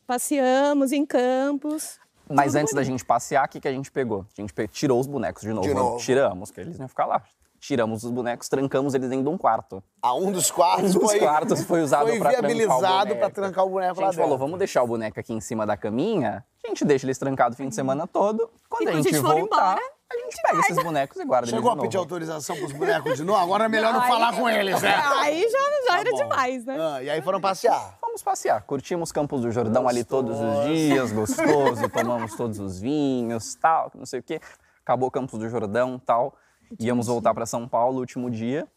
passeamos 0.07 0.91
em 0.91 1.05
campos. 1.05 1.99
Mas 2.27 2.55
antes 2.55 2.73
da 2.73 2.81
bonito. 2.81 2.91
gente 2.91 3.05
passear, 3.05 3.45
o 3.45 3.49
que, 3.49 3.59
que 3.59 3.67
a 3.67 3.71
gente 3.71 3.91
pegou? 3.91 4.25
A 4.37 4.41
gente 4.41 4.53
tirou 4.69 4.99
os 4.99 5.05
bonecos 5.07 5.43
de 5.43 5.49
novo. 5.53 5.67
De 5.67 5.73
novo. 5.73 5.97
Tiramos, 5.97 6.49
que 6.49 6.59
eles 6.59 6.77
iam 6.79 6.87
ficar 6.87 7.05
lá. 7.05 7.21
Tiramos 7.59 8.03
os 8.03 8.11
bonecos, 8.11 8.47
trancamos 8.49 8.93
eles 8.93 9.09
dentro 9.09 9.23
de 9.25 9.29
um 9.29 9.37
quarto. 9.37 9.83
A 10.01 10.13
um 10.13 10.31
dos 10.31 10.51
quartos 10.51 10.95
Um 10.95 10.99
dos 10.99 11.09
foi, 11.11 11.19
quartos 11.19 11.61
foi 11.63 11.81
usado 11.81 12.05
pra 12.05 12.13
trancar 12.13 12.27
o 12.27 12.41
viabilizado 12.47 13.07
boneco. 13.07 13.19
pra 13.19 13.29
trancar 13.29 13.65
o 13.65 13.69
boneco 13.69 13.99
A 13.99 14.01
lá 14.01 14.07
gente 14.07 14.15
falou, 14.15 14.29
dentro. 14.31 14.45
vamos 14.45 14.59
deixar 14.59 14.83
o 14.83 14.87
boneco 14.87 15.19
aqui 15.19 15.33
em 15.33 15.41
cima 15.41 15.65
da 15.65 15.75
caminha, 15.77 16.45
a 16.63 16.67
gente 16.67 16.83
deixa 16.85 17.05
eles 17.05 17.17
trancados 17.17 17.55
o 17.55 17.61
fim 17.61 17.69
de 17.69 17.73
semana 17.75 18.05
todo. 18.05 18.49
Quando 18.69 18.83
E 18.83 18.89
a 18.89 18.91
quando 18.91 19.03
gente 19.03 19.15
a 19.15 19.17
gente 19.17 19.21
for 19.27 19.35
voltar, 19.39 19.73
embora, 19.77 19.94
a 20.15 20.19
gente 20.19 20.41
pega 20.41 20.59
esses 20.59 20.83
bonecos 20.83 21.21
e 21.21 21.25
guarda 21.25 21.47
Chegou 21.47 21.71
a 21.71 21.77
pedir 21.77 21.97
autorização 21.97 22.55
pros 22.55 22.71
bonecos 22.71 23.17
de 23.17 23.23
novo? 23.23 23.39
Agora 23.39 23.65
é 23.65 23.67
melhor 23.67 23.93
não 23.93 24.01
falar 24.01 24.33
com 24.33 24.49
eles, 24.49 24.81
né? 24.81 24.95
Aí 25.21 25.41
já, 25.41 25.59
já 25.87 25.99
era 25.99 26.11
bom. 26.11 26.17
demais, 26.17 26.65
né? 26.65 26.77
Ah, 26.79 27.03
e 27.03 27.09
aí 27.09 27.21
foram 27.21 27.39
passear. 27.39 27.97
Fomos 27.99 28.23
passear, 28.23 28.63
curtimos 28.63 29.11
Campos 29.11 29.41
do 29.41 29.51
Jordão 29.51 29.87
ali 29.87 30.03
todos 30.03 30.39
os 30.39 30.65
dias, 30.65 31.11
gostoso, 31.11 31.87
tomamos 31.89 32.35
todos 32.35 32.59
os 32.59 32.79
vinhos, 32.79 33.55
tal, 33.55 33.91
não 33.93 34.05
sei 34.05 34.19
o 34.19 34.23
quê. 34.23 34.41
Acabou 34.81 35.11
Campos 35.11 35.39
do 35.39 35.49
Jordão, 35.49 35.99
tal. 35.99 36.35
Íamos 36.79 37.07
voltar 37.07 37.33
para 37.33 37.45
São 37.45 37.67
Paulo, 37.67 37.99
último 37.99 38.29
dia. 38.29 38.67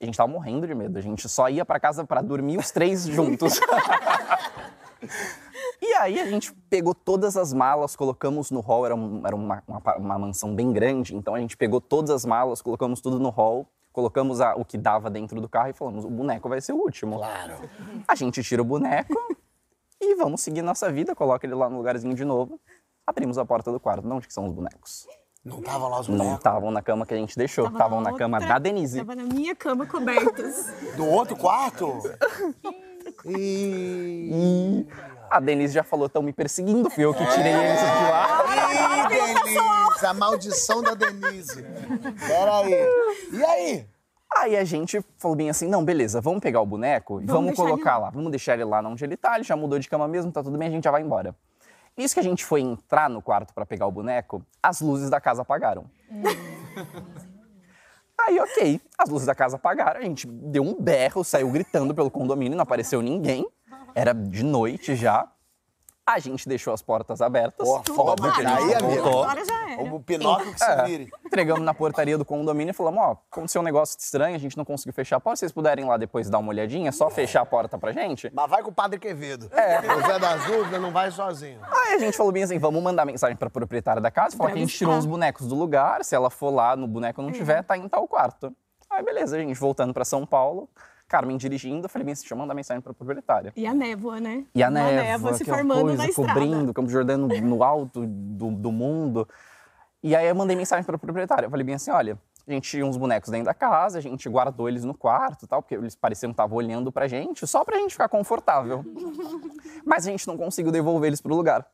E 0.00 0.04
a 0.04 0.06
gente 0.06 0.16
tava 0.16 0.30
morrendo 0.30 0.66
de 0.66 0.74
medo. 0.74 0.98
A 0.98 1.00
gente 1.00 1.28
só 1.28 1.48
ia 1.48 1.64
para 1.64 1.80
casa 1.80 2.04
para 2.04 2.20
dormir 2.20 2.58
os 2.58 2.70
três 2.70 3.06
juntos. 3.06 3.60
E 5.80 5.92
aí 5.94 6.18
a 6.20 6.26
gente 6.26 6.52
pegou 6.70 6.94
todas 6.94 7.36
as 7.36 7.52
malas, 7.52 7.94
colocamos 7.96 8.50
no 8.50 8.60
hall, 8.60 8.86
era, 8.86 8.94
um- 8.94 9.22
era 9.26 9.34
uma, 9.36 9.62
uma, 9.68 9.96
uma 9.96 10.18
mansão 10.18 10.54
bem 10.54 10.72
grande, 10.72 11.14
então 11.14 11.34
a 11.34 11.40
gente 11.40 11.56
pegou 11.56 11.80
todas 11.80 12.10
as 12.10 12.24
malas, 12.24 12.62
colocamos 12.62 13.00
tudo 13.00 13.18
no 13.18 13.28
hall, 13.30 13.68
colocamos 13.92 14.40
a- 14.40 14.54
o 14.56 14.64
que 14.64 14.76
dava 14.78 15.08
dentro 15.10 15.40
do 15.40 15.48
carro 15.48 15.68
e 15.70 15.72
falamos, 15.72 16.04
o 16.04 16.10
boneco 16.10 16.48
vai 16.48 16.60
ser 16.60 16.72
o 16.72 16.76
último. 16.76 17.16
Claro. 17.18 17.54
A 18.08 18.14
gente 18.14 18.42
tira 18.42 18.62
o 18.62 18.64
boneco 18.64 19.12
e 20.00 20.14
vamos 20.16 20.40
seguir 20.40 20.62
nossa 20.62 20.90
vida, 20.90 21.14
coloca 21.14 21.46
ele 21.46 21.54
lá 21.54 21.68
no 21.68 21.76
lugarzinho 21.78 22.14
de 22.14 22.24
novo. 22.24 22.58
Abrimos 23.06 23.38
a 23.38 23.44
porta 23.44 23.70
do 23.70 23.78
quarto. 23.78 24.06
Não, 24.06 24.16
onde 24.16 24.26
que 24.26 24.34
são 24.34 24.46
os 24.46 24.52
bonecos? 24.52 25.06
Não 25.44 25.62
tava 25.62 25.86
lá 25.86 26.00
os 26.00 26.08
Não 26.08 26.16
bonecos? 26.16 26.38
estavam 26.38 26.70
na 26.72 26.82
cama 26.82 27.06
que 27.06 27.14
a 27.14 27.16
gente 27.16 27.36
deixou, 27.38 27.66
Tava 27.66 27.76
estavam 27.76 28.00
na 28.00 28.12
cama 28.14 28.38
outra- 28.38 28.54
da 28.54 28.58
Denise. 28.58 28.98
Tava 28.98 29.14
na 29.14 29.22
minha 29.22 29.54
cama 29.54 29.86
cobertos. 29.86 30.66
Do 30.96 31.06
outro 31.06 31.36
quarto? 31.36 31.92
Ih, 33.24 34.86
A 35.30 35.40
Denise 35.40 35.74
já 35.74 35.82
falou, 35.82 36.06
estão 36.06 36.22
me 36.22 36.32
perseguindo, 36.32 36.88
fui 36.90 37.04
eu 37.04 37.12
que 37.12 37.24
tirei 37.26 37.52
eles 37.52 37.80
de 37.80 38.10
lá. 38.10 38.44
Ih, 38.48 39.08
Denise, 39.08 40.06
a 40.06 40.14
maldição 40.14 40.82
da 40.82 40.94
Denise. 40.94 41.64
Peraí. 42.26 42.86
E 43.32 43.44
aí? 43.44 43.86
Aí 44.36 44.56
a 44.56 44.64
gente 44.64 45.02
falou 45.18 45.36
bem 45.36 45.48
assim, 45.48 45.68
não, 45.68 45.84
beleza, 45.84 46.20
vamos 46.20 46.40
pegar 46.40 46.60
o 46.60 46.66
boneco 46.66 47.20
e 47.22 47.26
vamos, 47.26 47.48
ele 47.48 47.56
colocar 47.56 47.98
lá. 47.98 48.10
Vamos 48.10 48.30
deixar 48.30 48.54
ele 48.54 48.64
lá 48.64 48.80
onde 48.80 49.04
ele 49.04 49.16
tá, 49.16 49.34
ele 49.36 49.44
já 49.44 49.56
mudou 49.56 49.78
de 49.78 49.88
cama 49.88 50.06
mesmo, 50.06 50.30
tá 50.30 50.42
tudo 50.42 50.58
bem, 50.58 50.68
a 50.68 50.70
gente 50.70 50.84
já 50.84 50.90
vai 50.90 51.02
embora. 51.02 51.34
Isso 51.96 52.12
que 52.14 52.20
a 52.20 52.22
gente 52.22 52.44
foi 52.44 52.60
entrar 52.60 53.08
no 53.08 53.22
quarto 53.22 53.54
pra 53.54 53.64
pegar 53.64 53.86
o 53.86 53.90
boneco, 53.90 54.44
as 54.62 54.80
luzes 54.80 55.08
da 55.08 55.20
casa 55.20 55.42
apagaram. 55.42 55.86
Aí, 58.18 58.38
ok, 58.40 58.80
as 58.98 59.08
luzes 59.08 59.26
da 59.26 59.34
casa 59.34 59.56
apagaram, 59.56 60.00
a 60.00 60.02
gente 60.02 60.26
deu 60.26 60.62
um 60.62 60.74
berro, 60.74 61.22
saiu 61.22 61.50
gritando 61.50 61.94
pelo 61.94 62.10
condomínio, 62.10 62.56
não 62.56 62.62
apareceu 62.62 63.00
ninguém. 63.00 63.46
Era 63.96 64.12
de 64.12 64.42
noite 64.44 64.94
já. 64.94 65.26
A 66.08 66.20
gente 66.20 66.48
deixou 66.48 66.72
as 66.72 66.80
portas 66.80 67.20
abertas. 67.20 67.66
Ó, 67.68 67.82
óbvio 67.98 68.32
que 68.32 68.46
a 68.46 68.56
aí, 68.56 68.74
amigo. 68.74 69.02
voltou. 69.02 69.24
Agora 69.24 69.44
já 69.44 69.70
era. 69.72 69.82
O 69.92 69.98
Pinóquio 70.00 70.52
que 70.52 70.58
se 70.60 70.70
É, 70.70 70.84
vire. 70.84 71.10
entregamos 71.24 71.64
na 71.64 71.74
portaria 71.74 72.16
do 72.16 72.24
condomínio 72.24 72.70
e 72.70 72.74
falamos, 72.74 73.02
ó, 73.02 73.16
aconteceu 73.32 73.60
um 73.60 73.64
negócio 73.64 73.96
estranho, 73.98 74.36
a 74.36 74.38
gente 74.38 74.56
não 74.56 74.64
conseguiu 74.64 74.92
fechar 74.92 75.16
a 75.16 75.20
porta, 75.20 75.36
se 75.36 75.40
vocês 75.40 75.52
puderem 75.52 75.84
lá 75.84 75.96
depois 75.96 76.30
dar 76.30 76.38
uma 76.38 76.50
olhadinha, 76.50 76.92
só 76.92 77.10
fechar 77.10 77.40
a 77.40 77.46
porta 77.46 77.76
pra 77.76 77.90
gente. 77.90 78.30
Mas 78.32 78.48
vai 78.48 78.62
com 78.62 78.70
o 78.70 78.72
Padre 78.72 79.00
Quevedo. 79.00 79.48
É. 79.52 79.80
O 79.80 80.00
Zé 80.06 80.18
das 80.20 80.44
Dúvidas 80.44 80.80
não 80.80 80.92
vai 80.92 81.10
sozinho. 81.10 81.58
Aí 81.64 81.94
a 81.94 81.98
gente 81.98 82.16
falou 82.16 82.30
bem 82.30 82.44
assim, 82.44 82.58
vamos 82.58 82.80
mandar 82.80 83.04
mensagem 83.04 83.36
pra 83.36 83.50
proprietária 83.50 84.00
da 84.00 84.10
casa, 84.10 84.36
falar 84.36 84.50
que 84.52 84.58
a 84.58 84.60
gente 84.60 84.76
tirou 84.78 84.96
os 84.96 85.06
bonecos 85.06 85.48
do 85.48 85.56
lugar, 85.56 86.04
se 86.04 86.14
ela 86.14 86.30
for 86.30 86.50
lá 86.50 86.76
no 86.76 86.86
boneco 86.86 87.20
não 87.20 87.32
tiver, 87.32 87.64
tá 87.64 87.76
em 87.76 87.88
tal 87.88 88.06
quarto. 88.06 88.54
Aí 88.88 89.02
beleza, 89.02 89.36
a 89.36 89.40
gente 89.40 89.58
voltando 89.58 89.92
pra 89.92 90.04
São 90.04 90.24
Paulo, 90.24 90.68
Carmen 91.08 91.36
dirigindo, 91.36 91.86
eu 91.86 91.88
falei 91.88 92.04
bem 92.04 92.12
assim, 92.12 92.22
deixa 92.22 92.34
eu 92.34 92.38
mandar 92.38 92.54
mensagem 92.54 92.80
pra 92.80 92.92
proprietária. 92.92 93.52
E 93.56 93.66
a 93.66 93.72
névoa, 93.72 94.18
né? 94.20 94.44
E 94.54 94.62
a 94.62 94.68
Uma 94.68 94.90
névoa, 94.90 95.34
se 95.34 95.44
que 95.44 95.50
é 95.50 95.52
uma 95.52 95.58
formando 95.58 95.82
coisa, 95.82 96.02
na 96.02 96.08
estrada. 96.08 96.32
cobrindo, 96.32 96.74
Campo 96.74 96.90
Jordano 96.90 97.28
no 97.40 97.62
alto 97.62 98.04
do, 98.06 98.50
do 98.50 98.72
mundo. 98.72 99.28
E 100.02 100.14
aí 100.16 100.26
eu 100.28 100.34
mandei 100.34 100.56
mensagem 100.56 100.84
para 100.84 100.96
a 100.96 100.98
proprietária. 100.98 101.46
Eu 101.46 101.50
falei 101.50 101.64
bem 101.64 101.76
assim, 101.76 101.90
olha, 101.90 102.18
a 102.46 102.52
gente 102.52 102.68
tinha 102.68 102.84
uns 102.84 102.96
bonecos 102.96 103.30
dentro 103.30 103.46
da 103.46 103.54
casa, 103.54 103.98
a 103.98 104.00
gente 104.00 104.28
guardou 104.28 104.68
eles 104.68 104.84
no 104.84 104.94
quarto 104.94 105.44
e 105.44 105.48
tal, 105.48 105.62
porque 105.62 105.74
eles 105.74 105.94
pareciam 105.94 106.30
que 106.30 106.34
estavam 106.34 106.56
olhando 106.56 106.90
pra 106.92 107.06
gente, 107.08 107.46
só 107.46 107.64
pra 107.64 107.76
gente 107.78 107.92
ficar 107.92 108.08
confortável. 108.08 108.84
Mas 109.84 110.06
a 110.06 110.10
gente 110.10 110.26
não 110.26 110.36
conseguiu 110.36 110.72
devolver 110.72 111.08
eles 111.08 111.20
pro 111.20 111.34
lugar. 111.34 111.66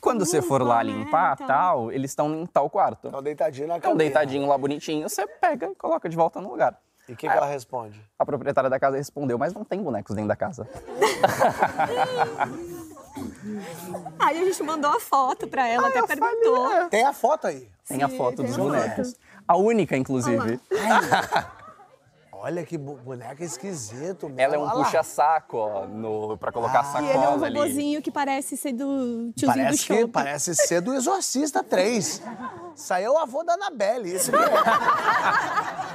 Quando 0.00 0.26
você 0.26 0.42
for 0.42 0.62
lá 0.62 0.82
Desculpa, 0.82 0.98
né, 0.98 1.04
limpar, 1.04 1.34
então. 1.34 1.46
tal, 1.46 1.92
eles 1.92 2.10
estão 2.10 2.34
em 2.34 2.46
tal 2.46 2.68
quarto. 2.68 3.06
Estão 3.06 3.22
deitadinho 3.22 3.68
na 3.68 3.76
Estão 3.76 3.90
cama. 3.92 3.98
deitadinho 3.98 4.46
lá 4.48 4.58
bonitinho, 4.58 5.08
você 5.08 5.26
pega 5.26 5.68
e 5.70 5.74
coloca 5.76 6.08
de 6.08 6.16
volta 6.16 6.40
no 6.40 6.50
lugar. 6.50 6.76
E 7.10 7.12
o 7.12 7.16
que, 7.16 7.28
que 7.28 7.36
ela 7.36 7.46
responde? 7.46 8.00
A 8.16 8.24
proprietária 8.24 8.70
da 8.70 8.78
casa 8.78 8.96
respondeu, 8.96 9.36
mas 9.36 9.52
não 9.52 9.64
tem 9.64 9.82
bonecos 9.82 10.14
dentro 10.14 10.28
da 10.28 10.36
casa. 10.36 10.68
Aí 14.20 14.40
a 14.40 14.44
gente 14.44 14.62
mandou 14.62 14.90
a 14.92 15.00
foto 15.00 15.48
pra 15.48 15.66
ela, 15.66 15.88
até 15.88 15.98
eu 15.98 16.06
perguntou. 16.06 16.70
é. 16.72 16.88
Tem 16.88 17.04
a 17.04 17.12
foto 17.12 17.46
aí. 17.48 17.68
Tem 17.86 18.02
a 18.02 18.08
Sim, 18.08 18.16
foto 18.16 18.36
tem 18.36 18.46
dos 18.46 18.54
a 18.54 18.58
foto. 18.58 18.68
bonecos. 18.70 19.14
A 19.48 19.56
única, 19.56 19.96
inclusive. 19.96 20.60
Olha 22.32 22.64
que 22.64 22.78
bo- 22.78 22.94
boneca 22.96 23.44
esquisito, 23.44 24.26
mesmo. 24.26 24.40
Ela 24.40 24.54
é 24.54 24.58
um 24.58 24.70
puxa-saco, 24.70 25.58
ó, 25.58 25.86
no, 25.86 26.38
pra 26.38 26.50
colocar 26.50 26.82
E 27.02 27.04
ele 27.04 27.08
é 27.08 27.18
um 27.18 27.22
sacola 27.32 27.46
ali. 27.46 27.58
robozinho 27.58 28.00
que 28.00 28.10
parece 28.10 28.56
ser 28.56 28.72
do 28.72 29.30
tiozinho 29.36 29.58
do 29.58 29.64
Parece, 29.66 29.86
que, 29.86 29.98
show. 29.98 30.08
parece 30.08 30.54
ser 30.54 30.80
do 30.80 30.94
Exorcista 30.94 31.62
3. 31.62 32.22
Isso 32.74 32.94
aí 32.94 33.04
é 33.04 33.10
o 33.10 33.18
avô 33.18 33.42
da 33.44 33.52
Anabelle, 33.54 34.14
isso 34.14 34.30
é. 34.34 34.38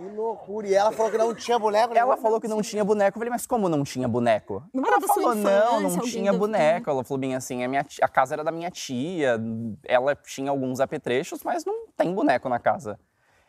Que 0.00 0.16
loucura. 0.16 0.66
E 0.66 0.74
ela 0.74 0.90
falou 0.92 1.10
que 1.10 1.18
não 1.18 1.34
tinha 1.34 1.58
boneco. 1.58 1.94
Ela 1.94 2.16
né? 2.16 2.22
falou 2.22 2.40
que 2.40 2.48
não 2.48 2.62
tinha 2.62 2.82
boneco. 2.82 3.18
Eu 3.18 3.20
falei, 3.20 3.30
mas 3.30 3.46
como 3.46 3.68
não 3.68 3.84
tinha 3.84 4.08
boneco? 4.08 4.64
Não 4.72 4.82
era 4.82 4.96
ela 4.96 5.06
falou, 5.06 5.34
não, 5.34 5.80
não 5.80 5.98
tinha 6.00 6.32
boneco. 6.32 6.88
Ela 6.88 7.04
falou 7.04 7.18
bem 7.20 7.34
assim, 7.34 7.62
a, 7.62 7.68
minha 7.68 7.84
tia- 7.84 8.02
a 8.02 8.08
casa 8.08 8.34
era 8.34 8.42
da 8.42 8.50
minha 8.50 8.70
tia, 8.70 9.38
ela 9.84 10.16
tinha 10.16 10.50
alguns 10.50 10.80
apetrechos, 10.80 11.42
mas 11.44 11.66
não 11.66 11.86
tem 11.94 12.14
boneco 12.14 12.48
na 12.48 12.58
casa. 12.58 12.98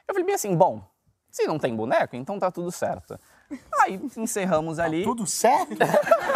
Eu 0.05 0.13
falei 0.13 0.25
bem 0.25 0.35
assim, 0.35 0.53
bom, 0.53 0.83
se 1.29 1.47
não 1.47 1.57
tem 1.57 1.73
boneco, 1.73 2.17
então 2.17 2.37
tá 2.37 2.51
tudo 2.51 2.69
certo. 2.69 3.17
Aí 3.79 4.01
encerramos 4.17 4.77
ali. 4.77 5.03
Tudo 5.03 5.25
certo? 5.25 5.77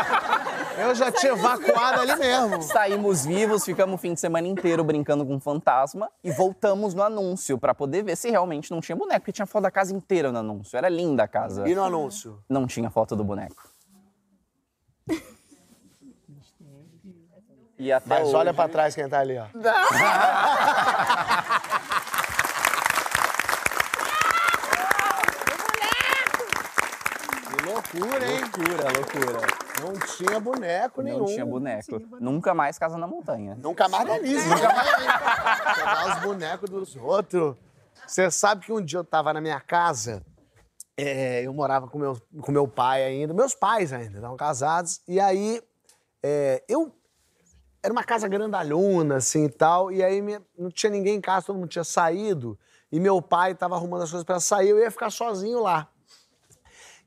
Eu 0.77 0.93
já 0.95 1.11
tinha 1.11 1.31
evacuado 1.33 2.01
ali 2.01 2.15
mesmo. 2.15 2.61
Saímos 2.61 3.25
vivos, 3.25 3.63
ficamos 3.63 3.95
o 3.95 3.97
fim 3.97 4.13
de 4.13 4.19
semana 4.19 4.47
inteiro 4.47 4.83
brincando 4.83 5.25
com 5.25 5.39
fantasma 5.39 6.09
e 6.23 6.31
voltamos 6.31 6.93
no 6.93 7.01
anúncio 7.01 7.57
pra 7.57 7.73
poder 7.73 8.03
ver 8.03 8.15
se 8.15 8.29
realmente 8.29 8.71
não 8.71 8.81
tinha 8.81 8.95
boneco, 8.95 9.21
porque 9.21 9.31
tinha 9.31 9.45
foto 9.45 9.63
da 9.63 9.71
casa 9.71 9.93
inteira 9.93 10.31
no 10.31 10.39
anúncio. 10.39 10.77
Era 10.77 10.89
linda 10.89 11.23
a 11.23 11.27
casa. 11.27 11.67
E 11.67 11.75
no 11.75 11.83
anúncio? 11.83 12.39
Não 12.49 12.67
tinha 12.67 12.89
foto 12.89 13.15
do 13.15 13.23
boneco. 13.23 13.69
E 17.77 17.91
até 17.91 18.07
Mas 18.07 18.27
hoje... 18.29 18.35
olha 18.37 18.53
pra 18.53 18.69
trás 18.69 18.95
quem 18.95 19.09
tá 19.09 19.19
ali, 19.19 19.37
ó. 19.37 19.47
Que 27.57 27.65
loucura, 27.65 28.25
hein? 28.31 28.39
Loucura, 28.41 28.83
loucura. 28.93 29.64
Não 29.81 29.93
tinha 30.15 30.39
boneco 30.39 31.01
nenhum. 31.01 31.19
Não 31.19 31.25
tinha 31.25 31.45
boneco. 31.45 31.99
Nunca 32.19 32.53
mais 32.53 32.77
Casa 32.79 32.97
na 32.97 33.07
Montanha. 33.07 33.57
Nunca 33.61 33.87
mais 33.89 34.05
Denise, 34.07 34.47
nunca 34.47 34.73
mais 34.73 35.75
Pegar 35.75 36.17
os 36.17 36.23
bonecos 36.23 36.69
dos 36.69 36.95
outros. 36.95 37.55
Você 38.07 38.29
sabe 38.31 38.65
que 38.65 38.71
um 38.71 38.81
dia 38.81 38.99
eu 38.99 39.03
tava 39.03 39.33
na 39.33 39.41
minha 39.41 39.59
casa, 39.59 40.23
é, 40.95 41.41
eu 41.43 41.53
morava 41.53 41.87
com 41.87 41.97
meu, 41.97 42.15
com 42.41 42.51
meu 42.51 42.67
pai 42.67 43.03
ainda, 43.03 43.33
meus 43.33 43.55
pais 43.55 43.91
ainda, 43.91 44.15
estavam 44.17 44.37
casados, 44.37 45.01
e 45.07 45.19
aí 45.19 45.61
é, 46.23 46.63
eu. 46.69 46.91
Era 47.81 47.91
uma 47.91 48.03
casa 48.03 48.27
grandalhona, 48.27 49.17
assim 49.17 49.45
e 49.45 49.49
tal, 49.49 49.91
e 49.91 50.03
aí 50.03 50.19
minha- 50.21 50.41
não 50.57 50.69
tinha 50.71 50.89
ninguém 50.91 51.15
em 51.15 51.21
casa, 51.21 51.47
todo 51.47 51.55
mundo 51.57 51.67
tinha 51.69 51.83
saído, 51.83 52.57
e 52.91 52.99
meu 52.99 53.21
pai 53.21 53.53
tava 53.53 53.75
arrumando 53.75 54.03
as 54.03 54.09
coisas 54.09 54.23
pra 54.25 54.39
sair, 54.39 54.69
eu 54.69 54.79
ia 54.79 54.89
ficar 54.89 55.11
sozinho 55.11 55.59
lá. 55.61 55.87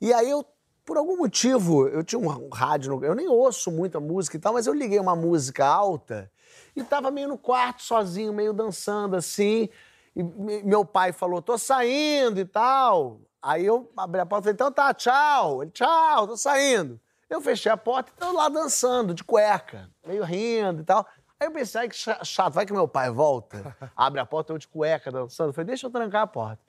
E 0.00 0.12
aí 0.12 0.30
eu, 0.30 0.44
por 0.88 0.96
algum 0.96 1.18
motivo, 1.18 1.86
eu 1.86 2.02
tinha 2.02 2.18
um 2.18 2.48
rádio, 2.48 2.96
no- 2.96 3.04
eu 3.04 3.14
nem 3.14 3.28
ouço 3.28 3.70
muita 3.70 4.00
música 4.00 4.38
e 4.38 4.40
tal, 4.40 4.54
mas 4.54 4.66
eu 4.66 4.72
liguei 4.72 4.98
uma 4.98 5.14
música 5.14 5.66
alta 5.66 6.32
e 6.74 6.82
tava 6.82 7.10
meio 7.10 7.28
no 7.28 7.36
quarto 7.36 7.82
sozinho, 7.82 8.32
meio 8.32 8.54
dançando 8.54 9.14
assim. 9.14 9.68
E 10.16 10.22
me- 10.22 10.62
meu 10.62 10.86
pai 10.86 11.12
falou, 11.12 11.42
tô 11.42 11.58
saindo 11.58 12.40
e 12.40 12.44
tal. 12.46 13.20
Aí 13.42 13.66
eu 13.66 13.92
abri 13.94 14.18
a 14.18 14.24
porta 14.24 14.44
e 14.44 14.46
falei, 14.46 14.54
então 14.54 14.72
tá, 14.72 14.94
tchau. 14.94 15.62
Ele, 15.62 15.70
tchau, 15.72 16.26
tô 16.26 16.38
saindo. 16.38 16.98
Eu 17.28 17.42
fechei 17.42 17.70
a 17.70 17.76
porta 17.76 18.10
e 18.10 18.18
tô 18.18 18.32
lá 18.32 18.48
dançando, 18.48 19.12
de 19.12 19.22
cueca, 19.22 19.90
meio 20.06 20.24
rindo 20.24 20.80
e 20.80 20.84
tal. 20.84 21.06
Aí 21.38 21.48
eu 21.48 21.52
pensei, 21.52 21.82
ai 21.82 21.88
que 21.90 21.96
cha- 21.96 22.24
chato, 22.24 22.54
vai 22.54 22.64
que 22.64 22.72
meu 22.72 22.88
pai 22.88 23.10
volta, 23.10 23.76
abre 23.94 24.20
a 24.20 24.24
porta, 24.24 24.54
eu 24.54 24.58
de 24.58 24.66
cueca 24.66 25.12
dançando. 25.12 25.50
Eu 25.50 25.52
falei, 25.52 25.66
deixa 25.66 25.86
eu 25.86 25.90
trancar 25.90 26.22
a 26.22 26.26
porta. 26.26 26.62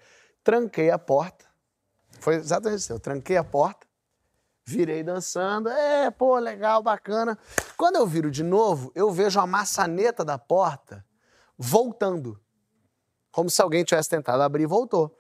Tranquei 0.43 0.91
a 0.91 0.99
porta. 0.99 1.45
Foi 2.20 2.36
exatamente 2.36 2.80
isso. 2.82 2.91
Eu 2.91 2.99
tranquei 2.99 3.38
a 3.38 3.43
porta, 3.45 3.88
virei 4.70 5.03
dançando. 5.03 5.70
É, 5.70 6.11
pô, 6.11 6.38
legal, 6.38 6.84
bacana. 6.84 7.38
Quando 7.76 7.95
eu 7.95 8.05
viro 8.05 8.30
de 8.30 8.43
novo, 8.43 8.91
eu 8.93 9.11
vejo 9.11 9.39
a 9.39 9.47
maçaneta 9.47 10.24
da 10.24 10.38
porta 10.38 11.03
voltando. 11.57 12.39
Como 13.32 13.49
se 13.49 13.61
alguém 13.61 13.84
tivesse 13.84 14.09
tentado 14.09 14.43
abrir 14.43 14.63
e 14.63 14.67
voltou. 14.67 15.17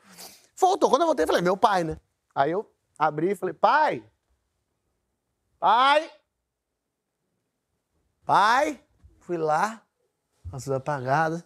Voltou. 0.55 0.89
Quando 0.89 1.01
eu 1.01 1.07
voltei, 1.07 1.23
eu 1.23 1.27
falei, 1.27 1.41
meu 1.41 1.57
pai, 1.57 1.83
né? 1.83 1.99
Aí 2.33 2.51
eu 2.51 2.71
abri 2.97 3.31
e 3.31 3.35
falei, 3.35 3.53
pai! 3.53 4.03
Pai! 5.59 6.11
Pai! 8.25 8.83
Fui 9.19 9.37
lá, 9.37 9.81
as 10.47 10.65
luzes 10.65 10.71
apagadas, 10.71 11.43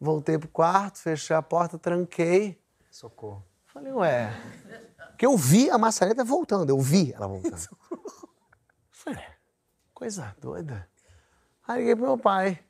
voltei 0.00 0.36
pro 0.36 0.48
quarto, 0.48 0.98
fechei 0.98 1.36
a 1.36 1.42
porta, 1.42 1.78
tranquei. 1.78 2.60
Socorro. 2.90 3.44
Falei, 3.66 3.92
ué. 3.92 4.32
Porque 5.18 5.26
eu 5.26 5.36
vi 5.36 5.68
a 5.68 5.76
maçaneta 5.76 6.22
voltando, 6.22 6.70
eu 6.70 6.78
vi 6.78 7.12
ela 7.12 7.26
voltando. 7.26 7.76
Falei, 8.88 9.24
coisa 9.92 10.32
doida. 10.40 10.88
Aí 11.66 11.80
liguei 11.80 11.96
pro 11.96 12.04
meu 12.04 12.16
pai. 12.16 12.60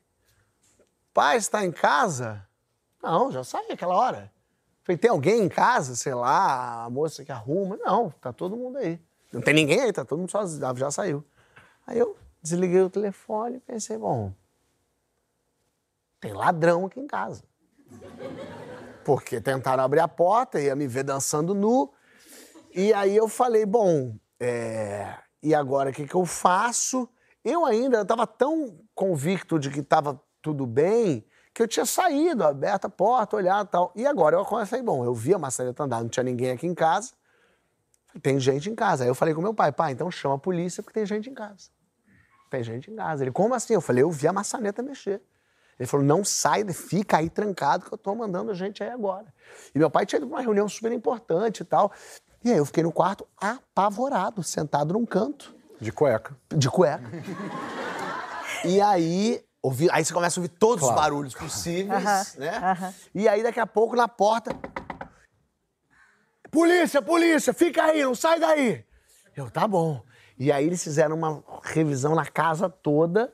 Pai, 1.12 1.36
está 1.36 1.62
em 1.62 1.70
casa? 1.70 2.48
Não, 3.02 3.30
já 3.30 3.44
saí 3.44 3.70
aquela 3.70 3.94
hora. 3.94 4.32
Falei, 4.82 4.96
tem 4.96 5.10
alguém 5.10 5.42
em 5.42 5.48
casa, 5.50 5.94
sei 5.94 6.14
lá, 6.14 6.84
a 6.84 6.88
moça 6.88 7.22
que 7.22 7.30
arruma? 7.30 7.76
Não, 7.76 8.08
tá 8.18 8.32
todo 8.32 8.56
mundo 8.56 8.78
aí. 8.78 8.98
Não 9.30 9.42
tem 9.42 9.52
ninguém 9.52 9.82
aí, 9.82 9.92
tá 9.92 10.02
todo 10.02 10.18
mundo 10.18 10.30
sozinho, 10.30 10.74
já 10.74 10.90
saiu. 10.90 11.22
Aí 11.86 11.98
eu 11.98 12.16
desliguei 12.40 12.80
o 12.80 12.88
telefone 12.88 13.58
e 13.58 13.60
pensei, 13.60 13.98
bom, 13.98 14.32
tem 16.18 16.32
ladrão 16.32 16.86
aqui 16.86 16.98
em 16.98 17.06
casa. 17.06 17.44
Porque 19.04 19.38
tentaram 19.38 19.84
abrir 19.84 20.00
a 20.00 20.08
porta, 20.08 20.58
ia 20.58 20.74
me 20.74 20.86
ver 20.86 21.02
dançando 21.02 21.54
nu. 21.54 21.92
E 22.74 22.92
aí 22.92 23.16
eu 23.16 23.28
falei, 23.28 23.64
bom, 23.64 24.16
é, 24.40 25.14
e 25.42 25.54
agora 25.54 25.90
o 25.90 25.92
que, 25.92 26.06
que 26.06 26.14
eu 26.14 26.24
faço? 26.24 27.08
Eu 27.44 27.64
ainda 27.64 28.02
estava 28.02 28.26
tão 28.26 28.78
convicto 28.94 29.58
de 29.58 29.70
que 29.70 29.80
estava 29.80 30.20
tudo 30.42 30.66
bem 30.66 31.24
que 31.58 31.62
eu 31.62 31.66
tinha 31.66 31.84
saído, 31.84 32.44
aberto 32.44 32.84
a 32.84 32.88
porta, 32.88 33.34
olhado 33.34 33.66
e 33.66 33.70
tal. 33.70 33.92
E 33.96 34.06
agora 34.06 34.36
eu 34.36 34.44
comecei, 34.44 34.80
bom, 34.80 35.04
eu 35.04 35.12
vi 35.12 35.34
a 35.34 35.38
maçaneta 35.38 35.82
andar, 35.82 36.00
não 36.00 36.08
tinha 36.08 36.22
ninguém 36.22 36.52
aqui 36.52 36.68
em 36.68 36.74
casa. 36.74 37.12
Tem 38.22 38.38
gente 38.38 38.70
em 38.70 38.76
casa. 38.76 39.02
Aí 39.02 39.10
eu 39.10 39.14
falei 39.14 39.34
com 39.34 39.40
meu 39.40 39.52
pai, 39.52 39.72
pai, 39.72 39.92
então 39.92 40.08
chama 40.08 40.36
a 40.36 40.38
polícia 40.38 40.84
porque 40.84 40.94
tem 40.94 41.04
gente 41.04 41.28
em 41.28 41.34
casa. 41.34 41.70
Tem 42.48 42.62
gente 42.62 42.90
em 42.90 42.94
casa. 42.94 43.24
Ele, 43.24 43.32
como 43.32 43.54
assim? 43.54 43.74
Eu 43.74 43.80
falei, 43.80 44.04
eu 44.04 44.10
vi 44.10 44.28
a 44.28 44.32
maçaneta 44.32 44.82
mexer. 44.82 45.20
Ele 45.78 45.86
falou, 45.88 46.06
não 46.06 46.24
sai, 46.24 46.64
fica 46.72 47.18
aí 47.18 47.28
trancado 47.28 47.86
que 47.86 47.92
eu 47.92 47.98
tô 47.98 48.14
mandando 48.14 48.52
a 48.52 48.54
gente 48.54 48.82
aí 48.82 48.90
agora. 48.90 49.26
E 49.74 49.78
meu 49.78 49.90
pai 49.90 50.06
tinha 50.06 50.18
ido 50.18 50.28
pra 50.28 50.36
uma 50.36 50.42
reunião 50.42 50.68
super 50.68 50.92
importante 50.92 51.60
e 51.60 51.64
tal. 51.64 51.92
E 52.44 52.50
aí 52.52 52.58
eu 52.58 52.64
fiquei 52.66 52.82
no 52.82 52.92
quarto 52.92 53.26
apavorado, 53.40 54.42
sentado 54.42 54.94
num 54.94 55.04
canto, 55.04 55.54
De 55.80 55.90
cueca. 55.92 56.36
de 56.54 56.70
cueca. 56.70 57.04
e 58.64 58.80
aí, 58.80 59.44
ouvi, 59.62 59.88
aí 59.90 60.04
você 60.04 60.12
começa 60.14 60.38
a 60.38 60.42
ouvir 60.42 60.54
todos 60.56 60.80
Claro. 60.80 60.94
os 60.94 61.00
barulhos 61.00 61.34
possíveis, 61.34 62.36
né? 62.36 62.94
E 63.14 63.28
aí 63.28 63.42
daqui 63.42 63.60
a 63.60 63.66
pouco 63.66 63.96
na 63.96 64.06
porta. 64.08 64.50
Polícia, 66.50 67.02
polícia, 67.02 67.52
fica 67.52 67.84
aí, 67.84 68.02
não 68.02 68.14
sai 68.14 68.40
daí. 68.40 68.84
Eu, 69.36 69.50
tá 69.50 69.66
bom. 69.68 70.02
E 70.38 70.50
aí 70.50 70.64
eles 70.66 70.82
fizeram 70.82 71.16
uma 71.16 71.42
revisão 71.62 72.14
na 72.14 72.24
casa 72.24 72.68
toda. 72.68 73.32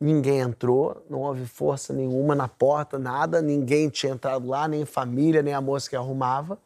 Ninguém 0.00 0.40
entrou, 0.40 1.06
não 1.08 1.20
houve 1.20 1.46
força 1.46 1.92
nenhuma 1.92 2.34
na 2.34 2.48
porta, 2.48 2.98
nada, 2.98 3.40
ninguém 3.40 3.88
tinha 3.88 4.12
entrado 4.12 4.46
lá, 4.48 4.66
nem 4.66 4.84
família, 4.84 5.40
nem 5.42 5.54
a 5.54 5.60
moça 5.60 5.88
que 5.88 5.94
arrumava. 5.96 6.58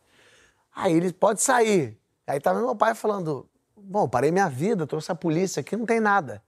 Aí 0.81 0.93
ele 0.95 1.13
pode 1.13 1.43
sair. 1.43 1.99
Aí 2.25 2.39
tava 2.41 2.61
meu 2.61 2.77
pai 2.77 2.95
falando: 2.95 3.49
Bom, 3.77 4.09
parei 4.09 4.31
minha 4.31 4.49
vida, 4.49 4.87
trouxe 4.87 5.11
a 5.11 5.15
polícia 5.15 5.61
aqui, 5.61 5.77
não 5.77 5.85
tem 5.85 5.99
nada. 5.99 6.41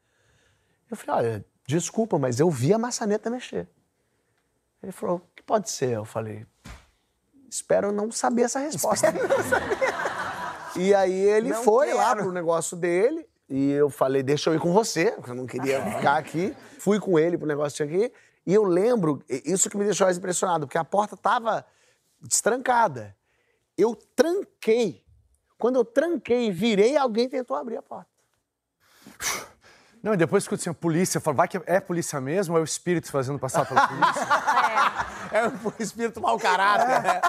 Eu 0.88 0.96
falei: 0.96 1.24
Olha, 1.26 1.44
desculpa, 1.66 2.16
mas 2.16 2.38
eu 2.38 2.48
vi 2.48 2.72
a 2.72 2.78
maçaneta 2.78 3.28
mexer. 3.28 3.68
Ele 4.80 4.92
falou: 4.92 5.16
O 5.16 5.22
que 5.34 5.42
pode 5.42 5.68
ser? 5.68 5.90
Eu 5.96 6.04
falei: 6.04 6.46
Espero 7.50 7.90
não 7.90 8.12
saber 8.12 8.42
essa 8.42 8.60
resposta. 8.60 9.08
e 10.76 10.94
aí 10.94 11.12
ele 11.12 11.48
Não 11.50 11.64
foi 11.64 11.92
lá 11.92 12.10
quero. 12.10 12.22
pro 12.22 12.32
negócio 12.32 12.76
dele. 12.76 13.28
E 13.48 13.72
eu 13.72 13.90
falei, 13.90 14.22
deixa 14.22 14.48
eu 14.48 14.54
ir 14.54 14.60
com 14.60 14.72
você, 14.72 15.10
porque 15.10 15.32
eu 15.32 15.34
não 15.34 15.44
queria 15.44 15.84
ficar 15.96 16.16
aqui. 16.18 16.56
Fui 16.78 17.00
com 17.00 17.18
ele 17.18 17.36
pro 17.36 17.48
negócio 17.48 17.84
aqui. 17.84 18.12
E 18.46 18.54
eu 18.54 18.62
lembro, 18.62 19.20
isso 19.28 19.68
que 19.68 19.76
me 19.76 19.84
deixou 19.84 20.06
mais 20.06 20.16
impressionado, 20.16 20.68
porque 20.68 20.78
a 20.78 20.84
porta 20.84 21.16
tava 21.16 21.66
destrancada. 22.20 23.16
Eu 23.80 23.94
tranquei. 23.94 25.02
Quando 25.58 25.76
eu 25.76 25.84
tranquei 25.84 26.48
e 26.48 26.50
virei, 26.50 26.96
alguém 26.96 27.28
tentou 27.28 27.56
abrir 27.56 27.78
a 27.78 27.82
porta. 27.82 28.10
Não, 30.02 30.14
e 30.14 30.16
depois 30.16 30.46
que 30.48 30.54
assim, 30.54 30.70
a 30.70 30.74
polícia 30.74 31.20
fala, 31.20 31.36
vai 31.38 31.48
que 31.48 31.60
é 31.66 31.80
polícia 31.80 32.20
mesmo 32.20 32.54
ou 32.54 32.58
é 32.58 32.62
o 32.62 32.64
espírito 32.64 33.10
fazendo 33.10 33.38
passar 33.38 33.66
pela 33.66 33.86
polícia? 33.88 34.26
É 35.32 35.46
um 35.46 35.72
espírito 35.78 36.20
mau 36.20 36.36
caráter, 36.40 37.02
né? 37.04 37.20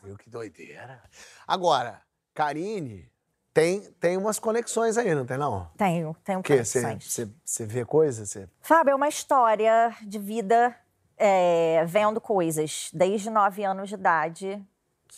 Viu 0.00 0.16
que 0.16 0.30
doideira. 0.30 1.02
Agora, 1.44 2.00
Karine 2.32 3.10
tem, 3.52 3.80
tem 3.98 4.16
umas 4.16 4.38
conexões 4.38 4.96
aí, 4.96 5.12
não 5.12 5.26
tem 5.26 5.36
não? 5.36 5.68
Tenho, 5.76 6.16
tenho 6.22 6.38
O 6.38 6.42
quê? 6.42 6.64
Você 6.64 6.80
conexões. 6.80 7.30
você 7.44 7.66
vê 7.66 7.84
coisa? 7.84 8.24
Você... 8.24 8.48
Fábio, 8.60 8.92
é 8.92 8.94
uma 8.94 9.08
história 9.08 9.92
de 10.02 10.20
vida 10.20 10.72
é, 11.16 11.84
vendo 11.84 12.20
coisas 12.20 12.90
desde 12.92 13.28
nove 13.28 13.64
anos 13.64 13.88
de 13.88 13.96
idade 13.96 14.64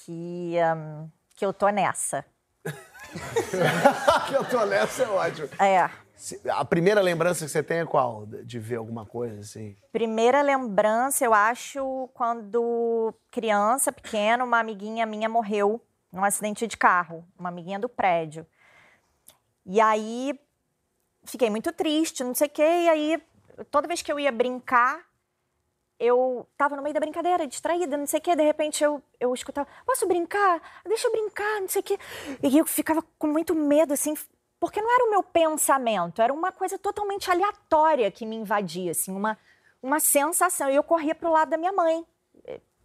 que, 0.02 0.56
hum, 0.76 1.08
que 1.36 1.44
eu 1.44 1.52
tô 1.52 1.68
nessa. 1.68 2.24
que 4.28 4.34
eu 4.34 4.44
tô 4.44 4.64
nessa 4.66 5.04
é 5.04 5.08
ótimo. 5.08 5.48
É. 5.60 5.90
A 6.50 6.64
primeira 6.64 7.00
lembrança 7.00 7.44
que 7.44 7.50
você 7.50 7.62
tem 7.62 7.78
é 7.78 7.86
qual? 7.86 8.26
De 8.26 8.44
de 8.44 8.58
ver 8.58 8.76
alguma 8.76 9.04
coisa 9.04 9.40
assim? 9.40 9.76
Primeira 9.92 10.42
lembrança, 10.42 11.24
eu 11.24 11.34
acho, 11.34 12.08
quando 12.14 13.12
criança, 13.30 13.92
pequena, 13.92 14.42
uma 14.42 14.58
amiguinha 14.58 15.06
minha 15.06 15.28
morreu 15.28 15.80
num 16.10 16.24
acidente 16.24 16.66
de 16.66 16.76
carro, 16.76 17.26
uma 17.38 17.48
amiguinha 17.48 17.78
do 17.78 17.88
prédio. 17.88 18.46
E 19.66 19.80
aí 19.80 20.38
fiquei 21.24 21.50
muito 21.50 21.72
triste, 21.72 22.24
não 22.24 22.34
sei 22.34 22.46
o 22.46 22.50
quê, 22.50 22.62
e 22.62 22.88
aí 22.88 23.22
toda 23.70 23.88
vez 23.88 24.00
que 24.02 24.10
eu 24.10 24.18
ia 24.18 24.32
brincar, 24.32 25.04
eu 25.98 26.46
tava 26.56 26.76
no 26.76 26.82
meio 26.82 26.94
da 26.94 27.00
brincadeira, 27.00 27.46
distraída, 27.46 27.96
não 27.96 28.06
sei 28.06 28.18
o 28.18 28.22
quê, 28.22 28.34
de 28.34 28.42
repente 28.42 28.82
eu, 28.82 29.02
eu 29.20 29.32
escutava, 29.32 29.68
posso 29.86 30.06
brincar? 30.06 30.60
Deixa 30.84 31.06
eu 31.06 31.12
brincar, 31.12 31.60
não 31.60 31.68
sei 31.68 31.80
o 31.80 31.84
quê. 31.84 31.98
E 32.42 32.58
eu 32.58 32.66
ficava 32.66 33.02
com 33.18 33.26
muito 33.26 33.54
medo, 33.54 33.92
assim, 33.94 34.14
porque 34.58 34.80
não 34.80 34.92
era 34.92 35.04
o 35.04 35.10
meu 35.10 35.22
pensamento, 35.22 36.20
era 36.20 36.32
uma 36.32 36.50
coisa 36.50 36.78
totalmente 36.78 37.30
aleatória 37.30 38.10
que 38.10 38.26
me 38.26 38.36
invadia, 38.36 38.90
assim, 38.90 39.14
uma, 39.14 39.38
uma 39.82 40.00
sensação. 40.00 40.70
E 40.70 40.74
eu 40.74 40.82
corria 40.82 41.14
pro 41.14 41.30
lado 41.30 41.50
da 41.50 41.56
minha 41.56 41.72
mãe. 41.72 42.04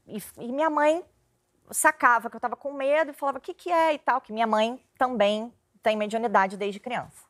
E, 0.08 0.22
e 0.40 0.52
minha 0.52 0.70
mãe 0.70 1.04
sacava 1.72 2.30
que 2.30 2.36
eu 2.36 2.40
tava 2.40 2.56
com 2.56 2.74
medo 2.74 3.12
e 3.12 3.14
falava 3.14 3.38
o 3.38 3.42
que 3.42 3.54
que 3.54 3.72
é 3.72 3.94
e 3.94 4.00
tal, 4.00 4.22
que 4.22 4.34
minha 4.34 4.48
mãe 4.48 4.84
também 4.98 5.54
tem 5.82 5.96
mediunidade 5.96 6.58
desde 6.58 6.80
criança. 6.80 7.24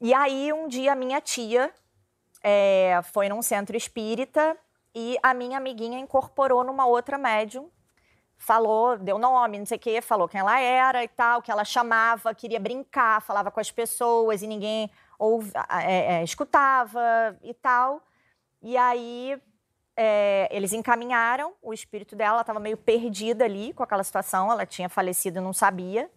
E 0.00 0.12
aí, 0.12 0.52
um 0.52 0.66
dia, 0.66 0.94
minha 0.94 1.20
tia 1.20 1.72
é, 2.42 3.00
foi 3.12 3.28
num 3.28 3.42
centro 3.42 3.76
espírita 3.76 4.56
e 4.94 5.16
a 5.22 5.32
minha 5.32 5.58
amiguinha 5.58 5.98
incorporou 5.98 6.64
numa 6.64 6.86
outra 6.86 7.16
médium. 7.16 7.70
Falou, 8.36 8.98
deu 8.98 9.18
nome, 9.18 9.58
não 9.58 9.66
sei 9.66 9.76
o 9.76 9.80
quê, 9.80 10.02
falou 10.02 10.28
quem 10.28 10.40
ela 10.40 10.58
era 10.58 11.04
e 11.04 11.08
tal, 11.08 11.40
que 11.40 11.50
ela 11.50 11.64
chamava, 11.64 12.34
queria 12.34 12.58
brincar, 12.58 13.22
falava 13.22 13.52
com 13.52 13.60
as 13.60 13.70
pessoas 13.70 14.42
e 14.42 14.48
ninguém 14.48 14.90
ouv- 15.16 15.52
é, 15.70 16.16
é, 16.16 16.24
escutava 16.24 17.38
e 17.42 17.54
tal. 17.54 18.02
E 18.60 18.76
aí 18.76 19.40
é, 19.96 20.48
eles 20.50 20.72
encaminharam 20.72 21.54
o 21.62 21.72
espírito 21.72 22.16
dela, 22.16 22.32
ela 22.32 22.40
estava 22.40 22.58
meio 22.58 22.76
perdida 22.76 23.44
ali 23.44 23.72
com 23.72 23.84
aquela 23.84 24.02
situação, 24.02 24.50
ela 24.50 24.66
tinha 24.66 24.88
falecido 24.88 25.38
e 25.38 25.42
não 25.42 25.52
sabia. 25.52 26.10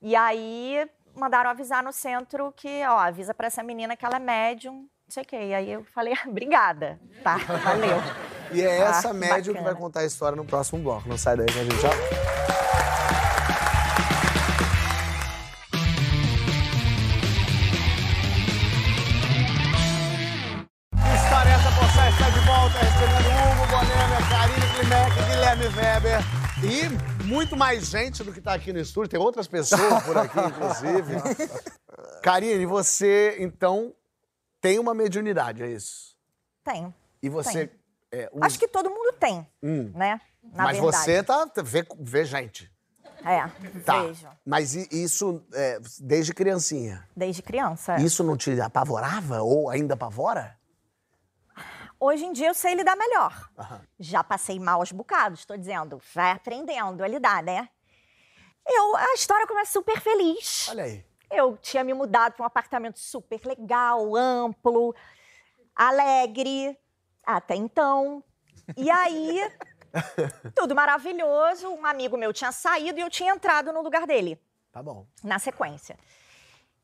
E 0.00 0.14
aí 0.14 0.88
mandaram 1.14 1.50
avisar 1.50 1.82
no 1.82 1.92
centro 1.92 2.52
que, 2.52 2.84
ó, 2.86 2.98
avisa 2.98 3.34
para 3.34 3.48
essa 3.48 3.62
menina 3.62 3.96
que 3.96 4.04
ela 4.04 4.16
é 4.16 4.20
médium, 4.20 4.88
sei 5.12 5.22
o 5.22 5.26
quê. 5.26 5.36
E 5.36 5.54
aí 5.54 5.70
eu 5.72 5.84
falei, 5.94 6.14
"Ah, 6.14 6.24
obrigada, 6.28 6.98
tá, 7.22 7.36
valeu. 7.36 7.98
E 8.52 8.60
é 8.62 8.82
Ah, 8.82 8.88
essa 8.90 9.08
que 9.10 9.14
médium 9.14 9.54
que 9.54 9.62
vai 9.62 9.74
contar 9.74 10.00
a 10.00 10.04
história 10.04 10.36
no 10.36 10.44
próximo 10.44 10.82
bloco. 10.82 11.08
Não 11.08 11.16
sai 11.16 11.36
daí 11.36 11.46
que 11.46 11.58
a 11.58 11.64
gente 11.64 11.80
já. 11.80 11.90
História 21.14 21.50
essa 21.50 21.70
Poçá 21.72 22.08
está 22.10 22.30
de 22.30 22.40
volta, 22.40 22.78
recebendo 22.78 23.28
Hugo, 23.28 23.66
Bonema, 23.70 24.18
Karine 24.28 24.66
Klimek, 24.74 25.30
Guilherme 25.30 25.66
Weber 25.76 26.20
e 26.64 27.24
muito 27.24 27.56
mais 27.56 27.86
gente 27.88 28.22
do 28.22 28.32
que 28.32 28.38
está 28.38 28.54
aqui 28.54 28.72
no 28.72 28.78
estúdio. 28.78 29.10
Tem 29.10 29.20
outras 29.20 29.48
pessoas 29.48 30.02
por 30.04 30.16
aqui, 30.16 30.38
inclusive. 30.38 31.14
Karine, 32.22 32.66
você, 32.66 33.36
então, 33.40 33.92
tem 34.62 34.78
uma 34.78 34.94
mediunidade, 34.94 35.62
é 35.62 35.66
isso? 35.68 36.16
Tenho. 36.64 36.94
E 37.22 37.28
você... 37.28 37.70
É, 38.10 38.30
Acho 38.40 38.58
que 38.58 38.68
todo 38.68 38.88
mundo 38.90 39.12
tem, 39.18 39.46
Hum. 39.62 39.90
né? 39.94 40.20
Na 40.42 40.64
Mas 40.64 40.78
verdade. 40.78 41.04
você 41.04 41.22
tá, 41.22 41.46
vê, 41.62 41.86
vê 41.98 42.24
gente. 42.24 42.70
É, 43.24 43.46
Tá. 43.84 44.02
vejo. 44.02 44.28
Mas 44.44 44.74
isso 44.74 45.42
é, 45.52 45.78
desde 46.00 46.34
criancinha. 46.34 47.08
Desde 47.16 47.42
criança. 47.42 47.96
Isso 47.96 48.22
não 48.22 48.36
te 48.36 48.60
apavorava 48.60 49.42
ou 49.42 49.70
ainda 49.70 49.94
apavora? 49.94 50.58
Hoje 51.98 52.24
em 52.24 52.32
dia 52.32 52.48
eu 52.48 52.54
sei 52.54 52.74
lidar 52.74 52.96
melhor. 52.96 53.48
Já 53.98 54.24
passei 54.24 54.58
maus 54.58 54.90
bocados, 54.92 55.44
tô 55.44 55.56
dizendo. 55.56 56.02
Vai 56.14 56.32
aprendendo 56.32 57.02
a 57.02 57.08
lidar, 57.08 57.42
né? 57.42 57.68
Eu, 58.66 58.96
a 58.96 59.14
história 59.14 59.46
começa 59.46 59.72
super 59.72 60.00
feliz. 60.00 60.66
Olha 60.68 60.84
aí. 60.84 61.04
Eu 61.32 61.56
tinha 61.56 61.82
me 61.82 61.94
mudado 61.94 62.34
para 62.34 62.42
um 62.42 62.46
apartamento 62.46 62.98
super 62.98 63.40
legal, 63.46 64.14
amplo, 64.14 64.94
alegre, 65.74 66.78
até 67.24 67.54
então. 67.54 68.22
E 68.76 68.90
aí, 68.90 69.40
tudo 70.54 70.74
maravilhoso. 70.74 71.68
Um 71.70 71.86
amigo 71.86 72.16
meu 72.18 72.32
tinha 72.32 72.52
saído 72.52 72.98
e 72.98 73.02
eu 73.02 73.10
tinha 73.10 73.32
entrado 73.34 73.72
no 73.72 73.80
lugar 73.82 74.06
dele, 74.06 74.38
Tá 74.70 74.82
bom. 74.82 75.06
na 75.24 75.38
sequência. 75.38 75.98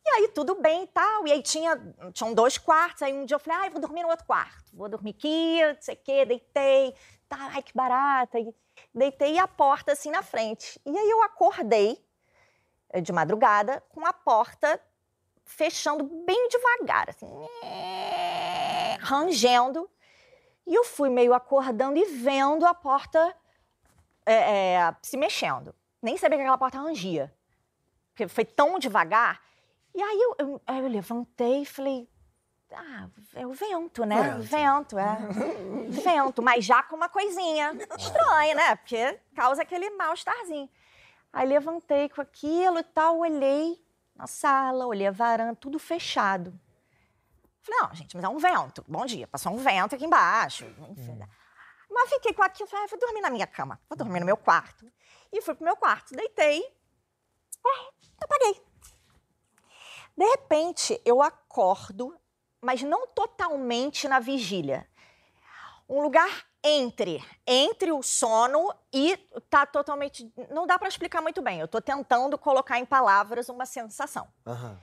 E 0.07 0.11
aí, 0.11 0.29
tudo 0.29 0.55
bem 0.55 0.85
e 0.85 0.87
tal. 0.87 1.27
E 1.27 1.33
aí, 1.33 1.43
tinha, 1.43 1.77
tinham 2.15 2.33
dois 2.33 2.57
quartos. 2.57 3.03
Aí, 3.03 3.13
um 3.13 3.27
dia 3.27 3.35
eu 3.35 3.39
falei, 3.39 3.59
ai, 3.61 3.71
vou 3.71 3.81
dormir 3.81 4.03
no 4.03 4.09
outro 4.09 4.25
quarto. 4.25 4.65
Vou 4.75 4.89
dormir 4.89 5.11
aqui, 5.11 5.61
não 5.63 5.83
sei 5.83 5.95
o 5.95 5.99
quê. 6.03 6.25
Deitei. 6.25 6.95
Tá, 7.29 7.37
ai, 7.53 7.63
que 7.63 7.75
barata. 7.75 8.39
E 8.39 8.55
deitei 8.95 9.35
e 9.35 9.39
a 9.39 9.47
porta 9.47 9.93
assim 9.93 10.11
na 10.11 10.23
frente. 10.23 10.81
E 10.87 10.97
aí, 10.97 11.11
eu 11.11 11.23
acordei 11.23 12.03
de 13.03 13.13
madrugada 13.13 13.83
com 13.91 14.07
a 14.07 14.13
porta 14.13 14.81
fechando 15.45 16.05
bem 16.05 16.49
devagar, 16.49 17.09
assim, 17.09 17.27
rangendo. 19.01 19.89
E 20.67 20.75
eu 20.75 20.85
fui 20.85 21.09
meio 21.09 21.33
acordando 21.33 21.97
e 21.99 22.05
vendo 22.05 22.67
a 22.67 22.75
porta 22.75 23.35
é, 24.27 24.75
é, 24.75 24.97
se 25.01 25.17
mexendo. 25.17 25.75
Nem 26.03 26.17
sabia 26.17 26.37
que 26.37 26.43
aquela 26.43 26.59
porta 26.59 26.79
rangia, 26.79 27.35
porque 28.11 28.29
foi 28.29 28.45
tão 28.45 28.79
devagar. 28.79 29.41
E 29.95 30.03
aí 30.03 30.21
eu, 30.21 30.35
eu, 30.39 30.63
aí 30.67 30.79
eu 30.79 30.89
levantei 30.89 31.63
e 31.63 31.67
falei, 31.67 32.09
ah, 32.73 33.09
é 33.35 33.47
o 33.47 33.53
vento, 33.53 34.05
né? 34.05 34.37
Vento, 34.41 34.99
é. 34.99 35.17
vento, 35.89 36.43
mas 36.43 36.65
já 36.65 36.83
com 36.83 36.97
uma 36.97 37.09
coisinha 37.09 37.73
estranha, 37.99 38.55
né? 38.55 38.77
Porque 38.77 39.19
causa 39.35 39.63
aquele 39.63 39.89
mal-estarzinho. 39.91 40.69
Aí 41.33 41.47
levantei 41.47 42.09
com 42.09 42.21
aquilo 42.21 42.79
e 42.79 42.85
tal, 42.85 43.19
olhei 43.19 43.79
na 44.15 44.27
sala, 44.27 44.87
olhei 44.87 45.07
a 45.07 45.13
varanda, 45.13 45.55
tudo 45.55 45.79
fechado. 45.79 46.59
Falei, 47.61 47.81
não, 47.81 47.95
gente, 47.95 48.17
mas 48.17 48.25
é 48.25 48.29
um 48.29 48.39
vento. 48.39 48.85
Bom 48.89 49.05
dia, 49.05 49.27
passou 49.27 49.53
um 49.53 49.59
vento 49.59 49.95
aqui 49.95 50.05
embaixo. 50.05 50.65
Enfim. 50.91 51.19
Mas 51.91 52.11
fiquei 52.11 52.33
com 52.33 52.43
aquilo, 52.43 52.69
falei, 52.69 52.85
ah, 52.85 52.89
vou 52.89 52.99
dormir 52.99 53.21
na 53.21 53.31
minha 53.31 53.47
cama, 53.47 53.81
vou 53.89 53.97
dormir 53.97 54.21
no 54.21 54.27
meu 54.27 54.37
quarto. 54.37 54.91
E 55.33 55.43
fui 55.43 55.55
pro 55.55 55.65
meu 55.65 55.77
quarto, 55.77 56.15
deitei, 56.15 56.63
é, 56.63 57.91
apaguei. 58.23 58.63
De 60.17 60.25
repente, 60.25 61.01
eu 61.05 61.23
acordo, 61.23 62.19
mas 62.61 62.83
não 62.83 63.07
totalmente 63.09 64.09
na 64.09 64.19
vigília. 64.19 64.89
Um 65.89 66.03
lugar 66.03 66.47
entre, 66.63 67.25
entre 67.47 67.93
o 67.93 68.03
sono 68.03 68.73
e 68.93 69.17
tá 69.49 69.65
totalmente, 69.65 70.31
não 70.51 70.67
dá 70.67 70.79
para 70.79 70.89
explicar 70.89 71.23
muito 71.23 71.41
bem. 71.41 71.61
Eu 71.61 71.69
tô 71.69 71.81
tentando 71.81 72.37
colocar 72.37 72.79
em 72.79 72.85
palavras 72.85 73.49
uma 73.49 73.65
sensação. 73.65 74.29
Aham. 74.47 74.79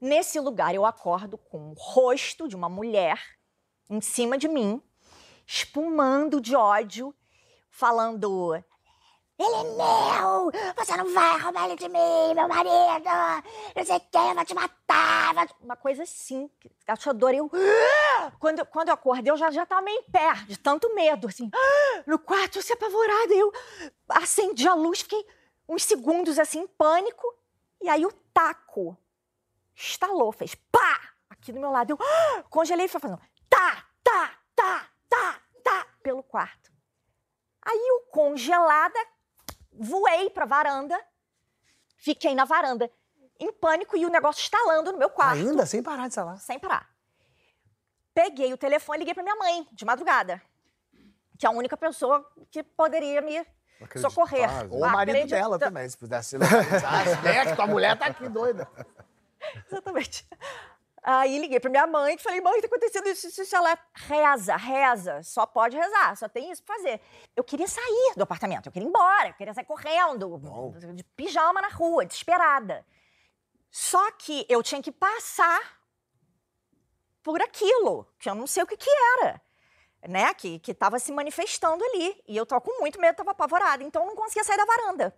Nesse 0.00 0.38
lugar, 0.38 0.74
eu 0.74 0.84
acordo 0.84 1.38
com 1.38 1.70
o 1.70 1.74
rosto 1.74 2.46
de 2.46 2.54
uma 2.54 2.68
mulher 2.68 3.18
em 3.88 4.00
cima 4.00 4.36
de 4.36 4.46
mim, 4.46 4.82
espumando 5.46 6.38
de 6.40 6.54
ódio, 6.54 7.14
falando: 7.70 8.62
Ele 9.38 9.54
é 9.54 9.64
meu! 9.64 10.50
Você 10.76 10.96
não 10.96 11.12
vai 11.12 11.38
roubar 11.38 11.66
ele 11.66 11.76
de 11.76 11.88
mim, 11.88 12.34
meu 12.34 12.48
marido! 12.48 13.10
Não 13.74 13.84
sei 13.84 13.96
o 13.96 14.00
que, 14.00 14.16
eu 14.16 14.34
vou 14.34 14.44
te 14.44 14.54
matar! 14.54 15.34
vou 15.34 15.46
te-" 15.46 15.54
Uma 15.60 15.76
coisa 15.76 16.04
assim, 16.04 16.50
assustadora. 16.86 17.36
Eu, 17.36 17.50
"Ah!" 17.52 18.32
quando, 18.38 18.64
quando 18.66 18.88
eu 18.88 18.94
acordei, 18.94 19.30
eu 19.30 19.36
já, 19.36 19.50
já 19.50 19.66
tava 19.66 19.82
meio 19.82 19.98
em 20.00 20.10
pé, 20.10 20.32
de 20.46 20.58
tanto 20.58 20.94
medo, 20.94 21.28
assim. 21.28 21.50
"Ah!" 21.54 22.02
No 22.06 22.18
quarto, 22.18 22.58
eu 22.58 22.62
se 22.62 22.72
apavorada. 22.72 23.34
Eu 23.34 23.52
acendi 24.08 24.66
a 24.66 24.74
luz, 24.74 25.02
fiquei 25.02 25.26
uns 25.68 25.84
segundos 25.84 26.38
assim, 26.38 26.60
em 26.60 26.66
pânico. 26.66 27.26
E 27.82 27.90
aí 27.90 28.06
o 28.06 28.12
taco 28.32 28.96
estalou, 29.74 30.32
fez 30.32 30.54
pá! 30.54 30.98
Aqui 31.28 31.52
do 31.52 31.60
meu 31.60 31.70
lado. 31.70 31.90
Eu 31.90 31.98
"Ah!" 32.00 32.42
congelei 32.48 32.86
e 32.86 32.88
foi 32.88 33.00
fazendo 33.02 33.20
tá, 33.50 33.84
tá, 34.02 34.34
tá, 34.54 34.90
tá, 35.08 35.40
tá, 35.62 35.86
pelo 36.02 36.22
quarto. 36.22 36.72
Aí 37.62 37.86
eu, 37.88 38.00
congelada, 38.12 38.98
voei 39.78 40.30
pra 40.30 40.44
varanda, 40.44 40.98
fiquei 41.96 42.34
na 42.34 42.44
varanda, 42.44 42.90
em 43.38 43.52
pânico 43.52 43.96
e 43.96 44.06
o 44.06 44.10
negócio 44.10 44.40
estalando 44.40 44.92
no 44.92 44.98
meu 44.98 45.10
quarto. 45.10 45.38
Ainda 45.38 45.66
sem 45.66 45.82
parar 45.82 46.08
de 46.08 46.14
falar. 46.14 46.38
Sem 46.38 46.58
parar. 46.58 46.88
Peguei 48.14 48.52
o 48.52 48.56
telefone 48.56 48.98
e 48.98 49.00
liguei 49.00 49.14
pra 49.14 49.22
minha 49.22 49.36
mãe, 49.36 49.66
de 49.72 49.84
madrugada. 49.84 50.40
Que 51.38 51.44
é 51.44 51.48
a 51.48 51.52
única 51.52 51.76
pessoa 51.76 52.26
que 52.50 52.62
poderia 52.62 53.20
me 53.20 53.46
socorrer. 54.00 54.48
Ou 54.70 54.78
o 54.78 54.88
marido 54.90 55.16
Acredita- 55.16 55.36
dela 55.36 55.58
também, 55.58 55.86
se 55.86 55.98
pudesse 55.98 56.38
localizar. 56.38 57.04
né? 57.22 57.44
Que 57.46 57.56
tua 57.56 57.66
mulher 57.66 57.98
tá 57.98 58.06
aqui 58.06 58.26
doida. 58.28 58.66
Exatamente. 59.66 60.26
Aí 61.08 61.38
liguei 61.38 61.60
pra 61.60 61.70
minha 61.70 61.86
mãe 61.86 62.16
e 62.16 62.18
falei, 62.18 62.40
mãe, 62.40 62.60
tá 62.60 62.66
acontecendo 62.66 63.08
isso, 63.08 63.28
isso, 63.28 63.40
isso. 63.40 63.54
Ela 63.54 63.78
reza, 63.94 64.56
reza, 64.56 65.22
só 65.22 65.46
pode 65.46 65.76
rezar, 65.76 66.16
só 66.16 66.28
tem 66.28 66.50
isso 66.50 66.64
pra 66.64 66.74
fazer. 66.74 67.00
Eu 67.36 67.44
queria 67.44 67.68
sair 67.68 68.14
do 68.16 68.24
apartamento, 68.24 68.66
eu 68.66 68.72
queria 68.72 68.86
ir 68.86 68.88
embora, 68.88 69.28
eu 69.28 69.34
queria 69.34 69.54
sair 69.54 69.64
correndo, 69.64 70.42
de 70.94 71.04
pijama 71.04 71.62
na 71.62 71.68
rua, 71.68 72.04
desesperada. 72.04 72.84
Só 73.70 74.10
que 74.10 74.44
eu 74.48 74.64
tinha 74.64 74.82
que 74.82 74.90
passar 74.90 75.78
por 77.22 77.40
aquilo, 77.40 78.04
que 78.18 78.28
eu 78.28 78.34
não 78.34 78.48
sei 78.48 78.64
o 78.64 78.66
que 78.66 78.76
que 78.76 78.90
era, 79.20 79.40
né? 80.08 80.34
Que, 80.34 80.58
que 80.58 80.74
tava 80.74 80.98
se 80.98 81.12
manifestando 81.12 81.84
ali. 81.84 82.20
E 82.26 82.36
eu 82.36 82.44
tava 82.44 82.60
com 82.60 82.80
muito 82.80 83.00
medo, 83.00 83.14
tava 83.14 83.30
apavorada, 83.30 83.84
então 83.84 84.02
eu 84.02 84.08
não 84.08 84.16
conseguia 84.16 84.42
sair 84.42 84.56
da 84.56 84.64
varanda. 84.64 85.16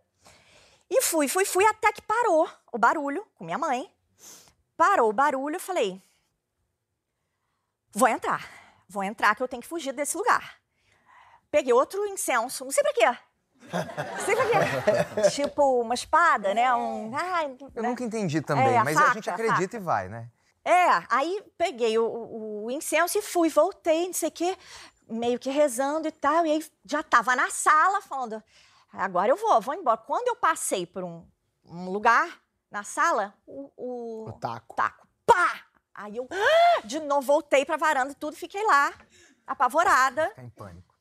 E 0.91 1.01
fui, 1.01 1.29
fui, 1.29 1.47
fui 1.47 1.65
até 1.65 1.91
que 1.93 2.03
parou 2.03 2.47
o 2.71 2.77
barulho 2.77 3.27
com 3.37 3.45
minha 3.45 3.57
mãe. 3.57 3.91
Parou 4.79 5.11
o 5.11 5.13
barulho, 5.13 5.57
eu 5.57 5.61
falei: 5.61 6.01
vou 7.93 8.09
entrar, 8.09 8.49
vou 8.89 9.03
entrar 9.03 9.35
que 9.35 9.43
eu 9.43 9.49
tenho 9.49 9.61
que 9.61 9.69
fugir 9.69 9.93
desse 9.93 10.17
lugar. 10.17 10.57
Peguei 11.51 11.73
outro 11.73 12.07
incenso, 12.07 12.65
não 12.65 12.71
sei 12.71 12.83
pra 12.85 12.93
quê. 12.95 13.07
Não 13.61 14.25
sei 14.25 14.37
pra 14.37 14.45
quê. 14.47 15.31
tipo 15.35 15.81
uma 15.81 15.95
espada, 15.95 16.55
né? 16.55 16.73
Um. 16.75 17.11
ai, 17.15 17.57
Eu 17.75 17.83
né? 17.83 17.89
nunca 17.89 18.05
entendi 18.05 18.41
também, 18.41 18.69
É, 18.69 18.79
a 18.79 18.85
mas 18.85 18.97
a 18.97 19.01
faca, 19.01 19.15
gente 19.15 19.29
a 19.31 19.35
acredita 19.35 19.77
e 19.77 19.81
vai, 19.81 20.09
né? 20.09 20.31
É, 20.65 20.87
aí 21.11 21.43
peguei 21.57 21.99
o, 21.99 22.05
o- 22.07 22.65
o 22.67 22.71
incenso 22.71 23.19
e 23.19 23.23
fui, 23.23 23.49
voltei, 23.49 24.07
não 24.07 24.13
sei 24.13 24.29
o 24.29 24.33
quê, 24.33 24.57
meio 25.09 25.39
que 25.39 25.51
rezando 25.51 26.07
e 26.07 26.13
tal, 26.13 26.45
e 26.47 26.53
aí 26.53 26.67
já 26.85 27.03
tava 27.03 27.35
na 27.35 27.51
sala 27.51 28.01
falando, 28.03 28.41
agora 28.93 29.31
eu 29.33 29.37
vou, 29.37 29.61
vou 29.61 29.75
embora. 29.75 29.97
Quando 29.97 30.29
eu 30.29 30.37
passei 30.37 30.87
por 30.87 31.03
um, 31.03 31.27
um 31.65 31.89
lugar 31.91 32.39
na 32.71 32.83
sala, 32.83 33.35
o, 33.47 33.71
o, 33.77 34.29
O 34.29 34.33
taco. 34.33 34.75
taco, 34.75 35.09
pá! 35.27 35.63
Aí 35.95 36.17
eu, 36.17 36.29
de 36.85 37.01
novo, 37.01 37.23
voltei 37.27 37.65
pra 37.65 37.77
varanda 37.77 38.13
e 38.13 38.15
tudo, 38.15 38.37
fiquei 38.37 38.65
lá, 38.65 38.93
apavorada. 39.47 40.29
Ficar 40.29 40.45
em 40.45 40.51
pânico. 40.51 40.95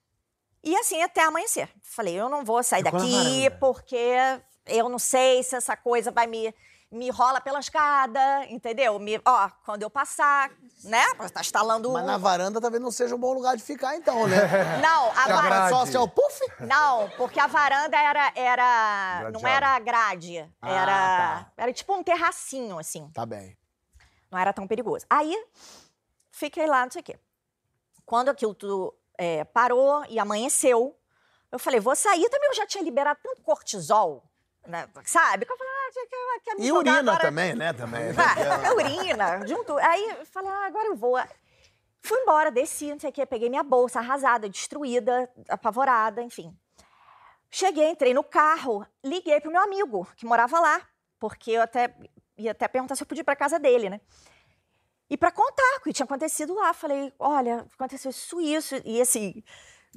E 0.64 0.76
assim 0.76 1.02
até 1.04 1.24
amanhecer. 1.24 1.70
Falei, 1.84 2.16
eu 2.16 2.30
não 2.30 2.44
vou 2.44 2.64
sair 2.64 2.84
Ficou 2.84 3.00
daqui 3.00 3.50
porque 3.60 4.18
eu 4.66 4.90
não 4.90 5.00
sei 5.00 5.44
se 5.44 5.56
essa 5.56 5.78
coisa 5.78 6.12
vai 6.12 6.26
me 6.26 6.54
me 6.90 7.10
rola 7.10 7.42
pela 7.42 7.60
escada, 7.60 8.46
entendeu? 8.46 8.98
Me, 8.98 9.22
ó, 9.26 9.50
quando 9.66 9.84
eu 9.84 9.90
passar, 9.90 10.50
né? 10.84 11.04
Tá 11.34 11.42
instalando 11.42 11.92
Mas 11.92 12.06
na 12.06 12.18
varanda 12.18 12.62
talvez 12.62 12.82
não 12.82 12.92
seja 12.92 13.14
um 13.14 13.20
bom 13.20 13.34
lugar 13.34 13.58
de 13.58 13.64
ficar, 13.64 13.96
então, 13.98 14.26
né? 14.28 14.38
Não, 14.82 15.12
a 15.12 15.28
varanda. 15.28 15.70
Só 15.70 15.76
grade. 15.80 15.92
se 15.92 15.98
é 15.98 16.00
o 16.00 16.08
puff. 16.08 16.40
Não, 16.62 17.10
porque 17.18 17.40
a 17.40 17.48
varanda 17.48 17.98
era 17.98 18.32
era 18.36 19.32
não 19.32 19.46
era 19.46 19.78
grade, 19.80 20.40
Ah, 20.62 20.70
era 20.72 20.86
tá. 20.86 21.52
era 21.58 21.74
tipo 21.74 21.94
um 21.94 22.02
terracinho 22.04 22.80
assim. 22.80 23.10
Tá 23.14 23.26
bem. 23.26 23.58
Não 24.32 24.40
era 24.40 24.54
tão 24.54 24.68
perigoso. 24.68 25.06
Aí, 25.10 25.36
fiquei 26.32 26.68
lá, 26.68 26.84
não 26.86 26.92
sei 26.92 27.02
o 27.02 27.04
quê. 27.04 27.20
Quando 28.06 28.30
aquilo 28.30 28.54
tudo 28.54 28.94
é, 29.18 29.44
parou 29.44 30.06
e 30.08 30.20
amanheceu, 30.20 30.98
eu 31.52 31.60
falei, 31.60 31.80
vou 31.80 31.96
sair. 31.96 32.30
Também 32.30 32.50
eu 32.50 32.56
já 32.56 32.66
tinha 32.66 32.84
liberado 32.84 33.20
tanto 33.22 33.42
cortisol, 33.42 34.24
sabe? 35.06 35.46
Que 35.46 35.52
eu 35.52 35.58
ah, 35.60 35.92
quer, 35.94 36.42
quer 36.44 36.56
me 36.56 36.68
E 36.68 36.72
urina 36.72 37.00
agora... 37.00 37.20
também, 37.20 37.56
né? 37.56 37.74
Também. 37.74 38.04
Ah, 38.18 38.74
urina, 38.76 39.48
junto. 39.48 39.78
Aí 39.78 40.10
eu 40.20 40.26
falei, 40.26 40.52
ah, 40.52 40.66
agora 40.68 40.88
eu 40.88 40.96
vou. 40.96 41.18
Fui 42.02 42.20
embora, 42.20 42.52
desci, 42.52 42.92
não 42.92 43.00
sei 43.00 43.10
o 43.10 43.14
quê, 43.14 43.26
peguei 43.26 43.50
minha 43.50 43.64
bolsa 43.64 44.00
arrasada, 44.00 44.48
destruída, 44.48 45.30
apavorada, 45.50 46.22
enfim. 46.22 46.56
Cheguei, 47.50 47.90
entrei 47.90 48.14
no 48.14 48.24
carro, 48.24 48.86
liguei 49.04 49.42
pro 49.42 49.52
meu 49.52 49.62
amigo, 49.62 50.08
que 50.16 50.26
morava 50.26 50.60
lá, 50.60 50.82
porque 51.20 51.52
eu 51.52 51.62
até 51.62 51.94
ia 52.38 52.52
até 52.52 52.68
perguntar 52.68 52.96
se 52.96 53.04
eu 53.04 53.08
podia 53.08 53.22
ir 53.22 53.26
pra 53.26 53.36
casa 53.36 53.60
dele, 53.60 53.90
né? 53.90 54.00
E 55.10 55.18
pra 55.18 55.32
contar 55.32 55.78
o 55.78 55.82
que 55.82 55.94
tinha 55.94 56.04
acontecido 56.04 56.54
lá. 56.54 56.74
Falei, 56.74 57.14
olha, 57.18 57.66
aconteceu 57.74 58.12
isso, 58.12 58.40
isso. 58.42 58.76
E 58.86 59.02
assim, 59.02 59.44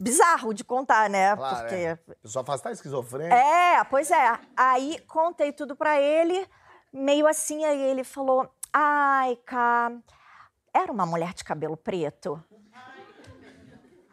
bizarro 0.01 0.55
de 0.55 0.65
contar, 0.65 1.11
né? 1.11 1.37
Claro, 1.37 1.59
Porque 1.59 1.75
é. 1.75 1.99
Fala, 2.27 2.59
você 2.59 2.63
tá 2.63 2.73
esquizofrênico? 2.73 3.35
é, 3.35 3.85
pois 3.85 4.11
é. 4.11 4.39
Aí 4.57 4.99
contei 5.07 5.53
tudo 5.53 5.77
pra 5.77 6.01
ele, 6.01 6.47
meio 6.93 7.27
assim, 7.27 7.65
aí 7.65 7.81
ele 7.81 8.03
falou: 8.03 8.51
Ai, 8.73 9.37
cá, 9.45 9.93
era 10.73 10.91
uma 10.91 11.05
mulher 11.05 11.35
de 11.35 11.45
cabelo 11.45 11.77
preto. 11.77 12.43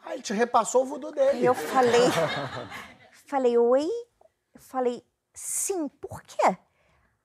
Aí 0.03 0.15
ele 0.15 0.23
te 0.23 0.33
repassou 0.33 0.83
o 0.83 0.85
voodoo 0.85 1.11
dele. 1.11 1.39
E 1.41 1.45
eu 1.45 1.53
falei, 1.53 2.01
falei, 3.27 3.57
oi? 3.57 3.87
Eu 4.55 4.61
falei, 4.61 5.03
sim, 5.33 5.87
por 5.87 6.21
quê? 6.23 6.57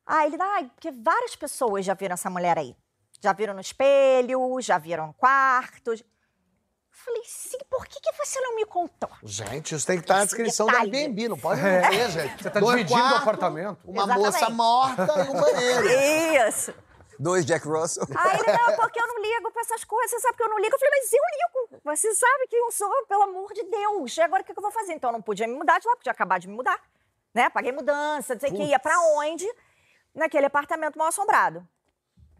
Ah, 0.04 0.26
ele, 0.26 0.36
ai, 0.40 0.64
porque 0.74 0.90
várias 0.90 1.36
pessoas 1.36 1.84
já 1.84 1.94
viram 1.94 2.14
essa 2.14 2.28
mulher 2.28 2.58
aí. 2.58 2.76
Já 3.20 3.32
viram 3.32 3.54
no 3.54 3.60
espelho, 3.60 4.60
já 4.60 4.78
viram 4.78 5.06
no 5.06 5.14
quarto. 5.14 5.92
Eu 5.92 6.00
falei, 7.02 7.22
sim, 7.24 7.58
por 7.70 7.86
que, 7.86 8.00
que 8.00 8.12
você 8.12 8.40
não 8.40 8.56
me 8.56 8.64
contou? 8.64 9.10
Gente, 9.22 9.74
isso 9.74 9.86
tem 9.86 9.98
que 9.98 10.04
estar 10.04 10.18
na 10.18 10.24
descrição 10.24 10.66
do 10.66 10.72
detalhe. 10.72 10.96
Airbnb, 10.96 11.28
não 11.28 11.38
pode 11.38 11.60
morrer, 11.60 12.08
gente. 12.10 12.42
Você 12.42 12.50
tá 12.50 12.60
Dois 12.60 12.76
dividindo 12.76 12.98
o 12.98 13.02
quartos, 13.02 13.22
apartamento? 13.22 13.78
Uma 13.84 14.04
Exatamente. 14.04 14.32
moça 14.32 14.50
morta 14.50 15.24
e 15.24 15.28
um 15.28 15.40
banheiro. 15.40 16.48
Isso. 16.48 16.74
Dois 17.18 17.44
Jack 17.44 17.66
Russell. 17.66 18.04
Aí 18.16 18.38
ele, 18.38 18.52
não, 18.56 18.74
porque 18.80 19.00
eu 19.00 19.06
não 19.06 19.20
ligo 19.22 19.52
pra 19.52 19.62
essas 19.62 19.84
coisas, 19.84 20.10
você 20.10 20.20
sabe 20.20 20.36
que 20.36 20.42
eu 20.42 20.48
não 20.48 20.58
ligo. 20.58 20.74
Eu 20.74 20.78
falei, 20.78 21.00
mas 21.00 21.12
eu 21.12 21.20
ligo. 21.70 21.80
Você 21.84 22.14
sabe 22.14 22.46
que 22.48 22.56
eu 22.56 22.72
sou, 22.72 22.90
pelo 23.06 23.22
amor 23.22 23.52
de 23.52 23.62
Deus. 23.64 24.16
E 24.16 24.20
agora 24.20 24.42
o 24.42 24.44
que 24.44 24.52
que 24.52 24.58
eu 24.58 24.62
vou 24.62 24.72
fazer? 24.72 24.94
Então 24.94 25.10
eu 25.10 25.14
não 25.14 25.22
podia 25.22 25.46
me 25.46 25.54
mudar 25.54 25.78
de 25.78 25.86
lá, 25.86 25.96
podia 25.96 26.12
acabar 26.12 26.38
de 26.38 26.48
me 26.48 26.54
mudar. 26.54 26.80
Né? 27.34 27.48
Paguei 27.48 27.72
mudança, 27.72 28.34
não 28.34 28.40
sei 28.40 28.50
o 28.50 28.54
que, 28.54 28.62
ia 28.64 28.78
pra 28.78 28.98
onde? 29.16 29.46
Naquele 30.14 30.46
apartamento 30.46 30.98
mal 30.98 31.08
assombrado. 31.08 31.66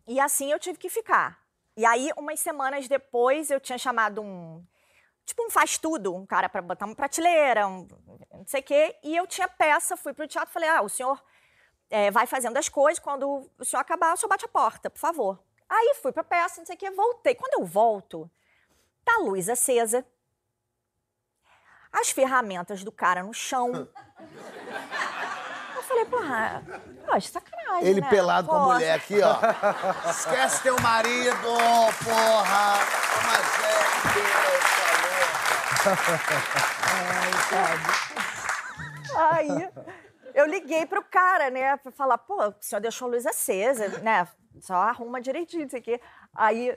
E 0.07 0.19
assim 0.21 0.51
eu 0.51 0.59
tive 0.59 0.79
que 0.79 0.89
ficar. 0.89 1.42
E 1.77 1.87
aí, 1.87 2.11
umas 2.17 2.41
semanas 2.41 2.87
depois, 2.87 3.51
eu 3.51 3.61
tinha 3.61 3.79
chamado 3.79 4.21
um. 4.21 4.65
Tipo 5.25 5.47
um 5.47 5.51
faz-tudo, 5.51 6.15
um 6.15 6.27
cara 6.27 6.49
pra 6.49 6.61
botar 6.61 6.85
uma 6.85 6.97
prateleira, 6.97 7.67
um 7.67 7.87
não 8.33 8.47
sei 8.47 8.61
o 8.61 8.65
quê. 8.65 8.97
E 9.03 9.17
eu 9.17 9.27
tinha 9.27 9.49
peça, 9.49 9.97
fui 9.97 10.13
pro 10.13 10.27
teatro 10.27 10.53
falei: 10.53 10.69
ah, 10.69 10.83
o 10.83 10.89
senhor 10.89 11.23
é, 11.89 12.11
vai 12.11 12.27
fazendo 12.27 12.57
as 12.57 12.69
coisas, 12.69 12.99
quando 12.99 13.49
o 13.59 13.65
senhor 13.65 13.81
acabar, 13.81 14.15
o 14.15 14.17
senhor 14.17 14.29
bate 14.29 14.45
a 14.45 14.49
porta, 14.49 14.91
por 14.91 14.99
favor. 14.99 15.43
Aí 15.69 15.95
fui 16.03 16.13
pra 16.13 16.25
peça, 16.25 16.61
não 16.61 16.67
sei 16.67 16.75
o 16.75 16.79
quê, 16.79 16.91
voltei. 16.91 17.35
Quando 17.35 17.61
eu 17.61 17.67
volto, 17.67 18.31
tá 19.05 19.15
a 19.15 19.23
luz 19.23 19.49
acesa, 19.49 20.05
as 21.93 22.11
ferramentas 22.11 22.83
do 22.83 22.91
cara 22.91 23.23
no 23.23 23.33
chão. 23.33 23.89
Eu 25.93 25.93
falei, 25.93 26.05
porra, 26.07 26.65
pô, 27.07 27.19
de 27.19 27.29
sacanagem, 27.29 27.87
Ele 27.89 28.01
né? 28.01 28.09
pelado 28.09 28.49
com 28.49 28.55
a 28.55 28.75
mulher 28.75 28.95
aqui, 28.95 29.21
ó. 29.21 29.37
Esquece 30.11 30.63
teu 30.63 30.81
marido, 30.81 31.37
porra. 32.03 32.79
Toma 33.15 33.33
Aí 39.15 39.71
eu 40.35 40.47
liguei 40.47 40.87
pro 40.87 41.05
cara, 41.05 41.51
né, 41.51 41.77
pra 41.77 41.93
falar, 41.93 42.17
pô, 42.19 42.49
o 42.49 42.55
senhor 42.61 42.81
deixou 42.81 43.09
a 43.09 43.11
luz 43.11 43.27
acesa, 43.27 43.89
né? 43.99 44.27
Só 44.61 44.75
arruma 44.75 45.21
direitinho 45.21 45.67
isso 45.67 45.77
aqui. 45.77 46.01
Aí 46.35 46.75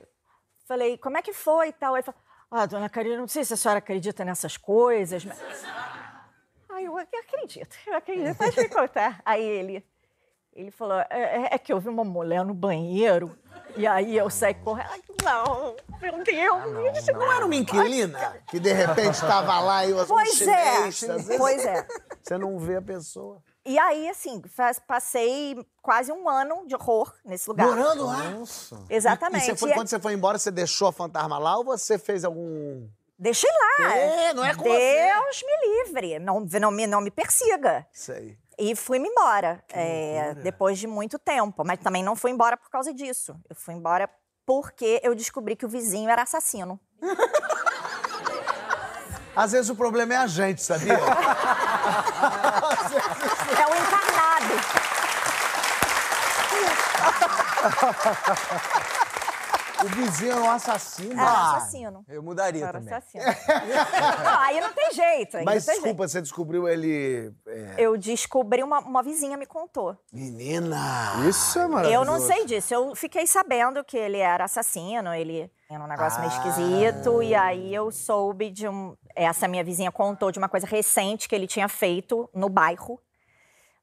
falei, 0.67 0.97
como 0.97 1.17
é 1.17 1.21
que 1.21 1.31
foi 1.31 1.69
e 1.69 1.73
tal? 1.73 1.93
Aí 1.93 1.99
ele 1.99 2.05
falou, 2.05 2.19
ah, 2.51 2.65
dona 2.65 2.89
Karina, 2.89 3.17
não 3.17 3.27
sei 3.27 3.45
se 3.45 3.53
a 3.53 3.57
senhora 3.57 3.79
acredita 3.79 4.25
nessas 4.25 4.57
coisas. 4.57 5.23
Mas... 5.23 5.39
Eu 6.85 6.97
acredito, 6.97 7.75
eu 7.87 7.95
acredito, 7.97 8.37
pode 8.37 8.57
me 8.59 8.69
contar. 8.69 9.21
Aí 9.25 9.43
ele, 9.43 9.85
ele 10.53 10.71
falou, 10.71 10.99
é, 10.99 11.05
é- 11.09 11.49
é 11.51 11.57
que 11.57 11.71
eu 11.73 11.79
vi 11.79 11.89
uma 11.89 12.03
mulher 12.03 12.43
no 12.45 12.53
banheiro 12.53 13.37
e 13.75 13.85
aí 13.87 14.15
eu 14.17 14.29
saí 14.29 14.53
correndo. 14.53 14.89
Ai, 14.91 15.01
Não, 15.23 15.75
meu 16.01 16.23
Deus, 16.23 16.97
isso 16.99 17.11
Não 17.11 17.31
era 17.31 17.45
uma 17.45 17.55
inquilina 17.55 18.37
que 18.47 18.59
de 18.59 18.71
repente 18.71 19.19
tava 19.21 19.59
lá 19.59 19.85
e 19.85 19.91
eu 19.91 19.97
um 20.01 20.05
Pois 20.05 20.41
é, 20.41 20.91
chinês, 20.91 21.03
às 21.09 21.25
vezes 21.25 21.37
pois 21.37 21.65
é. 21.65 21.87
Você 22.21 22.37
não 22.37 22.57
vê 22.59 22.75
a 22.77 22.81
pessoa. 22.81 23.41
E 23.67 23.79
aí, 23.79 24.07
assim, 24.07 24.43
faz- 24.47 24.77
passei 24.79 25.57
quase 25.81 26.11
um 26.11 26.29
ano 26.29 26.67
de 26.67 26.75
horror 26.75 27.11
nesse 27.25 27.49
lugar. 27.49 27.65
Morando 27.67 28.05
lá? 28.05 28.21
Exatamente. 28.87 29.41
E 29.41 29.45
você 29.47 29.55
foi, 29.55 29.71
E- 29.71 29.73
quando 29.73 29.87
você 29.87 29.99
foi 29.99 30.13
embora, 30.13 30.37
você 30.37 30.51
deixou 30.51 30.87
a 30.87 30.91
fantasma 30.91 31.39
lá 31.39 31.57
ou 31.57 31.63
você 31.63 31.97
fez 31.97 32.23
algum. 32.23 32.87
Deixei 33.17 33.49
lá. 33.49 33.95
É, 33.95 34.33
não 34.33 34.43
é 34.43 34.53
com 34.53 34.63
Deus 34.63 35.43
me 35.43 35.83
livre. 35.83 36.19
Não, 36.19 36.41
não, 36.59 36.71
me, 36.71 36.85
não 36.85 37.01
me 37.01 37.09
persiga. 37.09 37.87
Sei. 37.91 38.37
E 38.57 38.75
fui-me 38.75 39.07
embora. 39.07 39.63
é, 39.71 40.33
depois 40.35 40.77
de 40.79 40.87
muito 40.87 41.17
tempo. 41.19 41.63
Mas 41.65 41.79
também 41.79 42.03
não 42.03 42.15
fui 42.15 42.31
embora 42.31 42.57
por 42.57 42.69
causa 42.69 42.93
disso. 42.93 43.35
Eu 43.49 43.55
fui 43.55 43.73
embora 43.73 44.09
porque 44.45 44.99
eu 45.03 45.15
descobri 45.15 45.55
que 45.55 45.65
o 45.65 45.69
vizinho 45.69 46.09
era 46.09 46.21
assassino. 46.23 46.79
Às 49.35 49.51
vezes 49.51 49.69
o 49.69 49.75
problema 49.75 50.13
é 50.13 50.17
a 50.17 50.27
gente, 50.27 50.61
sabia? 50.61 50.97
É 53.57 53.65
o 53.67 53.75
encarnado. 53.75 54.55
o 59.85 59.89
vizinho 59.89 60.31
era 60.31 60.41
um 60.41 60.49
assassino. 60.51 61.13
Era 61.13 61.21
Ah, 61.29 61.55
assassino. 61.57 62.03
Eu 62.07 62.21
mudaria 62.23 62.65
Era 62.65 62.79
também. 62.79 62.93
assassino. 62.93 63.23
não, 64.23 64.39
aí 64.41 64.61
não 64.61 64.73
tem 64.73 64.91
jeito. 64.91 65.37
Aí 65.37 65.45
Mas 65.45 65.65
não 65.65 65.73
tem 65.73 65.81
desculpa, 65.81 66.07
você 66.07 66.21
descobriu 66.21 66.67
ele. 66.67 67.33
é, 67.47 67.55
jeito. 67.55 67.79
Eu 67.79 67.97
descobri, 67.97 68.63
uma, 68.63 68.79
uma 68.79 69.03
vizinha 69.03 69.37
me 69.37 69.45
contou. 69.45 69.95
Menina! 70.11 71.13
Isso 71.27 71.59
é 71.59 71.67
maravilhoso. 71.67 71.93
Eu 71.93 72.05
não 72.05 72.19
sei 72.19 72.45
disso. 72.45 72.73
Eu 72.73 72.95
fiquei 72.95 73.25
sabendo 73.27 73.83
que 73.83 73.97
ele 73.97 74.17
era 74.17 74.45
assassino, 74.45 75.13
ele 75.13 75.51
era 75.69 75.83
um 75.83 75.87
negócio 75.87 76.19
meio 76.19 76.31
esquisito. 76.31 77.21
E 77.23 77.33
aí 77.35 77.73
eu 77.73 77.91
soube 77.91 78.49
de 78.49 78.67
um. 78.67 78.95
Essa 79.15 79.47
minha 79.47 79.63
vizinha 79.63 79.91
contou 79.91 80.31
de 80.31 80.37
uma 80.39 80.49
coisa 80.49 80.67
recente 80.67 81.27
que 81.27 81.35
ele 81.35 81.47
tinha 81.47 81.67
feito 81.69 82.29
no 82.33 82.49
bairro. 82.49 82.99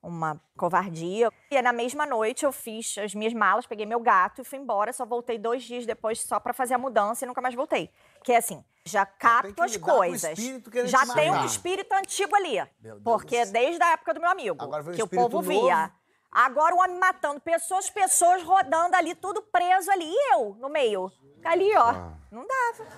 Uma 0.02 0.40
covardia. 0.56 1.30
E 1.50 1.62
na 1.62 1.72
mesma 1.72 2.04
noite 2.04 2.44
eu 2.44 2.50
fiz 2.50 2.98
as 2.98 3.14
minhas 3.14 3.32
malas, 3.32 3.66
peguei 3.66 3.86
meu 3.86 4.00
gato 4.00 4.40
e 4.40 4.44
fui 4.44 4.58
embora. 4.58 4.92
Só 4.92 5.06
voltei 5.06 5.38
dois 5.38 5.62
dias 5.62 5.86
depois 5.86 6.20
só 6.20 6.40
pra 6.40 6.52
fazer 6.52 6.74
a 6.74 6.78
mudança 6.78 7.24
e 7.24 7.28
nunca 7.28 7.40
mais 7.40 7.54
voltei. 7.54 7.88
Que 8.24 8.32
é 8.32 8.38
assim, 8.38 8.64
já 8.84 9.06
capto 9.06 9.62
as 9.62 9.76
coisas. 9.76 10.36
Já 10.86 11.06
te 11.06 11.14
tem 11.14 11.30
um 11.30 11.44
espírito 11.44 11.92
antigo 11.92 12.34
ali. 12.34 12.54
Meu 12.80 12.94
Deus 12.94 13.02
Porque 13.04 13.44
desde 13.46 13.82
a 13.82 13.92
época 13.92 14.12
do 14.14 14.20
meu 14.20 14.30
amigo. 14.30 14.56
Agora 14.60 14.82
um 14.82 14.92
que 14.92 15.02
o 15.02 15.08
povo 15.08 15.36
novo. 15.36 15.48
via. 15.48 15.92
Agora 16.32 16.74
o 16.74 16.78
homem 16.78 16.98
matando 16.98 17.40
pessoas, 17.40 17.90
pessoas 17.90 18.42
rodando 18.42 18.96
ali, 18.96 19.14
tudo 19.14 19.42
preso 19.42 19.90
ali. 19.90 20.06
E 20.06 20.34
eu, 20.34 20.56
no 20.58 20.68
meio. 20.68 21.12
Ali, 21.44 21.76
ó. 21.76 21.90
Ah. 21.90 22.12
Não 22.30 22.46
dava. 22.46 22.88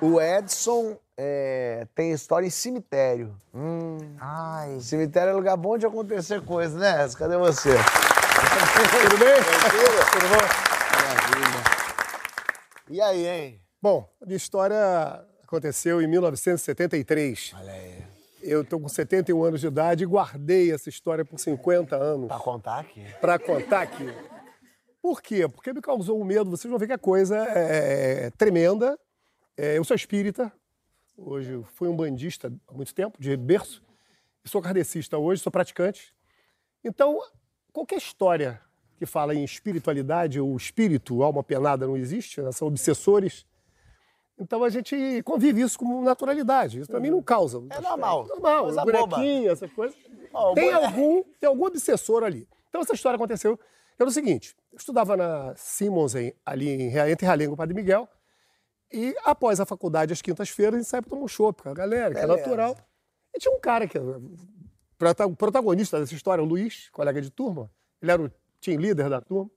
O 0.00 0.20
Edson 0.20 0.96
é, 1.16 1.86
tem 1.94 2.12
história 2.12 2.46
em 2.46 2.50
cemitério. 2.50 3.34
Ai, 4.20 4.78
Cemitério 4.80 5.30
é 5.30 5.34
lugar 5.34 5.56
bom 5.56 5.78
de 5.78 5.86
acontecer 5.86 6.42
coisas, 6.42 6.78
né? 6.78 7.08
Cadê 7.16 7.36
você? 7.36 7.70
Tudo 7.70 9.18
bem? 9.18 9.34
Tudo 10.12 10.28
bom? 10.28 10.44
Maravilha. 10.96 11.64
E 12.90 13.00
aí, 13.00 13.26
hein? 13.26 13.60
Bom, 13.80 14.08
a 14.20 14.26
minha 14.26 14.36
história 14.36 15.24
aconteceu 15.42 16.02
em 16.02 16.06
1973. 16.08 17.52
Olha 17.58 17.72
aí. 17.72 18.04
Eu 18.42 18.60
estou 18.62 18.78
com 18.78 18.88
71 18.88 19.42
anos 19.42 19.60
de 19.60 19.68
idade 19.68 20.04
e 20.04 20.06
guardei 20.06 20.70
essa 20.72 20.88
história 20.90 21.24
por 21.24 21.38
50 21.38 21.96
anos 21.96 22.28
Pra 22.28 22.38
contar 22.38 22.80
aqui. 22.80 23.02
para 23.20 23.38
contar 23.38 23.80
aqui. 23.82 24.12
Por 25.00 25.22
quê? 25.22 25.48
Porque 25.48 25.72
me 25.72 25.80
causou 25.80 26.20
um 26.20 26.24
medo. 26.24 26.50
Vocês 26.50 26.68
vão 26.68 26.78
ver 26.78 26.86
que 26.88 26.92
a 26.92 26.98
coisa 26.98 27.36
é 27.48 28.30
tremenda. 28.36 28.98
É, 29.56 29.78
eu 29.78 29.84
sou 29.84 29.94
espírita. 29.94 30.52
Hoje 31.16 31.62
fui 31.74 31.88
um 31.88 31.96
bandista 31.96 32.52
há 32.68 32.72
muito 32.72 32.94
tempo, 32.94 33.18
de 33.20 33.36
berço. 33.36 33.82
Sou 34.44 34.60
kardecista 34.60 35.16
hoje, 35.16 35.40
sou 35.42 35.50
praticante. 35.52 36.14
Então, 36.82 37.18
qualquer 37.72 37.96
história 37.96 38.60
que 38.98 39.06
fala 39.06 39.34
em 39.34 39.42
espiritualidade, 39.44 40.38
ou 40.40 40.56
espírito, 40.56 41.22
alma 41.22 41.42
penada, 41.42 41.86
não 41.86 41.96
existe, 41.96 42.40
né? 42.40 42.52
são 42.52 42.68
obsessores. 42.68 43.46
Então 44.36 44.64
a 44.64 44.68
gente 44.68 45.22
convive 45.22 45.60
isso 45.62 45.78
com 45.78 46.02
naturalidade. 46.02 46.80
Isso 46.80 46.90
para 46.90 46.98
mim 47.00 47.10
não 47.10 47.22
causa. 47.22 47.58
É 47.70 47.80
normal. 47.80 48.26
Normal, 48.26 48.64
Coisa 48.64 48.84
bonequinho, 48.84 49.50
essas 49.50 49.72
coisas. 49.72 49.96
Tem, 50.54 50.72
algum, 50.72 51.22
tem 51.40 51.48
algum 51.48 51.64
obsessor 51.66 52.24
ali. 52.24 52.48
Então 52.68 52.80
essa 52.80 52.92
história 52.94 53.14
aconteceu. 53.14 53.58
Era 53.96 54.08
o 54.08 54.12
seguinte: 54.12 54.56
eu 54.72 54.76
estudava 54.76 55.16
na 55.16 55.54
Simmons, 55.56 56.16
em- 56.16 56.34
ali 56.44 56.68
em, 56.68 56.96
entre 57.10 57.24
Realengo 57.24 57.54
e 57.54 57.56
Padre 57.56 57.74
Miguel. 57.74 58.08
E 58.94 59.16
após 59.24 59.58
a 59.58 59.66
faculdade, 59.66 60.12
às 60.12 60.22
quintas-feiras, 60.22 60.74
a 60.74 60.78
gente 60.78 60.88
saía 60.88 61.02
para 61.02 61.10
tomar 61.10 61.24
um 61.24 61.28
chopp 61.28 61.64
com 61.64 61.68
a 61.68 61.74
galera, 61.74 62.14
que 62.14 62.20
é 62.20 62.26
natural. 62.26 62.76
E 63.34 63.38
tinha 63.40 63.52
um 63.52 63.58
cara 63.58 63.88
que. 63.88 63.98
O 63.98 65.36
protagonista 65.36 65.98
dessa 65.98 66.14
história, 66.14 66.42
o 66.42 66.46
Luiz, 66.46 66.88
colega 66.90 67.20
de 67.20 67.28
turma, 67.28 67.68
ele 68.00 68.12
era 68.12 68.22
o 68.22 68.30
team 68.60 68.78
leader 68.80 69.10
da 69.10 69.20
turma. 69.20 69.50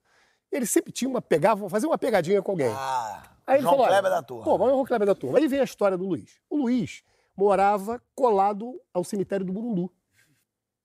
Ele 0.51 0.65
sempre 0.65 0.91
tinha 0.91 1.07
uma. 1.07 1.21
pegava, 1.21 1.69
fazia 1.69 1.87
uma 1.87 1.99
pegadinha 1.99 2.41
com 2.41 2.51
alguém. 2.51 2.73
Ah, 2.73 3.37
Aí 3.45 3.57
ele 3.57 3.61
João 3.61 3.75
falou, 3.75 3.87
Kleber 3.87 4.11
da 4.11 4.23
turma. 4.23 4.43
Pô, 4.43 4.57
vamos 4.57 4.73
ao 4.73 4.85
Kleber 4.85 5.07
da 5.07 5.15
turma. 5.15 5.37
Aí 5.37 5.47
vem 5.47 5.59
a 5.59 5.63
história 5.63 5.95
do 5.95 6.05
Luiz. 6.05 6.41
O 6.49 6.57
Luiz 6.57 7.03
morava 7.35 8.01
colado 8.15 8.81
ao 8.91 9.03
cemitério 9.03 9.45
do 9.45 9.53
Burundu. 9.53 9.93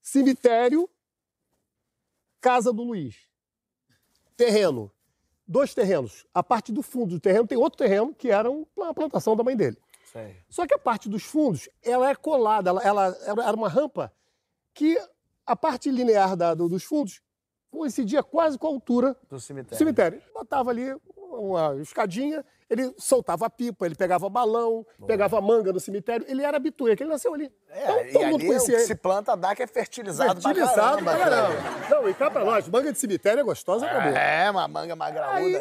Cemitério, 0.02 0.90
casa 2.38 2.70
do 2.70 2.82
Luiz. 2.82 3.16
Terreno. 4.36 4.92
Dois 5.52 5.74
terrenos. 5.74 6.24
A 6.32 6.42
parte 6.42 6.72
do 6.72 6.82
fundo 6.82 7.10
do 7.14 7.20
terreno 7.20 7.46
tem 7.46 7.58
outro 7.58 7.76
terreno 7.76 8.14
que 8.14 8.30
era 8.30 8.50
um- 8.50 8.64
uma 8.74 8.94
plantação 8.94 9.36
da 9.36 9.44
mãe 9.44 9.54
dele. 9.54 9.76
Sei. 10.10 10.34
Só 10.48 10.66
que 10.66 10.72
a 10.74 10.78
parte 10.78 11.10
dos 11.10 11.24
fundos, 11.24 11.68
ela 11.82 12.08
é 12.08 12.14
colada, 12.14 12.70
ela, 12.70 12.82
ela 13.26 13.44
era 13.46 13.54
uma 13.54 13.68
rampa 13.68 14.10
que 14.72 14.98
a 15.46 15.54
parte 15.54 15.90
linear 15.90 16.34
da- 16.36 16.54
do- 16.54 16.70
dos 16.70 16.84
fundos 16.84 17.20
coincidia 17.70 18.22
quase 18.22 18.58
com 18.58 18.66
a 18.66 18.70
altura 18.70 19.14
Do 19.28 19.38
cemitério. 19.38 19.76
do 19.76 19.78
cemitério. 19.78 20.22
Botava 20.32 20.70
ali 20.70 20.94
uma 21.36 21.76
escadinha, 21.80 22.44
ele 22.70 22.92
soltava 22.98 23.46
a 23.46 23.50
pipa, 23.50 23.84
ele 23.86 23.94
pegava 23.94 24.28
balão, 24.28 24.86
pegava 25.06 25.40
manga 25.40 25.72
no 25.72 25.80
cemitério. 25.80 26.24
Ele 26.28 26.42
era 26.42 26.56
habitué, 26.56 26.96
que 26.96 27.02
ele 27.02 27.10
nasceu 27.10 27.34
ali. 27.34 27.52
Então, 27.70 27.98
É, 27.98 28.12
e 28.12 28.16
ali 28.24 28.34
o 28.34 28.38
que 28.64 28.78
se 28.80 28.94
planta 28.94 29.36
dá 29.36 29.54
que 29.54 29.62
é 29.62 29.66
fertilizado, 29.66 30.40
Fertilizado 30.40 31.02
pra 31.04 31.12
pra 31.16 31.18
caramba. 31.24 31.54
caramba. 31.62 31.88
Não, 31.90 32.08
e 32.08 32.14
cá 32.14 32.30
pra 32.30 32.44
nós, 32.44 32.68
manga 32.68 32.92
de 32.92 32.98
cemitério 32.98 33.40
é 33.40 33.44
gostosa, 33.44 33.86
acabou. 33.86 34.12
É, 34.16 34.50
uma 34.50 34.66
manga 34.68 34.96
mais 34.96 35.12
graúda. 35.14 35.36
Aí, 35.36 35.52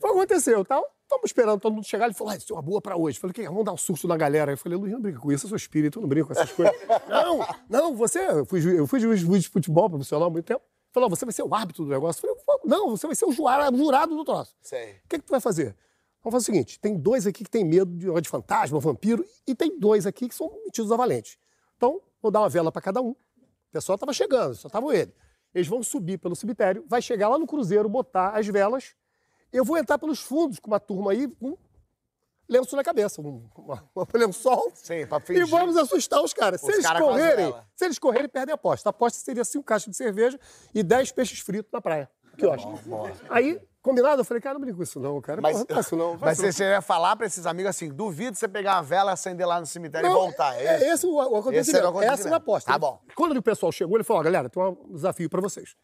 foi 0.00 0.10
o 0.10 0.12
que 0.14 0.18
aconteceu, 0.18 0.64
tal. 0.64 0.84
Estamos 1.02 1.24
esperando 1.24 1.58
todo 1.58 1.72
mundo 1.72 1.86
chegar. 1.86 2.04
Ele 2.04 2.14
falou, 2.14 2.32
ah, 2.34 2.36
isso 2.36 2.52
é 2.52 2.54
uma 2.56 2.60
boa 2.62 2.82
pra 2.82 2.94
hoje. 2.96 3.16
Eu 3.16 3.20
falei, 3.22 3.32
que 3.34 3.42
vamos 3.48 3.64
dar 3.64 3.72
um 3.72 3.76
susto 3.78 4.06
na 4.06 4.14
galera. 4.16 4.52
Eu 4.52 4.58
falei, 4.58 4.76
Luiz, 4.78 4.92
não 4.92 5.00
brinca 5.00 5.18
com 5.18 5.32
isso, 5.32 5.46
eu 5.46 5.48
sou 5.48 5.56
espírito, 5.56 5.98
eu 5.98 6.02
não 6.02 6.08
brinco 6.08 6.26
com 6.26 6.32
essas 6.34 6.52
coisas. 6.52 6.74
não, 7.08 7.46
não, 7.68 7.96
você... 7.96 8.18
Eu 8.28 8.44
fui, 8.44 8.60
ju- 8.60 8.70
eu 8.76 8.86
fui 8.86 9.00
juiz 9.00 9.20
de 9.42 9.48
futebol 9.48 9.88
profissional 9.88 10.28
há 10.28 10.30
muito 10.30 10.44
tempo. 10.44 10.62
Falou, 10.90 11.08
você 11.08 11.24
vai 11.24 11.32
ser 11.32 11.42
o 11.42 11.54
árbitro 11.54 11.84
do 11.84 11.90
negócio. 11.90 12.26
Eu 12.26 12.36
falei, 12.36 12.62
não, 12.64 12.90
você 12.90 13.06
vai 13.06 13.14
ser 13.14 13.26
o 13.26 13.32
jurado, 13.32 14.16
do 14.16 14.24
troço. 14.24 14.56
Sei. 14.60 14.92
O 15.04 15.08
que, 15.08 15.18
que 15.18 15.24
tu 15.24 15.30
vai 15.30 15.40
fazer? 15.40 15.76
Vamos 16.22 16.34
fazer 16.34 16.50
o 16.50 16.54
seguinte: 16.54 16.80
tem 16.80 16.96
dois 16.96 17.26
aqui 17.26 17.44
que 17.44 17.50
tem 17.50 17.64
medo 17.64 17.90
de, 17.96 18.20
de 18.20 18.28
fantasma, 18.28 18.80
vampiro, 18.80 19.24
e 19.46 19.54
tem 19.54 19.78
dois 19.78 20.06
aqui 20.06 20.28
que 20.28 20.34
são 20.34 20.50
metidos 20.64 20.90
a 20.90 20.96
valente. 20.96 21.38
Então, 21.76 22.00
vou 22.20 22.30
dar 22.30 22.40
uma 22.40 22.48
vela 22.48 22.72
para 22.72 22.82
cada 22.82 23.00
um. 23.00 23.10
O 23.10 23.16
pessoal 23.72 23.94
estava 23.94 24.12
chegando, 24.12 24.54
só 24.54 24.68
estavam 24.68 24.92
ele. 24.92 25.14
Eles 25.54 25.68
vão 25.68 25.82
subir 25.82 26.18
pelo 26.18 26.34
cemitério, 26.34 26.84
vai 26.88 27.00
chegar 27.00 27.28
lá 27.28 27.38
no 27.38 27.46
cruzeiro, 27.46 27.88
botar 27.88 28.30
as 28.30 28.46
velas. 28.46 28.94
Eu 29.52 29.64
vou 29.64 29.78
entrar 29.78 29.98
pelos 29.98 30.20
fundos 30.20 30.58
com 30.58 30.70
uma 30.70 30.80
turma 30.80 31.12
aí, 31.12 31.28
com 31.28 31.56
lenço 32.48 32.74
na 32.76 32.82
cabeça, 32.82 33.20
um 33.20 33.48
uma, 33.56 33.84
uma 33.94 34.06
lençol. 34.14 34.70
Sim, 34.74 35.06
pra 35.06 35.18
E 35.18 35.20
fingir. 35.22 35.46
vamos 35.46 35.76
assustar 35.76 36.22
os 36.22 36.32
caras. 36.32 36.60
Se 36.60 36.66
Os 36.68 36.72
eles 36.74 36.86
caras 36.86 37.02
com 37.02 37.10
as 37.10 37.14
correrem, 37.20 37.54
se 37.76 37.84
eles 37.84 37.98
correrem, 37.98 38.28
perdem 38.28 38.52
a 38.52 38.54
aposta. 38.54 38.88
A 38.88 38.90
aposta 38.90 39.18
seria 39.18 39.44
cinco 39.44 39.64
caixas 39.64 39.90
de 39.90 39.96
cerveja 39.96 40.38
e 40.74 40.82
10 40.82 41.12
peixes 41.12 41.40
fritos 41.40 41.70
na 41.72 41.80
praia. 41.80 42.10
Que 42.36 42.44
eu 42.46 42.52
acho. 42.52 42.68
Aí, 43.30 43.60
combinado, 43.82 44.20
eu 44.20 44.24
falei, 44.24 44.40
cara, 44.40 44.54
não 44.54 44.60
brinca 44.60 44.76
com 44.76 44.82
isso 44.84 45.00
não, 45.00 45.20
cara. 45.20 45.40
Mas, 45.40 45.54
Porra, 45.54 45.66
não 45.68 45.76
faço 45.76 45.96
não. 45.96 46.16
mas 46.22 46.38
você 46.38 46.62
ia 46.70 46.80
falar 46.80 47.16
pra 47.16 47.26
esses 47.26 47.44
amigos 47.46 47.70
assim: 47.70 47.88
duvido 47.88 48.36
você 48.36 48.46
pegar 48.46 48.76
uma 48.76 48.82
vela, 48.84 49.10
acender 49.10 49.44
lá 49.44 49.58
no 49.58 49.66
cemitério 49.66 50.08
Não, 50.08 50.16
e 50.16 50.20
voltar. 50.20 50.54
É, 50.56 50.64
É, 50.66 50.76
isso? 50.76 50.84
esse 50.86 51.06
o, 51.06 51.14
o 51.14 51.20
acontecimento. 51.20 51.58
Esse 51.58 51.76
era 51.76 51.86
o 51.86 51.88
acontecimento. 51.90 52.20
Essa 52.20 52.28
é 52.28 52.32
a 52.32 52.36
aposta. 52.36 52.72
Tá 52.72 52.78
bom. 52.78 53.00
Quando 53.16 53.36
o 53.36 53.42
pessoal 53.42 53.72
chegou, 53.72 53.96
ele 53.96 54.04
falou: 54.04 54.20
ó, 54.20 54.24
galera, 54.24 54.48
tem 54.48 54.62
um 54.62 54.92
desafio 54.94 55.28
pra 55.28 55.40
vocês. 55.40 55.74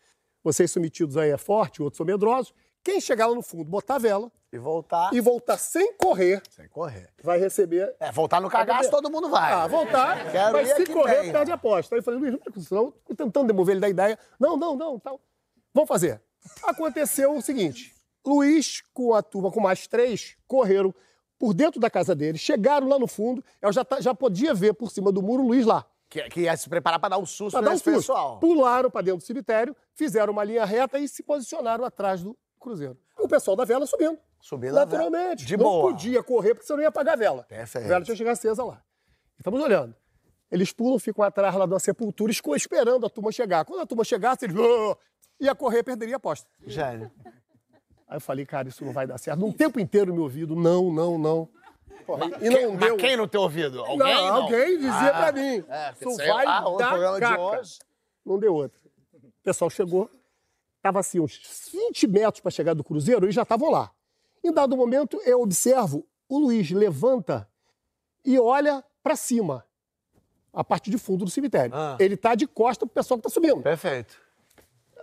Vocês 0.44 0.70
são 0.70 0.80
metidos 0.80 1.16
aí 1.16 1.30
é 1.30 1.36
forte, 1.36 1.82
outros 1.82 1.96
são 1.96 2.06
medrosos. 2.06 2.54
Quem 2.84 3.00
chegar 3.00 3.26
lá 3.26 3.34
no 3.34 3.40
fundo, 3.42 3.64
botar 3.64 3.94
a 3.94 3.98
vela 3.98 4.30
E 4.52 4.58
voltar 4.58 5.12
e 5.14 5.18
voltar 5.20 5.56
sem 5.56 5.94
correr, 5.96 6.42
sem 6.50 6.68
correr. 6.68 7.08
vai 7.22 7.38
receber. 7.38 7.96
É, 7.98 8.12
voltar 8.12 8.40
no 8.42 8.50
cagaço 8.50 8.90
todo 8.90 9.10
mundo 9.10 9.28
vai. 9.30 9.52
Ah, 9.52 9.66
voltar, 9.66 10.30
Quero 10.30 10.52
mas 10.52 10.68
se 10.74 10.86
correr, 10.86 11.22
tem. 11.22 11.32
perde 11.32 11.50
a 11.50 11.54
aposta. 11.54 11.94
Aí 11.94 12.00
eu 12.00 12.02
falei, 12.02 12.20
Luiz, 12.20 12.70
não. 12.70 12.90
Tô 12.90 13.14
tentando 13.16 13.46
demover 13.46 13.72
ele 13.72 13.80
da 13.80 13.88
ideia. 13.88 14.18
Não, 14.38 14.56
não, 14.56 14.76
não, 14.76 14.98
tal. 14.98 15.18
Vamos 15.72 15.88
fazer. 15.88 16.20
Aconteceu 16.62 17.34
o 17.34 17.40
seguinte: 17.42 17.94
Luiz, 18.26 18.82
com 18.92 19.14
a 19.14 19.22
turma, 19.22 19.50
com 19.50 19.60
mais 19.60 19.86
três, 19.86 20.36
correram 20.46 20.94
por 21.38 21.52
dentro 21.54 21.80
da 21.80 21.90
casa 21.90 22.14
dele, 22.14 22.38
chegaram 22.38 22.86
lá 22.86 22.98
no 22.98 23.06
fundo. 23.06 23.42
Eu 23.60 23.72
já, 23.72 23.84
tá- 23.84 24.00
já 24.00 24.14
podia 24.14 24.54
ver 24.54 24.74
por 24.74 24.90
cima 24.90 25.10
do 25.10 25.22
muro 25.22 25.42
o 25.42 25.46
Luiz 25.48 25.64
lá. 25.66 25.84
Que, 26.08 26.22
que 26.28 26.40
ia 26.42 26.56
se 26.56 26.68
preparar 26.68 27.00
pra 27.00 27.08
dar 27.08 27.18
um 27.18 27.26
susto 27.26 27.52
Pra 27.52 27.60
dar 27.62 27.70
um 27.72 27.78
susto. 27.78 27.90
pessoal. 27.90 28.38
Pularam 28.38 28.88
para 28.90 29.00
dentro 29.02 29.18
do 29.20 29.24
cemitério, 29.26 29.74
fizeram 29.94 30.32
uma 30.32 30.44
linha 30.44 30.64
reta 30.64 30.98
e 30.98 31.08
se 31.08 31.22
posicionaram 31.24 31.84
atrás 31.84 32.22
do 32.22 32.36
cruzeiro. 32.64 32.98
O 33.18 33.28
pessoal 33.28 33.56
da 33.56 33.64
vela 33.64 33.86
subindo. 33.86 34.18
Subindo. 34.40 34.74
Naturalmente. 34.74 35.44
De 35.46 35.56
não 35.56 35.64
boa. 35.64 35.90
podia 35.92 36.22
correr 36.22 36.54
porque 36.54 36.66
você 36.66 36.72
não 36.74 36.82
ia 36.82 36.88
apagar 36.88 37.14
a 37.14 37.16
vela. 37.16 37.44
Perfeito. 37.44 37.84
A 37.84 37.88
vela 37.88 38.04
tinha 38.04 38.14
que 38.14 38.18
chegar 38.18 38.32
acesa 38.32 38.64
lá. 38.64 38.82
Estamos 39.38 39.60
olhando. 39.62 39.94
Eles 40.50 40.72
pulam, 40.72 40.98
ficam 40.98 41.24
atrás 41.24 41.54
lá 41.54 41.66
de 41.66 41.72
uma 41.72 41.80
sepultura, 41.80 42.30
esperando 42.30 43.06
a 43.06 43.10
turma 43.10 43.32
chegar. 43.32 43.64
Quando 43.64 43.80
a 43.80 43.86
turma 43.86 44.04
chegasse, 44.04 44.44
eles 44.44 44.56
"Ah!" 44.56 44.96
ia 45.40 45.54
correr, 45.54 45.82
perderia 45.82 46.14
a 46.14 46.18
aposta. 46.18 46.48
Gênio. 46.66 47.10
Aí 48.06 48.16
eu 48.16 48.20
falei, 48.20 48.44
cara, 48.46 48.68
isso 48.68 48.84
não 48.84 48.92
vai 48.92 49.06
dar 49.06 49.18
certo. 49.18 49.44
Um 49.44 49.50
tempo 49.52 49.80
inteiro 49.80 50.08
no 50.08 50.14
meu 50.14 50.24
ouvido, 50.24 50.54
não, 50.54 50.92
não, 50.92 51.18
não. 51.18 51.48
Porra, 52.06 52.26
e 52.40 52.50
não 52.50 52.58
Quem- 52.58 52.76
deu. 52.76 52.96
Quem 52.98 53.16
no 53.16 53.26
teu 53.26 53.40
ouvido? 53.40 53.80
Alguém? 53.80 53.96
Não, 54.14 54.26
não? 54.26 54.42
alguém 54.42 54.76
dizia 54.76 55.08
Ah, 55.08 55.22
pra 55.22 55.32
mim. 55.32 55.64
É, 55.66 55.94
isso 56.08 56.20
é- 56.20 56.28
vai 56.28 56.46
ah, 56.46 56.68
o 56.68 56.76
dar 56.76 56.90
programa 56.90 57.14
de 57.14 57.20
caca. 57.20 57.40
hoje. 57.40 57.78
Não 58.24 58.38
deu 58.38 58.54
outra. 58.54 58.78
O 59.14 59.42
pessoal 59.42 59.70
chegou, 59.70 60.08
tava 60.84 61.00
assim, 61.00 61.18
uns 61.18 61.40
20 61.72 62.06
metros 62.06 62.40
para 62.40 62.50
chegar 62.50 62.74
do 62.74 62.84
cruzeiro, 62.84 63.24
eles 63.24 63.34
já 63.34 63.40
estavam 63.40 63.70
lá. 63.70 63.90
Em 64.44 64.52
dado 64.52 64.76
momento, 64.76 65.18
eu 65.24 65.40
observo, 65.40 66.06
o 66.28 66.38
Luiz 66.38 66.70
levanta 66.70 67.48
e 68.22 68.38
olha 68.38 68.84
para 69.02 69.16
cima, 69.16 69.64
a 70.52 70.62
parte 70.62 70.90
de 70.90 70.98
fundo 70.98 71.24
do 71.24 71.30
cemitério. 71.30 71.74
Ah. 71.74 71.96
Ele 71.98 72.18
tá 72.18 72.34
de 72.34 72.46
costa 72.46 72.84
pro 72.84 72.94
pessoal 72.94 73.16
que 73.16 73.22
tá 73.24 73.30
subindo. 73.30 73.62
Perfeito. 73.62 74.14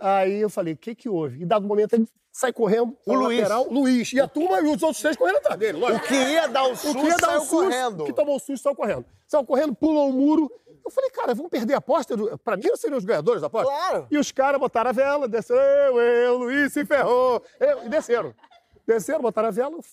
Aí 0.00 0.40
eu 0.40 0.48
falei, 0.48 0.74
o 0.74 0.76
que 0.76 0.94
que 0.94 1.08
houve? 1.08 1.42
Em 1.42 1.46
dado 1.48 1.66
momento, 1.66 1.94
ele 1.94 2.08
sai 2.30 2.52
correndo, 2.52 2.96
O 3.04 3.12
Luiz. 3.14 3.40
lateral, 3.40 3.66
Luiz. 3.68 4.12
E 4.12 4.20
a 4.20 4.28
turma 4.28 4.60
e 4.60 4.64
os 4.72 4.80
outros 4.84 5.00
três 5.00 5.16
correndo 5.16 5.38
atrás 5.38 5.58
dele, 5.58 5.78
O 5.78 5.80
lógico. 5.80 6.06
que 6.06 6.14
ia 6.14 6.46
dar 6.46 6.62
o 6.62 6.72
O 6.72 6.76
susto 6.76 7.00
que 7.00 7.06
ia 7.08 7.16
dar 7.16 7.36
um 7.36 7.40
susto, 7.40 7.56
correndo. 7.56 8.04
que 8.04 8.12
tomou 8.12 8.36
o 8.36 8.38
susto, 8.38 8.62
saiu 8.62 8.76
correndo. 8.76 9.04
Saiu 9.26 9.44
correndo, 9.44 9.74
pulou 9.74 10.10
o 10.10 10.12
muro. 10.12 10.48
Eu 10.84 10.90
falei, 10.90 11.10
cara, 11.10 11.34
vamos 11.34 11.50
perder 11.50 11.74
a 11.74 11.78
aposta? 11.78 12.16
do- 12.16 12.36
Pra 12.38 12.56
mim, 12.56 12.64
não 12.66 12.76
seriam 12.76 12.98
os 12.98 13.04
ganhadores 13.04 13.40
da 13.40 13.46
aposta? 13.46 13.70
Claro. 13.72 14.06
E 14.10 14.18
os 14.18 14.32
caras 14.32 14.60
botaram 14.60 14.90
a 14.90 14.92
vela, 14.92 15.28
desceram, 15.28 15.60
eu, 15.62 16.00
eu, 16.00 16.38
Luiz 16.38 16.72
se 16.72 16.84
ferrou. 16.84 17.42
Eu, 17.60 17.84
e 17.84 17.88
desceram. 17.88 18.34
Desceram, 18.86 19.20
botaram 19.22 19.48
a 19.48 19.52
vela. 19.52 19.76
Eu 19.76 19.84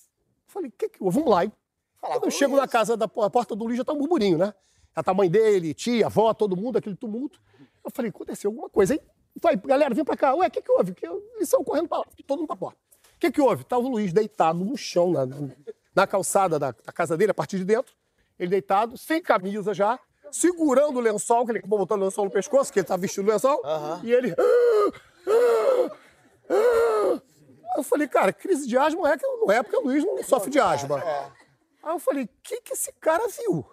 falei, 0.46 0.70
que 0.76 0.88
que 0.88 1.02
houve? 1.02 1.16
Vamos 1.18 1.30
lá. 1.32 1.44
hein? 1.44 1.52
Quando 2.00 2.24
eu 2.24 2.30
chego 2.30 2.56
na 2.56 2.66
casa 2.66 2.96
da 2.96 3.06
porta 3.06 3.54
do 3.54 3.64
Luiz, 3.64 3.76
já 3.76 3.84
tá 3.84 3.92
um 3.92 3.98
burburinho, 3.98 4.38
né? 4.38 4.52
Já 4.96 5.02
tá 5.02 5.10
a 5.12 5.14
mãe 5.14 5.30
dele, 5.30 5.72
tia, 5.74 6.06
avó, 6.06 6.32
todo 6.34 6.56
mundo, 6.56 6.76
aquele 6.78 6.96
tumulto. 6.96 7.40
Eu 7.84 7.90
falei, 7.94 8.10
aconteceu 8.10 8.50
alguma 8.50 8.68
coisa, 8.68 8.94
hein? 8.94 9.00
Vai, 9.40 9.56
galera, 9.56 9.94
vem 9.94 10.04
pra 10.04 10.16
cá. 10.16 10.34
Ué, 10.34 10.48
o 10.48 10.50
que 10.50 10.60
que 10.60 10.72
houve? 10.72 10.92
Que 10.94 11.06
eu- 11.06 11.22
eles 11.36 11.48
saiu 11.48 11.62
correndo 11.64 11.88
pra 11.88 11.98
lá, 11.98 12.04
todo 12.26 12.38
mundo 12.38 12.48
pra 12.48 12.56
porta. 12.56 12.78
O 13.16 13.18
que 13.20 13.30
que 13.30 13.40
houve? 13.40 13.64
Tava 13.64 13.82
o 13.82 13.88
Luiz 13.88 14.12
deitado 14.12 14.64
no 14.64 14.76
chão, 14.76 15.12
na, 15.12 15.24
na- 15.26 15.48
na 15.94 16.06
calçada 16.06 16.58
da, 16.58 16.72
da 16.72 16.92
casa 16.92 17.16
dele, 17.16 17.30
a 17.30 17.34
partir 17.34 17.58
de 17.58 17.64
dentro. 17.64 17.94
Ele 18.38 18.50
deitado, 18.50 18.96
sem 18.98 19.20
camisa 19.22 19.72
já, 19.74 19.98
segurando 20.32 20.96
o 20.98 21.00
lençol, 21.00 21.44
que 21.44 21.52
ele 21.52 21.58
acabou 21.58 21.78
botando 21.78 22.02
o 22.02 22.04
lençol 22.04 22.24
no 22.24 22.30
pescoço, 22.30 22.72
que 22.72 22.78
ele 22.80 22.86
tava 22.86 23.00
vestindo 23.00 23.28
o 23.28 23.30
lençol. 23.32 23.60
E 24.02 24.12
ele... 24.12 24.34
Aí 26.48 27.76
eu 27.78 27.82
falei, 27.84 28.08
cara, 28.08 28.32
crise 28.32 28.66
de 28.66 28.76
asma 28.76 29.12
é 29.12 29.16
que 29.16 29.26
não 29.26 29.50
é 29.50 29.62
porque 29.62 29.76
o 29.76 29.80
Luiz 29.82 30.04
não 30.04 30.22
sofre 30.22 30.50
de 30.50 30.58
asma. 30.58 31.02
Aí 31.82 31.94
eu 31.94 31.98
falei, 31.98 32.24
o 32.24 32.28
que, 32.42 32.60
que 32.60 32.72
esse 32.72 32.92
cara 32.94 33.26
viu? 33.28 33.64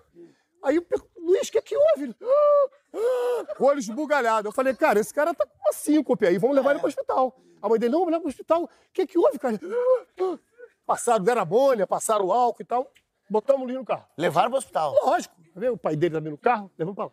Aí 0.64 0.76
eu 0.76 0.82
pergunto, 0.82 1.12
Luiz, 1.20 1.47
o 1.47 1.51
que, 1.51 1.62
que 1.62 1.76
houve? 1.78 2.03
Ele, 2.03 2.16
"Ah, 2.22 2.68
ah", 2.95 3.55
o 3.60 3.66
olho 3.66 3.80
esbugalhado. 3.80 4.47
Eu 4.47 4.51
falei, 4.51 4.74
cara, 4.76 4.99
esse 4.99 5.14
cara 5.14 5.34
tá 5.34 5.45
com 5.45 5.58
uma 5.60 5.74
síncope 5.74 6.26
aí, 6.26 6.38
vamos 6.38 6.55
levar 6.55 6.72
ele 6.72 6.80
pro 6.80 6.88
hospital. 6.88 7.36
A 7.62 7.68
mãe 7.70 7.80
dele, 7.80 7.91
não, 7.91 7.99
vamos 7.99 8.12
levar 8.12 8.22
pro 8.22 8.30
hospital. 8.30 8.64
O 8.64 8.70
que, 8.93 9.05
que 9.08 9.18
houve, 9.18 9.38
cara? 9.39 9.60
"Ah, 9.62 10.05
ah". 10.24 10.39
Passaram, 10.86 11.24
deram 11.24 11.41
amônia, 11.41 11.86
passaram 11.86 12.26
o 12.26 12.32
álcool 12.32 12.62
e 12.62 12.66
tal. 12.66 12.89
Botamos 13.30 13.61
o 13.63 13.65
Luiz 13.65 13.78
no 13.78 13.86
carro. 13.86 14.05
Levaram 14.17 14.49
pro 14.49 14.57
hospital. 14.57 14.93
Lógico. 15.03 15.36
Tá? 15.53 15.71
O 15.71 15.78
pai 15.78 15.95
dele 15.95 16.15
também 16.15 16.32
no 16.32 16.38
carro, 16.38 16.71
levamos 16.78 16.95
pra 16.95 17.05
lá. 17.05 17.11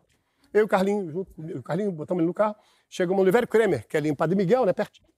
Eu 0.53 0.61
e 0.61 0.65
o 0.65 0.69
Carlinho, 0.69 1.11
junto 1.11 1.33
o 1.59 1.63
Carlinho, 1.63 1.91
botamos 1.91 2.21
ele 2.21 2.27
no 2.29 2.35
carro. 2.35 2.55
Chegamos 2.89 3.17
no 3.17 3.23
Oliveira 3.23 3.47
Kremer, 3.47 3.87
que 3.89 3.97
é 3.97 3.99
ali 3.99 4.09
em 4.09 4.15
Padre 4.15 4.37
Miguel, 4.37 4.65
né, 4.65 4.73
pertinho. 4.73 5.09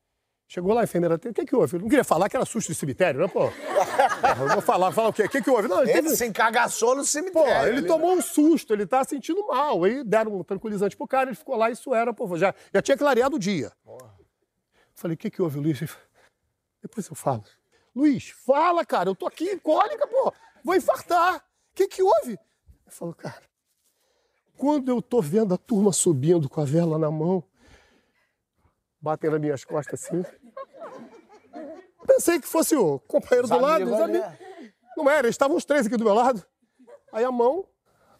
Chegou 0.49 0.73
lá, 0.73 0.83
a 0.83 0.85
enfermeira, 0.85 1.17
o 1.17 1.19
que 1.19 1.45
que 1.45 1.57
houve? 1.57 1.75
Eu 1.77 1.81
não 1.81 1.89
queria 1.89 2.05
falar 2.05 2.29
que 2.29 2.37
era 2.37 2.47
susto 2.47 2.69
de 2.69 2.75
cemitério, 2.77 3.21
né, 3.21 3.27
pô? 3.27 3.47
Eu 4.41 4.49
vou 4.49 4.61
falar, 4.63 4.93
falar 4.93 5.09
o 5.09 5.13
quê? 5.13 5.25
O 5.25 5.29
que 5.29 5.43
que 5.43 5.51
houve? 5.51 5.67
Não, 5.67 5.83
ele 5.83 5.91
Ele 5.91 6.03
teve... 6.05 6.17
se 6.17 6.25
encagaçou 6.25 6.91
no 6.95 7.01
Pô, 7.03 7.05
cemitério. 7.07 7.69
ele 7.77 7.87
tomou 7.87 8.13
um 8.13 8.23
susto, 8.23 8.73
ele 8.73 8.87
tá 8.87 9.03
sentindo 9.05 9.45
mal. 9.49 9.83
Aí 9.83 10.05
deram 10.05 10.37
um 10.39 10.45
tranquilizante 10.45 10.97
pro 10.97 11.07
cara, 11.07 11.31
ele 11.31 11.37
ficou 11.37 11.57
lá, 11.57 11.69
isso 11.69 11.93
era, 11.93 12.15
pô, 12.15 12.37
já, 12.37 12.55
já 12.73 12.81
tinha 12.81 12.97
clareado 12.97 13.35
o 13.37 13.39
dia. 13.39 13.73
Falei, 14.95 15.17
o 15.17 15.19
que 15.19 15.29
que 15.31 15.43
houve, 15.43 15.59
Luiz? 15.59 15.81
Depois 16.81 17.09
eu 17.09 17.17
falo. 17.17 17.43
Luiz, 17.95 18.29
fala, 18.31 18.85
cara, 18.87 19.09
eu 19.11 19.15
tô 19.17 19.27
aqui 19.27 19.45
em 19.51 19.59
cólica, 19.59 20.07
pô, 20.07 20.33
vou 20.67 20.75
infartar. 20.75 21.37
O 21.37 21.41
que 21.77 21.87
que 21.87 22.03
houve? 22.03 22.33
Ele 22.33 22.91
falou, 22.91 23.15
cara, 23.15 23.43
quando 24.57 24.91
eu 24.91 25.01
tô 25.01 25.23
vendo 25.23 25.55
a 25.55 25.57
turma 25.57 25.93
subindo 25.93 26.49
com 26.49 26.61
a 26.61 26.65
vela 26.65 26.99
na 26.99 27.11
mão, 27.11 27.45
batem 29.01 29.31
nas 29.31 29.41
minhas 29.41 29.65
costas 29.65 30.05
assim. 30.05 30.25
Pensei 32.05 32.41
que 32.41 32.49
fosse 32.49 32.75
o 32.75 32.99
companheiro 33.01 33.47
do 33.47 33.61
lado, 33.61 33.95
amigos. 33.95 34.23
Não 34.97 35.09
era, 35.09 35.29
estavam 35.29 35.57
os 35.57 35.65
três 35.65 35.87
aqui 35.87 35.97
do 35.97 36.05
meu 36.05 36.15
lado. 36.15 36.45
Aí 37.13 37.25
a 37.25 37.31
mão, 37.31 37.65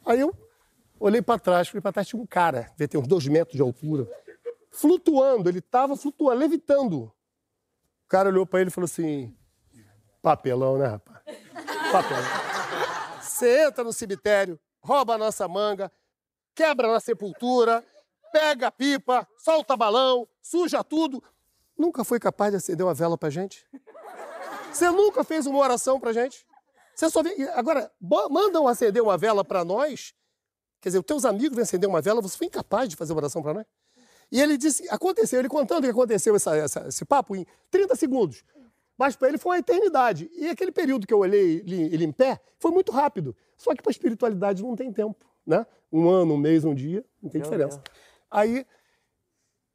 aí 0.05 0.21
eu 0.21 0.33
olhei 1.01 1.21
para 1.21 1.41
trás, 1.41 1.69
falei 1.69 1.83
para 1.83 1.93
trás, 1.93 2.07
tinha 2.07 2.21
um 2.21 2.27
cara, 2.27 2.69
devia 2.73 2.89
ter 2.89 2.99
uns 2.99 3.09
dois 3.09 3.27
metros 3.27 3.57
de 3.57 3.63
altura, 3.63 4.09
flutuando, 4.71 5.49
ele 5.49 5.59
estava 5.59 5.97
flutuando, 5.97 6.39
levitando. 6.39 7.03
O 7.03 8.09
cara 8.09 8.29
olhou 8.29 8.47
para 8.47 8.61
ele 8.61 8.69
e 8.69 8.73
falou 8.73 8.87
assim: 8.87 9.37
papelão, 10.23 10.79
né, 10.79 10.87
rapaz? 10.87 11.46
Papelão. 12.03 12.23
Você 13.23 13.65
entra 13.67 13.83
no 13.83 13.91
cemitério, 13.93 14.61
rouba 14.83 15.15
a 15.15 15.19
nossa 15.19 15.49
manga, 15.49 15.91
quebra 16.55 16.93
na 16.93 17.01
sepultura, 17.01 17.83
pega 18.31 18.67
a 18.67 18.71
pipa, 18.71 19.27
solta 19.39 19.75
balão, 19.77 20.29
suja 20.43 20.85
tudo. 20.85 21.23
Nunca 21.77 22.05
foi 22.05 22.19
capaz 22.21 22.51
de 22.51 22.59
acender 22.59 22.85
uma 22.85 22.93
vela 22.93 23.17
pra 23.17 23.31
gente? 23.31 23.67
Você 24.71 24.91
nunca 24.91 25.25
fez 25.25 25.47
uma 25.47 25.59
oração 25.59 25.99
pra 25.99 26.13
gente? 26.13 26.47
Você 26.95 27.09
só 27.09 27.23
e 27.23 27.49
Agora, 27.55 27.91
mandam 28.31 28.69
acender 28.69 29.03
uma 29.03 29.17
vela 29.17 29.43
para 29.43 29.65
nós. 29.65 30.13
Quer 30.83 30.91
dizer, 30.91 30.99
os 30.99 31.05
teus 31.07 31.25
amigos 31.25 31.57
vêm 31.57 31.63
acender 31.63 31.89
uma 31.89 32.03
vela, 32.03 32.21
você 32.21 32.37
foi 32.37 32.47
incapaz 32.47 32.91
de 32.91 32.97
fazer 32.97 33.13
uma 33.15 33.21
oração 33.21 33.43
para 33.43 33.55
nós? 33.55 33.67
E 34.31 34.39
ele 34.41 34.59
disse, 34.59 34.87
aconteceu, 34.91 35.39
ele 35.39 35.49
contando 35.49 35.85
que 35.85 35.91
aconteceu 35.91 36.37
essa- 36.37 36.57
essa- 36.57 36.89
esse 36.89 37.05
papo 37.07 37.35
em 37.35 37.47
30 37.71 37.97
segundos. 37.97 38.43
Mas 38.99 39.15
para 39.17 39.29
ele 39.29 39.39
foi 39.39 39.53
uma 39.53 39.59
eternidade. 39.59 40.31
E 40.35 40.49
aquele 40.49 40.73
período 40.73 41.07
que 41.07 41.13
eu 41.13 41.19
olhei 41.19 41.59
ele, 41.67 42.05
em 42.05 42.13
pé 42.13 42.41
foi 42.59 42.71
muito 42.71 42.91
rápido. 42.93 43.37
Só 43.57 43.75
que 43.75 43.83
para 43.83 43.91
espiritualidade 43.91 44.63
não 44.63 44.75
tem 44.75 44.93
tempo, 44.93 45.25
né? 45.47 45.67
Um 45.93 46.09
ano, 46.09 46.35
um 46.35 46.39
mês, 46.39 46.65
um 46.65 46.75
dia, 46.75 47.05
não 47.23 47.31
tem 47.31 47.41
diferença. 47.41 47.83
Aí, 48.31 48.67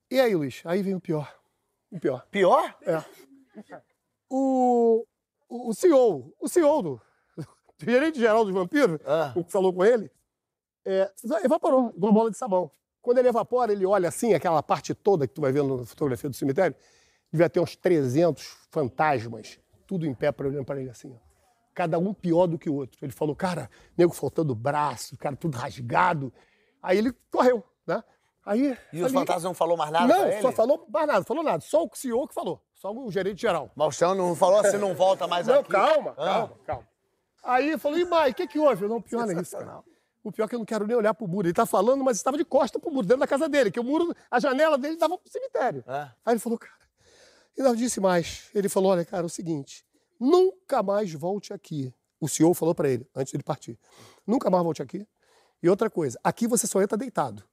e 0.10 0.20
aí, 0.20 0.36
Luiz? 0.36 0.62
Aí 0.66 0.82
vem 0.82 0.96
o 0.96 1.00
pior. 1.00 1.34
O 1.92 2.00
pior. 2.00 2.26
Pior? 2.32 2.76
É. 2.82 3.04
O, 4.30 5.06
o, 5.50 5.70
o 5.70 5.74
CEO, 5.74 6.34
o 6.40 6.48
CEO 6.48 6.82
do 6.82 7.02
o 7.38 7.46
gerente 7.86 8.20
geral 8.20 8.44
dos 8.44 8.54
vampiros, 8.54 9.00
Ah. 9.06 9.34
o 9.36 9.44
que 9.44 9.52
falou 9.52 9.74
com 9.74 9.84
ele, 9.84 10.12
é, 10.86 11.12
evaporou, 11.44 11.92
igual 11.96 12.12
uma 12.12 12.20
bola 12.20 12.32
de 12.32 12.38
sabão. 12.38 12.72
Quando 13.02 13.18
ele 13.18 13.30
evapora, 13.30 13.72
ele 13.72 13.86
olha 13.86 14.10
assim, 14.10 14.34
aquela 14.34 14.62
parte 14.62 14.94
toda 14.94 15.28
que 15.28 15.34
tu 15.34 15.42
vai 15.42 15.52
vendo 15.52 15.78
na 15.78 15.86
fotografia 15.86 16.30
do 16.30 16.36
cemitério, 16.36 16.76
devia 17.32 17.50
ter 17.50 17.60
uns 17.60 17.76
300 17.76 18.44
fantasmas, 18.70 19.60
tudo 19.88 20.06
em 20.06 20.14
pé, 20.14 20.32
pra- 20.32 20.48
olhando 20.48 20.66
para 20.66 20.80
ele 20.82 20.90
assim, 20.90 21.12
ó. 21.14 21.32
cada 21.74 21.98
um 21.98 22.14
pior 22.14 22.48
do 22.48 22.58
que 22.60 22.70
o 22.70 22.74
outro. 22.76 22.98
Ele 23.02 23.12
falou, 23.14 23.36
cara, 23.36 23.70
nego 23.98 24.14
faltando 24.14 24.54
braço, 24.54 25.18
cara 25.18 25.36
tudo 25.36 25.58
rasgado. 25.58 26.34
Aí 26.84 26.98
ele 26.98 27.14
correu, 27.32 27.64
né? 27.88 28.04
Aí, 28.46 28.76
E 28.92 29.02
os 29.04 29.12
fantasmas 29.12 29.44
não 29.44 29.54
falou 29.54 29.78
mais 29.78 29.92
nada 29.92 30.08
Não, 30.08 30.42
só 30.42 30.52
falou 30.52 30.86
mais 30.90 31.08
nada, 31.08 31.24
falou 31.24 31.44
nada. 31.44 31.62
Só 31.62 31.84
o 31.86 31.90
CEO 31.94 32.28
que 32.28 32.34
falou, 32.34 32.62
só 32.74 32.92
o 32.92 33.12
gerente 33.12 33.40
geral. 33.42 33.72
Mas 33.76 33.88
o 33.88 33.92
senhor 33.92 34.16
não 34.16 34.36
falou 34.36 34.60
assim, 34.60 34.78
não 34.78 34.94
volta 34.96 35.28
mais 35.28 35.46
Não, 35.48 35.60
aqui? 35.60 35.70
calma, 35.72 36.12
Ah. 36.18 36.26
calma, 36.26 36.56
calma. 36.66 36.88
Aí 37.44 37.78
falou, 37.78 37.98
e 38.00 38.06
mais, 38.06 38.32
o 38.34 38.36
que 38.36 38.48
que 38.48 38.60
houve? 38.60 38.84
Eu 38.84 38.90
não, 38.90 39.02
pior 39.02 39.30
é 39.30 39.34
isso, 39.42 39.58
cara. 39.58 39.84
O 40.24 40.32
pior 40.32 40.46
é 40.46 40.48
que 40.50 40.56
eu 40.56 40.60
não 40.60 40.66
quero 40.66 40.86
nem 40.86 40.96
olhar 40.96 41.14
pro 41.14 41.28
muro. 41.28 41.48
Ele 41.48 41.54
tá 41.54 41.66
falando, 41.66 42.04
mas 42.04 42.18
estava 42.18 42.38
de 42.38 42.46
costa 42.46 42.80
pro 42.80 42.92
muro, 42.92 43.06
dentro 43.08 43.22
da 43.22 43.28
casa 43.28 43.48
dele, 43.50 43.72
que 43.72 43.80
o 43.80 43.84
muro, 43.84 44.14
a 44.30 44.40
janela 44.40 44.78
dele 44.78 44.98
dava 44.98 45.18
pro 45.18 45.32
cemitério. 45.32 45.84
Ah. 45.88 46.12
Aí 46.26 46.34
ele 46.34 46.40
falou, 46.40 46.60
cara, 46.60 46.74
e 47.58 47.62
não 47.62 47.76
disse 47.76 48.00
mais. 48.00 48.50
Ele 48.54 48.70
falou, 48.70 48.92
olha, 48.92 49.06
cara, 49.06 49.24
é 49.24 49.26
o 49.26 49.30
seguinte, 49.30 49.86
nunca 50.20 50.82
mais 50.82 51.14
volte 51.14 51.54
aqui. 51.54 51.94
O 52.20 52.28
senhor 52.28 52.54
falou 52.54 52.76
pra 52.76 52.90
ele, 52.90 53.08
antes 53.16 53.32
dele 53.32 53.44
partir. 53.44 53.80
Nunca 54.26 54.50
mais 54.50 54.64
volte 54.64 54.82
aqui. 54.82 55.08
E 55.62 55.70
outra 55.70 55.90
coisa, 55.90 56.20
aqui 56.24 56.48
você 56.48 56.68
só 56.68 56.82
entra 56.82 56.98
deitado. 56.98 57.44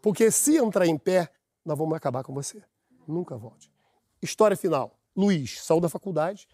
Porque 0.00 0.30
se 0.30 0.56
entrar 0.56 0.86
em 0.86 0.96
pé, 0.96 1.30
nós 1.64 1.76
vamos 1.76 1.96
acabar 1.96 2.22
com 2.22 2.32
você. 2.32 2.62
Nunca 3.06 3.36
volte. 3.36 3.70
História 4.22 4.56
final. 4.56 4.98
Luiz 5.16 5.60
saiu 5.62 5.80
da 5.80 5.88
faculdade, 5.88 6.46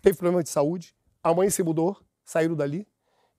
teve 0.00 0.16
problema 0.16 0.42
de 0.42 0.48
saúde, 0.48 0.94
a 1.22 1.34
mãe 1.34 1.50
se 1.50 1.62
mudou, 1.62 1.96
saíram 2.24 2.54
dali 2.54 2.86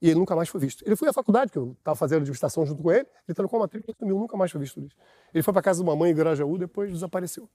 e 0.02 0.10
ele 0.10 0.18
nunca 0.18 0.36
mais 0.36 0.48
foi 0.48 0.60
visto. 0.60 0.84
Ele 0.86 0.94
foi 0.96 1.08
à 1.08 1.12
faculdade, 1.12 1.50
que 1.50 1.58
eu 1.58 1.72
estava 1.72 1.96
fazendo 1.96 2.18
administração 2.18 2.66
junto 2.66 2.82
com 2.82 2.90
ele, 2.90 3.06
ele 3.26 3.34
trancou 3.34 3.58
a 3.58 3.60
matrícula 3.60 3.94
e 3.94 3.98
sumiu, 3.98 4.18
nunca 4.18 4.36
mais 4.36 4.50
foi 4.50 4.60
visto. 4.60 4.78
Luiz. 4.78 4.92
Ele 5.32 5.42
foi 5.42 5.52
para 5.52 5.62
casa 5.62 5.82
de 5.82 5.88
uma 5.88 5.96
mãe 5.96 6.10
em 6.10 6.14
Grajaú, 6.14 6.58
depois 6.58 6.92
desapareceu. 6.92 7.48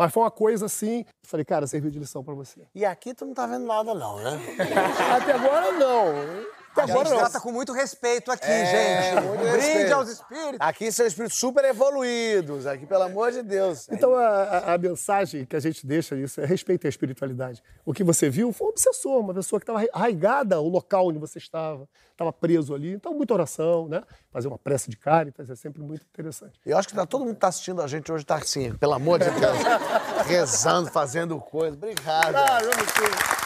Mas 0.00 0.14
foi 0.14 0.22
uma 0.22 0.30
coisa 0.30 0.64
assim, 0.64 1.04
falei, 1.22 1.44
cara, 1.44 1.66
serviu 1.66 1.90
de 1.90 1.98
lição 1.98 2.24
para 2.24 2.32
você. 2.32 2.62
E 2.74 2.86
aqui 2.86 3.12
tu 3.12 3.26
não 3.26 3.34
tá 3.34 3.46
vendo 3.46 3.66
nada 3.66 3.92
não, 3.92 4.16
né? 4.16 4.40
Até 5.14 5.32
agora 5.32 5.72
não. 5.72 6.59
Até 6.72 6.82
A 6.82 6.86
gente 6.86 6.94
agora 6.96 7.10
não. 7.10 7.18
trata 7.18 7.40
com 7.40 7.50
muito 7.50 7.72
respeito 7.72 8.30
aqui, 8.30 8.44
É, 8.46 9.02
gente. 9.14 9.26
muito 9.26 9.42
Um 9.42 9.50
brinde 9.50 9.56
respeito. 9.66 9.92
aos 9.94 10.08
espíritos. 10.08 10.56
Aqui 10.60 10.92
são 10.92 11.04
espíritos 11.06 11.36
super 11.38 11.64
evoluídos, 11.64 12.66
aqui, 12.66 12.86
pelo 12.86 13.02
amor 13.02 13.32
de 13.32 13.42
Deus. 13.42 13.88
Então, 13.90 14.14
a, 14.14 14.74
a- 14.74 14.78
mensagem 14.78 15.44
que 15.44 15.56
a 15.56 15.60
gente 15.60 15.84
deixa 15.84 16.14
isso 16.14 16.40
é 16.40 16.44
respeitem 16.46 16.88
a 16.88 16.90
espiritualidade. 16.90 17.62
O 17.84 17.92
que 17.92 18.04
você 18.04 18.30
viu 18.30 18.52
foi 18.52 18.68
um 18.68 18.70
obsessor, 18.70 19.18
uma 19.18 19.34
pessoa 19.34 19.58
que 19.58 19.64
estava 19.64 19.84
arraigada 19.92 20.56
ao 20.56 20.68
local 20.68 21.08
onde 21.08 21.18
você 21.18 21.38
estava, 21.38 21.88
estava 22.12 22.32
preso 22.32 22.72
ali. 22.74 22.92
Então, 22.92 23.12
muita 23.14 23.34
oração, 23.34 23.88
né? 23.88 24.02
Fazer 24.32 24.46
uma 24.46 24.58
prece 24.58 24.88
de 24.88 24.96
caritas 24.96 25.50
é 25.50 25.56
sempre 25.56 25.82
muito 25.82 26.04
interessante. 26.08 26.58
Eu 26.64 26.78
acho 26.78 26.86
que 26.86 26.94
tá, 26.94 27.04
todo 27.04 27.24
mundo 27.24 27.34
que 27.34 27.40
tá 27.40 27.48
assistindo 27.48 27.82
a 27.82 27.86
gente 27.88 28.10
hoje 28.12 28.24
tá 28.24 28.36
assim, 28.36 28.72
pelo 28.74 28.92
amor 28.94 29.18
de 29.18 29.28
Deus, 29.28 29.58
rezando, 30.24 30.88
fazendo 30.90 31.38
coisa. 31.40 31.74
Obrigado. 31.76 32.34
Ah, 32.36 32.58
eu 32.62 32.68
não 32.68 32.86
sei. 32.86 33.40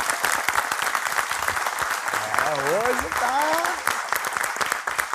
É, 2.43 2.43
hoje 2.54 3.08
tá. 3.20 3.94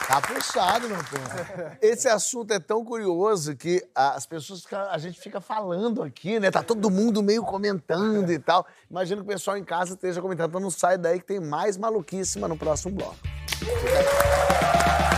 Tá 0.08 0.22
puxado, 0.22 0.90
meu 0.90 0.98
povo. 0.98 1.78
Esse 1.80 2.10
assunto 2.10 2.52
é 2.52 2.60
tão 2.60 2.84
curioso 2.84 3.56
que 3.56 3.86
as 3.94 4.26
pessoas 4.26 4.64
ficam, 4.64 4.82
a 4.90 4.98
gente 4.98 5.20
fica 5.20 5.40
falando 5.40 6.02
aqui, 6.02 6.40
né? 6.40 6.50
Tá 6.50 6.64
todo 6.64 6.90
mundo 6.90 7.22
meio 7.22 7.44
comentando 7.44 8.32
e 8.32 8.40
tal. 8.40 8.66
Imagino 8.90 9.22
que 9.22 9.30
o 9.30 9.32
pessoal 9.32 9.56
em 9.56 9.64
casa 9.64 9.94
esteja 9.94 10.20
comentando. 10.20 10.50
Então 10.50 10.62
não 10.62 10.72
sai 10.72 10.98
daí 10.98 11.20
que 11.20 11.26
tem 11.28 11.40
mais 11.40 11.78
maluquíssima 11.78 12.48
no 12.48 12.58
próximo 12.58 12.96
bloco. 12.96 13.18
Que 13.60 15.09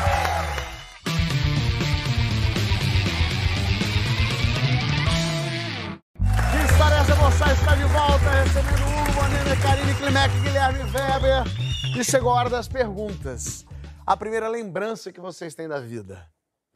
E 12.02 12.04
chegou 12.04 12.32
a 12.32 12.34
hora 12.34 12.49
das 12.49 12.68
perguntas. 12.68 13.64
A 14.08 14.18
primeira 14.18 14.47
lembrança 14.47 15.12
que 15.12 15.22
vocês 15.22 15.54
têm 15.54 15.68
da 15.68 15.80
vida. 15.80 16.28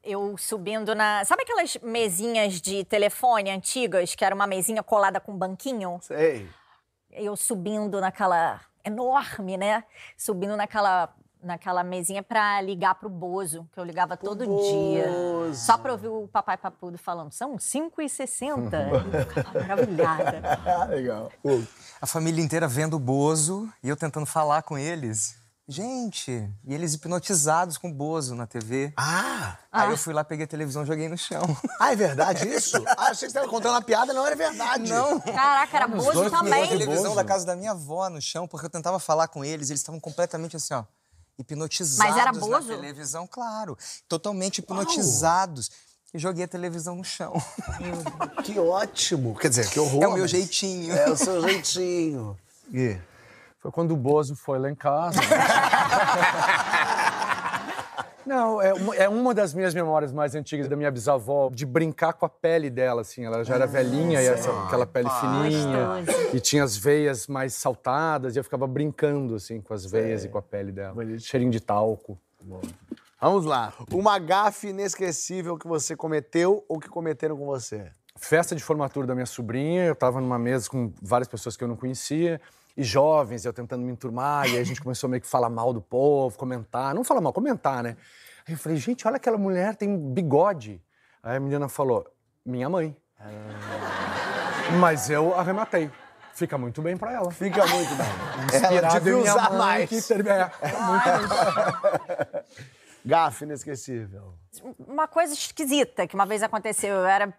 Eu 0.04 0.38
subindo 0.38 0.94
na. 0.94 1.26
Sabe 1.26 1.42
aquelas 1.42 1.76
mesinhas 1.78 2.62
de 2.62 2.84
telefone 2.84 3.50
antigas, 3.50 4.14
que 4.14 4.24
era 4.24 4.36
uma 4.36 4.46
mesinha 4.46 4.84
colada 4.84 5.20
com 5.20 5.32
um 5.32 5.36
banquinho? 5.36 5.98
Sei. 6.04 6.48
Eu 7.10 7.36
subindo 7.36 8.00
naquela. 8.00 8.62
enorme, 8.86 9.58
né? 9.58 9.84
Subindo 10.16 10.56
naquela. 10.56 11.12
Naquela 11.46 11.84
mesinha 11.84 12.24
pra 12.24 12.60
ligar 12.60 12.96
pro 12.96 13.08
Bozo, 13.08 13.70
que 13.72 13.80
eu 13.80 13.84
ligava 13.84 14.18
todo 14.18 14.44
dia. 14.48 15.54
Só 15.54 15.78
pra 15.78 15.92
ouvir 15.92 16.08
o 16.08 16.28
papai 16.28 16.58
papudo 16.58 16.98
falando, 16.98 17.32
são 17.32 17.56
5h60. 17.56 18.74
Eu 19.14 19.26
ficava 19.28 19.60
maravilhada. 19.60 20.42
Legal. 20.90 21.32
A 22.02 22.08
família 22.08 22.44
inteira 22.44 22.68
vendo 22.68 22.96
o 22.96 23.00
Bozo 23.00 23.72
e 23.84 23.90
eu 23.90 23.96
tentando 23.96 24.26
falar 24.26 24.64
com 24.64 24.76
eles. 24.76 25.36
Gente, 25.68 26.32
e 26.64 26.74
eles 26.74 26.96
hipnotizados 26.96 27.78
com 27.78 27.90
o 27.90 27.94
Bozo 27.94 28.34
na 28.34 28.48
TV. 28.48 28.92
Ah! 28.98 29.58
Aí 29.72 29.92
eu 29.92 29.98
fui 29.98 30.14
lá, 30.14 30.24
peguei 30.24 30.46
a 30.46 30.48
televisão 30.48 30.82
e 30.82 30.86
joguei 30.88 31.08
no 31.08 31.18
chão. 31.18 31.42
Ah, 31.80 31.92
é 31.92 31.96
verdade 31.96 32.48
isso? 32.48 32.78
Ah, 32.88 33.10
achei 33.10 33.14
que 33.14 33.18
você 33.18 33.26
estava 33.28 33.48
contando 33.48 33.74
uma 33.74 33.82
piada, 33.84 34.14
não 34.14 34.26
era 34.26 34.36
verdade. 34.36 34.90
Não. 34.90 35.20
Caraca, 35.20 35.78
era 35.78 35.88
Bozo 35.88 36.12
Joguei 36.14 36.28
a 36.28 36.30
também. 36.32 36.68
televisão 36.68 37.14
da 37.14 37.24
casa 37.24 37.46
da 37.46 37.56
minha 37.56 37.72
avó 37.72 38.10
no 38.10 38.20
chão, 38.22 38.48
porque 38.48 38.66
eu 38.66 38.70
tentava 38.70 39.00
falar 39.00 39.28
com 39.28 39.46
eles, 39.46 39.70
eles 39.70 39.82
estavam 39.82 40.00
completamente 40.00 40.56
assim, 40.56 40.74
ó, 40.74 40.84
hipnotizados 41.38 41.98
Mas 42.14 42.22
era 42.22 42.32
na 42.32 42.40
Bozo? 42.40 42.68
televisão, 42.68 43.28
claro. 43.28 43.78
Totalmente 44.08 44.60
hipnotizados. 44.60 45.70
E 46.14 46.18
joguei 46.20 46.46
a 46.46 46.48
televisão 46.48 46.96
no 46.96 47.04
chão. 47.04 47.34
Que 48.44 48.58
ótimo. 48.58 49.36
Quer 49.38 49.50
dizer, 49.50 49.70
que 49.70 49.80
horror. 49.80 50.02
É 50.04 50.08
o 50.08 50.12
meu 50.14 50.22
mas- 50.22 50.32
jeitinho. 50.32 50.96
É 50.96 51.10
o 51.10 51.18
seu 51.18 51.42
jeitinho. 51.42 52.38
E? 52.74 52.98
Foi 53.60 53.70
quando 53.72 53.92
o 53.94 53.98
Bozo 53.98 54.36
foi 54.36 54.58
lá 54.60 54.70
em 54.70 54.76
casa. 54.76 55.20
Não, 58.26 58.62
é 58.62 58.74
uma, 58.74 58.96
é 58.96 59.10
uma 59.10 59.34
das 59.34 59.54
minhas 59.54 59.74
memórias 59.74 60.12
mais 60.12 60.34
antigas 60.36 60.68
da 60.68 60.76
minha 60.76 60.90
bisavó, 60.90 61.50
de 61.52 61.66
brincar 61.66 62.14
com 62.14 62.26
a 62.26 62.30
pele 62.30 62.70
dela, 62.70 63.02
assim. 63.02 63.24
Ela 63.26 63.44
já 63.44 63.56
era 63.56 63.68
velhinha, 63.68 64.22
e 64.22 64.26
essa, 64.26 64.52
aquela 64.64 64.86
pele 64.86 65.10
fininha, 65.10 66.04
e 66.34 66.40
tinha 66.40 66.64
as 66.64 66.76
veias 66.76 67.28
mais 67.28 67.54
saltadas, 67.54 68.36
e 68.36 68.40
eu 68.40 68.44
ficava 68.44 68.66
brincando, 68.66 69.36
assim, 69.36 69.62
com 69.62 69.74
as 69.74 69.86
veias 69.86 70.26
e 70.26 70.30
com 70.30 70.38
a 70.38 70.42
pele 70.42 70.72
dela. 70.72 70.96
Cheirinho 71.20 71.52
de 71.52 71.60
talco. 71.60 72.20
Vamos 73.20 73.46
lá. 73.46 73.74
Uma 73.92 74.20
gafe 74.20 74.68
inesquecível 74.68 75.58
que 75.58 75.68
você 75.68 75.96
cometeu 75.96 76.64
ou 76.68 76.80
que 76.80 76.90
cometeram 76.90 77.38
com 77.38 77.46
você? 77.46 77.92
Festa 78.18 78.56
de 78.56 78.64
formatura 78.64 79.06
da 79.06 79.14
minha 79.14 79.26
sobrinha, 79.26 79.86
eu 79.86 79.96
tava 79.96 80.22
numa 80.22 80.40
mesa 80.40 80.70
com 80.70 80.92
várias 81.02 81.28
pessoas 81.28 81.58
que 81.58 81.64
eu 81.64 81.68
não 81.68 81.76
conhecia, 81.76 82.40
e 82.78 82.84
jovens, 82.84 83.46
eu 83.46 83.54
tentando 83.54 83.84
me 83.84 83.92
enturmar, 83.92 84.48
e 84.48 84.56
aí 84.56 84.60
a 84.60 84.64
gente 84.64 84.82
começou 84.82 85.10
meio 85.10 85.22
que 85.22 85.28
falar 85.28 85.50
mal 85.50 85.74
do 85.74 85.82
povo, 85.82 86.38
comentar, 86.38 86.94
não 86.94 87.04
falar 87.04 87.22
mal, 87.22 87.32
comentar, 87.32 87.82
né? 87.82 87.96
Aí 88.48 88.54
eu 88.54 88.58
falei, 88.58 88.78
gente, 88.78 89.08
olha 89.08 89.16
aquela 89.16 89.38
mulher, 89.38 89.76
tem 89.76 89.98
bigode. 89.98 90.82
Aí 91.24 91.38
a 91.38 91.40
menina 91.40 91.70
falou, 91.70 92.06
minha 92.46 92.70
mãe. 92.70 92.96
Mas 94.80 95.10
eu 95.10 95.34
arrematei. 95.34 95.90
Fica 96.34 96.58
muito 96.58 96.82
bem 96.82 96.98
pra 96.98 97.14
ela. 97.14 97.32
Fica 97.32 97.66
muito 97.66 97.96
bem. 97.96 98.06
Ela 98.52 98.66
Inspirado 98.66 98.94
devia 98.96 99.14
em 99.14 99.22
minha 99.22 99.32
usar 99.34 99.50
mãe, 99.52 99.58
mais. 99.58 99.90
que 99.90 99.96
é, 99.96 100.52
muito 100.84 101.30
bem. 101.30 102.44
Gafe 103.06 103.46
inesquecível. 103.46 104.34
uma 104.86 105.08
coisa 105.08 105.34
esquisita 105.34 106.06
que 106.06 106.14
uma 106.14 106.26
vez 106.26 106.44
aconteceu. 106.44 106.94
Eu 106.94 107.06
era 107.06 107.34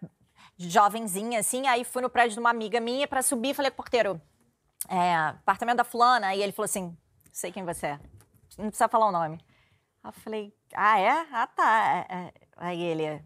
jovenzinha, 0.57 1.41
assim, 1.41 1.67
aí 1.67 1.85
fui 1.85 2.01
no 2.01 2.09
prédio 2.09 2.35
de 2.35 2.41
uma 2.41 2.49
amiga 2.49 2.81
minha 2.81 3.07
pra 3.07 3.21
subir 3.21 3.51
e 3.51 3.55
falei, 3.55 3.71
porteiro, 3.71 4.19
é, 4.89 5.15
apartamento 5.15 5.79
da 5.79 5.85
fulana. 5.85 6.29
Aí 6.29 6.43
ele 6.43 6.53
falou 6.53 6.67
assim, 6.67 6.97
sei 7.33 7.53
quem 7.53 7.65
você 7.65 7.87
é. 7.87 8.01
Não 8.59 8.69
precisa 8.69 8.89
falar 8.89 9.09
o 9.09 9.13
nome. 9.13 9.39
Aí 10.03 10.09
eu 10.09 10.13
falei, 10.13 10.55
ah, 10.75 10.99
é? 10.99 11.27
Ah, 11.33 11.47
tá. 11.47 12.07
É, 12.09 12.15
é. 12.15 12.33
Aí 12.57 12.83
ele, 12.83 13.23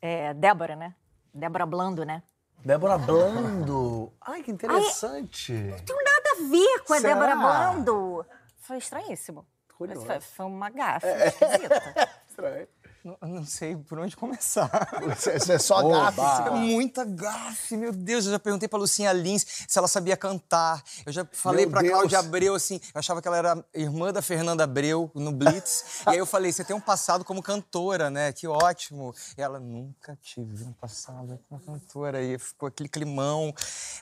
é 0.00 0.34
Débora, 0.34 0.76
né? 0.76 0.94
Débora 1.32 1.66
Blando, 1.66 2.04
né? 2.04 2.22
Débora 2.64 2.96
Blando. 2.96 4.12
Ai, 4.20 4.42
que 4.42 4.50
interessante. 4.50 5.52
Não 5.52 5.78
tem 5.78 5.96
nada 5.96 6.30
a 6.30 6.50
ver 6.50 6.84
com 6.84 6.94
a 6.94 7.00
Será? 7.00 7.14
Débora 7.14 7.36
Blando. 7.36 8.26
Foi 8.58 8.78
estranhíssimo. 8.78 9.46
Mas 9.78 10.04
foi, 10.04 10.20
foi 10.20 10.46
uma 10.46 10.70
gafe 10.70 11.06
esquisita. 11.06 11.82
Estranho. 12.28 12.68
Não, 13.04 13.18
não 13.20 13.44
sei 13.44 13.76
por 13.76 13.98
onde 13.98 14.16
começar. 14.16 14.70
Você, 15.02 15.38
você 15.38 15.58
só 15.58 15.82
gafe. 16.10 16.48
É 16.48 16.50
muita 16.52 17.04
gafe, 17.04 17.76
meu 17.76 17.92
Deus. 17.92 18.24
Eu 18.24 18.32
já 18.32 18.38
perguntei 18.38 18.66
pra 18.66 18.78
Lucinha 18.78 19.12
Lins 19.12 19.44
se 19.68 19.78
ela 19.78 19.86
sabia 19.86 20.16
cantar. 20.16 20.82
Eu 21.04 21.12
já 21.12 21.26
falei 21.30 21.66
Meu 21.66 21.70
pra 21.70 21.82
Deus. 21.82 21.92
Cláudia 21.92 22.18
Abreu, 22.18 22.54
assim, 22.54 22.80
eu 22.94 22.98
achava 22.98 23.20
que 23.20 23.28
ela 23.28 23.36
era 23.36 23.64
irmã 23.74 24.10
da 24.10 24.22
Fernanda 24.22 24.64
Abreu 24.64 25.10
no 25.14 25.32
Blitz. 25.32 26.02
e 26.06 26.10
aí 26.10 26.18
eu 26.18 26.24
falei, 26.24 26.50
você 26.50 26.64
tem 26.64 26.74
um 26.74 26.80
passado 26.80 27.26
como 27.26 27.42
cantora, 27.42 28.08
né? 28.10 28.32
Que 28.32 28.48
ótimo. 28.48 29.14
E 29.36 29.42
ela, 29.42 29.60
nunca 29.60 30.18
tive 30.22 30.64
um 30.64 30.72
passado 30.72 31.38
como 31.46 31.60
cantora. 31.60 32.22
E 32.22 32.38
ficou 32.38 32.68
aquele 32.68 32.88
climão. 32.88 33.52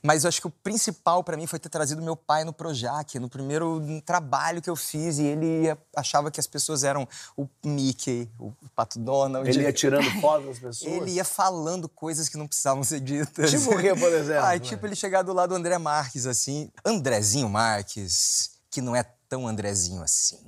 Mas 0.00 0.22
eu 0.22 0.28
acho 0.28 0.40
que 0.40 0.46
o 0.46 0.50
principal 0.50 1.24
pra 1.24 1.36
mim 1.36 1.48
foi 1.48 1.58
ter 1.58 1.68
trazido 1.68 2.00
meu 2.00 2.14
pai 2.14 2.44
no 2.44 2.52
Projac, 2.52 3.18
no 3.18 3.28
primeiro 3.28 3.82
trabalho 4.06 4.62
que 4.62 4.70
eu 4.70 4.76
fiz. 4.76 5.18
E 5.18 5.24
ele 5.24 5.76
achava 5.96 6.30
que 6.30 6.38
as 6.38 6.46
pessoas 6.46 6.84
eram 6.84 7.08
o 7.36 7.48
Mickey, 7.64 8.30
o 8.38 8.52
Pato 8.76 8.91
Donald. 8.96 9.48
Ele 9.48 9.62
ia 9.62 9.72
tirando 9.72 10.10
foto 10.20 10.46
das 10.46 10.58
pessoas. 10.58 10.92
Ele 10.92 11.12
ia 11.12 11.24
falando 11.24 11.88
coisas 11.88 12.28
que 12.28 12.36
não 12.36 12.46
precisavam 12.46 12.82
ser 12.82 13.00
ditas. 13.00 13.50
Tipo 13.50 13.74
o 13.74 13.78
quê, 13.78 13.94
por 13.94 14.10
exemplo? 14.12 14.44
Ah, 14.44 14.58
tipo 14.58 14.86
ele 14.86 14.96
chegar 14.96 15.22
do 15.22 15.32
lado 15.32 15.50
do 15.50 15.56
André 15.56 15.76
Marques, 15.78 16.26
assim. 16.26 16.70
Andrezinho 16.84 17.48
Marques, 17.48 18.50
que 18.70 18.80
não 18.80 18.94
é 18.94 19.04
tão 19.32 19.48
Andrezinho 19.48 20.02
assim. 20.02 20.38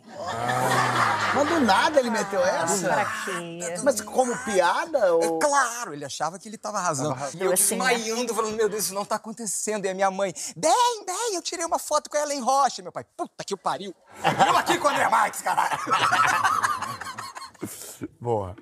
Mas 1.34 1.48
do 1.48 1.60
nada 1.60 1.98
ele 1.98 2.10
meteu 2.10 2.44
essa? 2.44 2.86
Pra 2.86 3.04
quê? 3.24 3.80
Mas 3.82 4.02
como 4.02 4.36
piada? 4.44 5.14
Ou... 5.14 5.38
É 5.38 5.40
claro, 5.40 5.94
ele 5.94 6.04
achava 6.04 6.38
que 6.38 6.46
ele 6.46 6.58
tava 6.58 6.76
arrasando. 6.76 7.16
Eu 7.40 7.52
assim, 7.52 7.76
né? 7.76 7.94
desmaiando, 7.94 8.34
falando, 8.34 8.54
meu 8.54 8.68
Deus, 8.68 8.84
isso 8.84 8.94
não 8.94 9.06
tá 9.06 9.16
acontecendo. 9.16 9.86
E 9.86 9.88
a 9.88 9.94
minha 9.94 10.10
mãe, 10.10 10.34
bem, 10.54 11.04
bem, 11.06 11.34
eu 11.34 11.40
tirei 11.40 11.64
uma 11.64 11.78
foto 11.78 12.10
com 12.10 12.18
ela 12.18 12.34
em 12.34 12.40
Rocha. 12.40 12.82
Meu 12.82 12.92
pai, 12.92 13.06
puta 13.16 13.42
que 13.42 13.54
o 13.54 13.56
pariu. 13.56 13.94
Eu 14.46 14.56
aqui 14.56 14.76
com 14.76 14.86
o 14.86 14.90
André 14.90 15.08
Marques, 15.08 15.40
caralho. 15.40 15.78
Boa. 18.20 18.56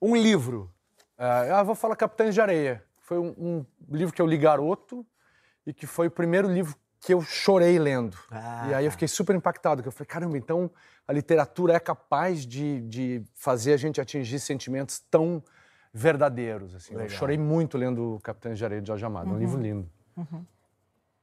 Um 0.00 0.16
livro. 0.16 0.72
É, 1.18 1.58
eu 1.58 1.64
vou 1.64 1.74
falar 1.74 1.96
Capitães 1.96 2.34
de 2.34 2.40
Areia. 2.40 2.84
Foi 3.00 3.18
um, 3.18 3.34
um 3.38 3.66
livro 3.88 4.14
que 4.14 4.20
eu 4.20 4.26
li 4.26 4.36
garoto 4.36 5.06
e 5.66 5.72
que 5.72 5.86
foi 5.86 6.08
o 6.08 6.10
primeiro 6.10 6.48
livro 6.52 6.74
que 7.00 7.14
eu 7.14 7.22
chorei 7.22 7.78
lendo. 7.78 8.16
E 8.68 8.74
aí 8.74 8.84
eu 8.84 8.90
fiquei 8.90 9.06
super 9.06 9.36
impactado, 9.36 9.82
que 9.82 9.88
eu 9.88 9.92
falei, 9.92 10.06
caramba, 10.06 10.36
então 10.36 10.70
a 11.06 11.12
literatura 11.12 11.74
é 11.74 11.80
capaz 11.80 12.44
de, 12.44 12.80
de 12.80 13.22
fazer 13.34 13.74
a 13.74 13.76
gente 13.76 14.00
atingir 14.00 14.40
sentimentos 14.40 14.98
tão 14.98 15.42
verdadeiros. 15.92 16.74
Assim. 16.74 16.94
Eu 16.94 17.08
chorei 17.08 17.38
muito 17.38 17.78
lendo 17.78 18.18
Capitães 18.22 18.58
de 18.58 18.64
Areia 18.64 18.82
de 18.82 18.88
Jorge 18.88 19.04
Amado, 19.04 19.30
um 19.30 19.38
livro 19.38 19.60
lindo. 19.60 19.88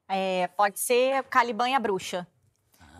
É, 0.07 0.47
pode 0.47 0.79
ser 0.79 1.23
Caliban 1.23 1.69
e 1.69 1.75
a 1.75 1.79
Bruxa, 1.79 2.27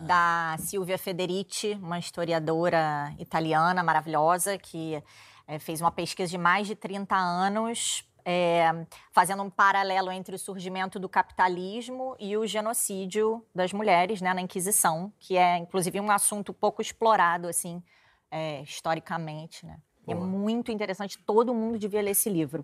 da 0.04 0.56
Silvia 0.58 0.98
Federici, 0.98 1.78
uma 1.82 1.98
historiadora 1.98 3.14
italiana 3.18 3.82
maravilhosa 3.82 4.58
que 4.58 5.02
é, 5.46 5.58
fez 5.58 5.80
uma 5.80 5.90
pesquisa 5.90 6.30
de 6.30 6.38
mais 6.38 6.66
de 6.66 6.74
30 6.74 7.16
anos, 7.16 8.04
é, 8.24 8.86
fazendo 9.12 9.42
um 9.42 9.50
paralelo 9.50 10.10
entre 10.10 10.34
o 10.34 10.38
surgimento 10.38 10.98
do 10.98 11.08
capitalismo 11.08 12.16
e 12.18 12.36
o 12.36 12.46
genocídio 12.46 13.44
das 13.54 13.72
mulheres 13.72 14.20
né, 14.20 14.32
na 14.32 14.40
Inquisição, 14.40 15.12
que 15.18 15.36
é, 15.36 15.58
inclusive, 15.58 16.00
um 16.00 16.10
assunto 16.10 16.52
pouco 16.52 16.80
explorado, 16.80 17.48
assim, 17.48 17.82
é, 18.30 18.62
historicamente, 18.62 19.64
né? 19.66 19.78
É 20.06 20.14
muito 20.14 20.70
interessante, 20.70 21.18
todo 21.18 21.54
mundo 21.54 21.78
devia 21.78 22.02
ler 22.02 22.10
esse 22.10 22.28
livro. 22.28 22.62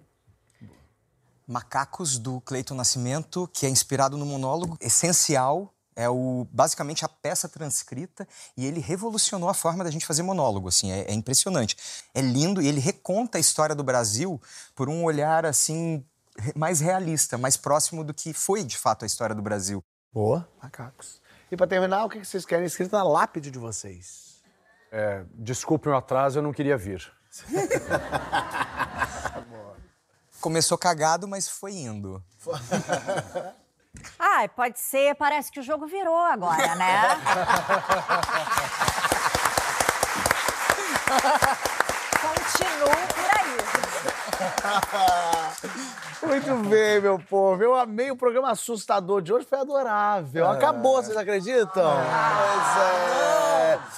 Macacos, 1.47 2.19
do 2.19 2.41
Cleiton 2.43 2.75
Nascimento, 2.75 3.49
que 3.53 3.65
é 3.65 3.69
inspirado 3.69 4.17
no 4.19 4.27
monólogo 4.27 4.77
essencial. 4.81 5.75
É 6.01 6.09
o, 6.09 6.49
basicamente 6.51 7.05
a 7.05 7.09
peça 7.09 7.47
transcrita 7.47 8.27
e 8.57 8.65
ele 8.65 8.81
revolucionou 8.81 9.51
a 9.51 9.55
forma 9.55 9.85
da 9.85 9.91
gente 9.91 10.07
fazer 10.07 10.23
monólogo, 10.23 10.69
assim, 10.69 10.91
é, 10.91 11.03
é 11.03 11.13
impressionante. 11.13 11.77
É 12.15 12.23
lindo 12.23 12.63
e 12.63 12.67
ele 12.67 12.81
reconta 12.81 13.37
a 13.37 13.41
história 13.41 13.75
do 13.75 13.85
Brasil 13.85 14.41
por 14.75 14.89
um 14.89 15.05
olhar, 15.05 15.45
assim, 15.45 16.03
mais 16.57 16.81
realista, 16.81 17.37
mais 17.37 17.59
próximo 17.59 18.03
do 18.03 18.15
que 18.15 18.33
foi, 18.33 18.65
de 18.65 18.79
fato, 18.79 19.05
a 19.05 19.07
história 19.07 19.35
do 19.35 19.43
Brasil. 19.43 19.85
Boa, 20.11 20.49
macacos. 20.63 21.21
E 21.53 21.57
pra 21.57 21.67
terminar, 21.67 22.07
o 22.07 22.09
que 22.09 22.21
que 22.21 22.27
vocês 22.27 22.47
querem 22.47 22.65
escrito 22.65 22.93
na 22.93 23.03
lápide 23.03 23.51
de 23.51 23.59
vocês? 23.59 24.41
É, 24.91 25.23
desculpem 25.35 25.93
o 25.93 25.97
atraso, 25.97 26.39
eu 26.39 26.43
não 26.43 26.53
queria 26.53 26.79
vir. 26.79 27.13
Começou 30.41 30.79
cagado, 30.79 31.29
mas 31.29 31.47
foi 31.47 31.75
indo. 31.75 32.25
Ah, 34.19 34.47
pode 34.55 34.79
ser, 34.79 35.15
parece 35.17 35.51
que 35.51 35.61
o 35.61 35.63
jogo 35.63 35.87
virou 35.87 36.17
agora, 36.17 36.75
né? 36.75 37.03
Continuo 42.21 43.07
por 43.09 43.31
aí. 43.39 43.57
Muito 46.23 46.55
bem, 46.69 47.01
meu 47.01 47.19
povo. 47.19 47.63
Eu 47.63 47.75
amei 47.75 48.11
o 48.11 48.17
programa 48.17 48.51
assustador 48.51 49.23
de 49.23 49.33
hoje, 49.33 49.47
foi 49.49 49.59
adorável. 49.59 50.47
Acabou, 50.49 51.03
vocês 51.03 51.17
acreditam? 51.17 51.67
Pois 51.75 51.87
é. 53.47 53.50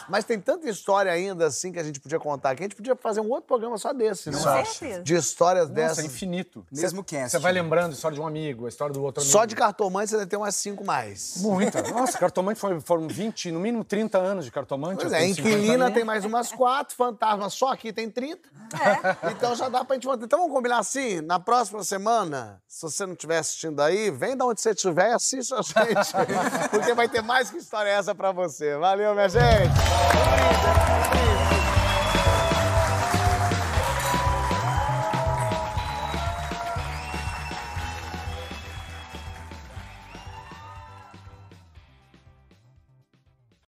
Mas 0.08 0.24
tem 0.24 0.38
tanta 0.40 0.68
história 0.68 1.10
ainda 1.12 1.46
assim 1.46 1.72
que 1.72 1.78
a 1.78 1.82
gente 1.82 2.00
podia 2.00 2.18
contar 2.18 2.50
aqui. 2.50 2.62
A 2.62 2.64
gente 2.64 2.76
podia 2.76 2.96
fazer 2.96 3.20
um 3.20 3.28
outro 3.28 3.46
programa 3.46 3.76
só 3.78 3.92
desse, 3.92 4.32
certeza. 4.32 5.02
De 5.02 5.14
histórias 5.14 5.68
Nossa, 5.68 5.74
dessas. 5.74 5.98
é 5.98 6.06
infinito. 6.06 6.64
Mesmo 6.70 7.02
cast. 7.04 7.30
Você 7.30 7.38
vai 7.38 7.52
lembrando 7.52 7.90
a 7.92 7.94
história 7.94 8.14
de 8.14 8.20
um 8.20 8.26
amigo, 8.26 8.66
a 8.66 8.68
história 8.68 8.92
do 8.92 9.02
outro 9.02 9.22
amigo. 9.22 9.32
Só 9.32 9.44
de 9.44 9.54
cartomante 9.54 10.10
você 10.10 10.16
deve 10.16 10.28
ter 10.28 10.36
umas 10.36 10.54
cinco 10.56 10.84
mais. 10.84 11.34
Muita. 11.38 11.82
Nossa, 11.90 12.18
cartomante 12.18 12.58
foi, 12.58 12.80
foram 12.80 13.06
20, 13.08 13.50
no 13.50 13.60
mínimo 13.60 13.84
30 13.84 14.18
anos 14.18 14.44
de 14.44 14.50
cartomante. 14.50 15.00
Pois 15.00 15.12
é, 15.12 15.18
tenho 15.20 15.34
50 15.34 15.56
inquilina 15.56 15.90
tem 15.90 16.04
mais 16.04 16.24
umas 16.24 16.52
quatro, 16.52 16.94
fantasma 16.96 17.48
só 17.50 17.68
aqui 17.72 17.92
tem 17.92 18.10
30. 18.10 18.40
Então 19.32 19.54
já 19.54 19.68
dá 19.68 19.84
pra 19.84 19.94
gente 19.96 20.06
manter. 20.06 20.24
Então 20.24 20.38
vamos 20.40 20.54
combinar 20.54 20.78
assim? 20.78 21.20
Na 21.20 21.38
próxima 21.38 21.82
semana, 21.84 22.60
se 22.66 22.82
você 22.82 23.04
não 23.04 23.12
estiver 23.12 23.38
assistindo 23.38 23.80
aí, 23.80 24.10
vem 24.10 24.36
da 24.36 24.44
onde 24.44 24.60
você 24.60 24.70
estiver 24.70 25.10
e 25.10 25.12
assista 25.12 25.56
a 25.56 25.62
gente. 25.62 26.70
Porque 26.70 26.94
vai 26.94 27.08
ter 27.08 27.22
mais 27.22 27.50
que 27.50 27.58
história 27.58 27.90
essa 27.90 28.14
pra 28.14 28.32
você. 28.32 28.76
Valeu, 28.76 29.14
minha 29.14 29.28
gente! 29.28 29.61
Hey. 29.64 31.41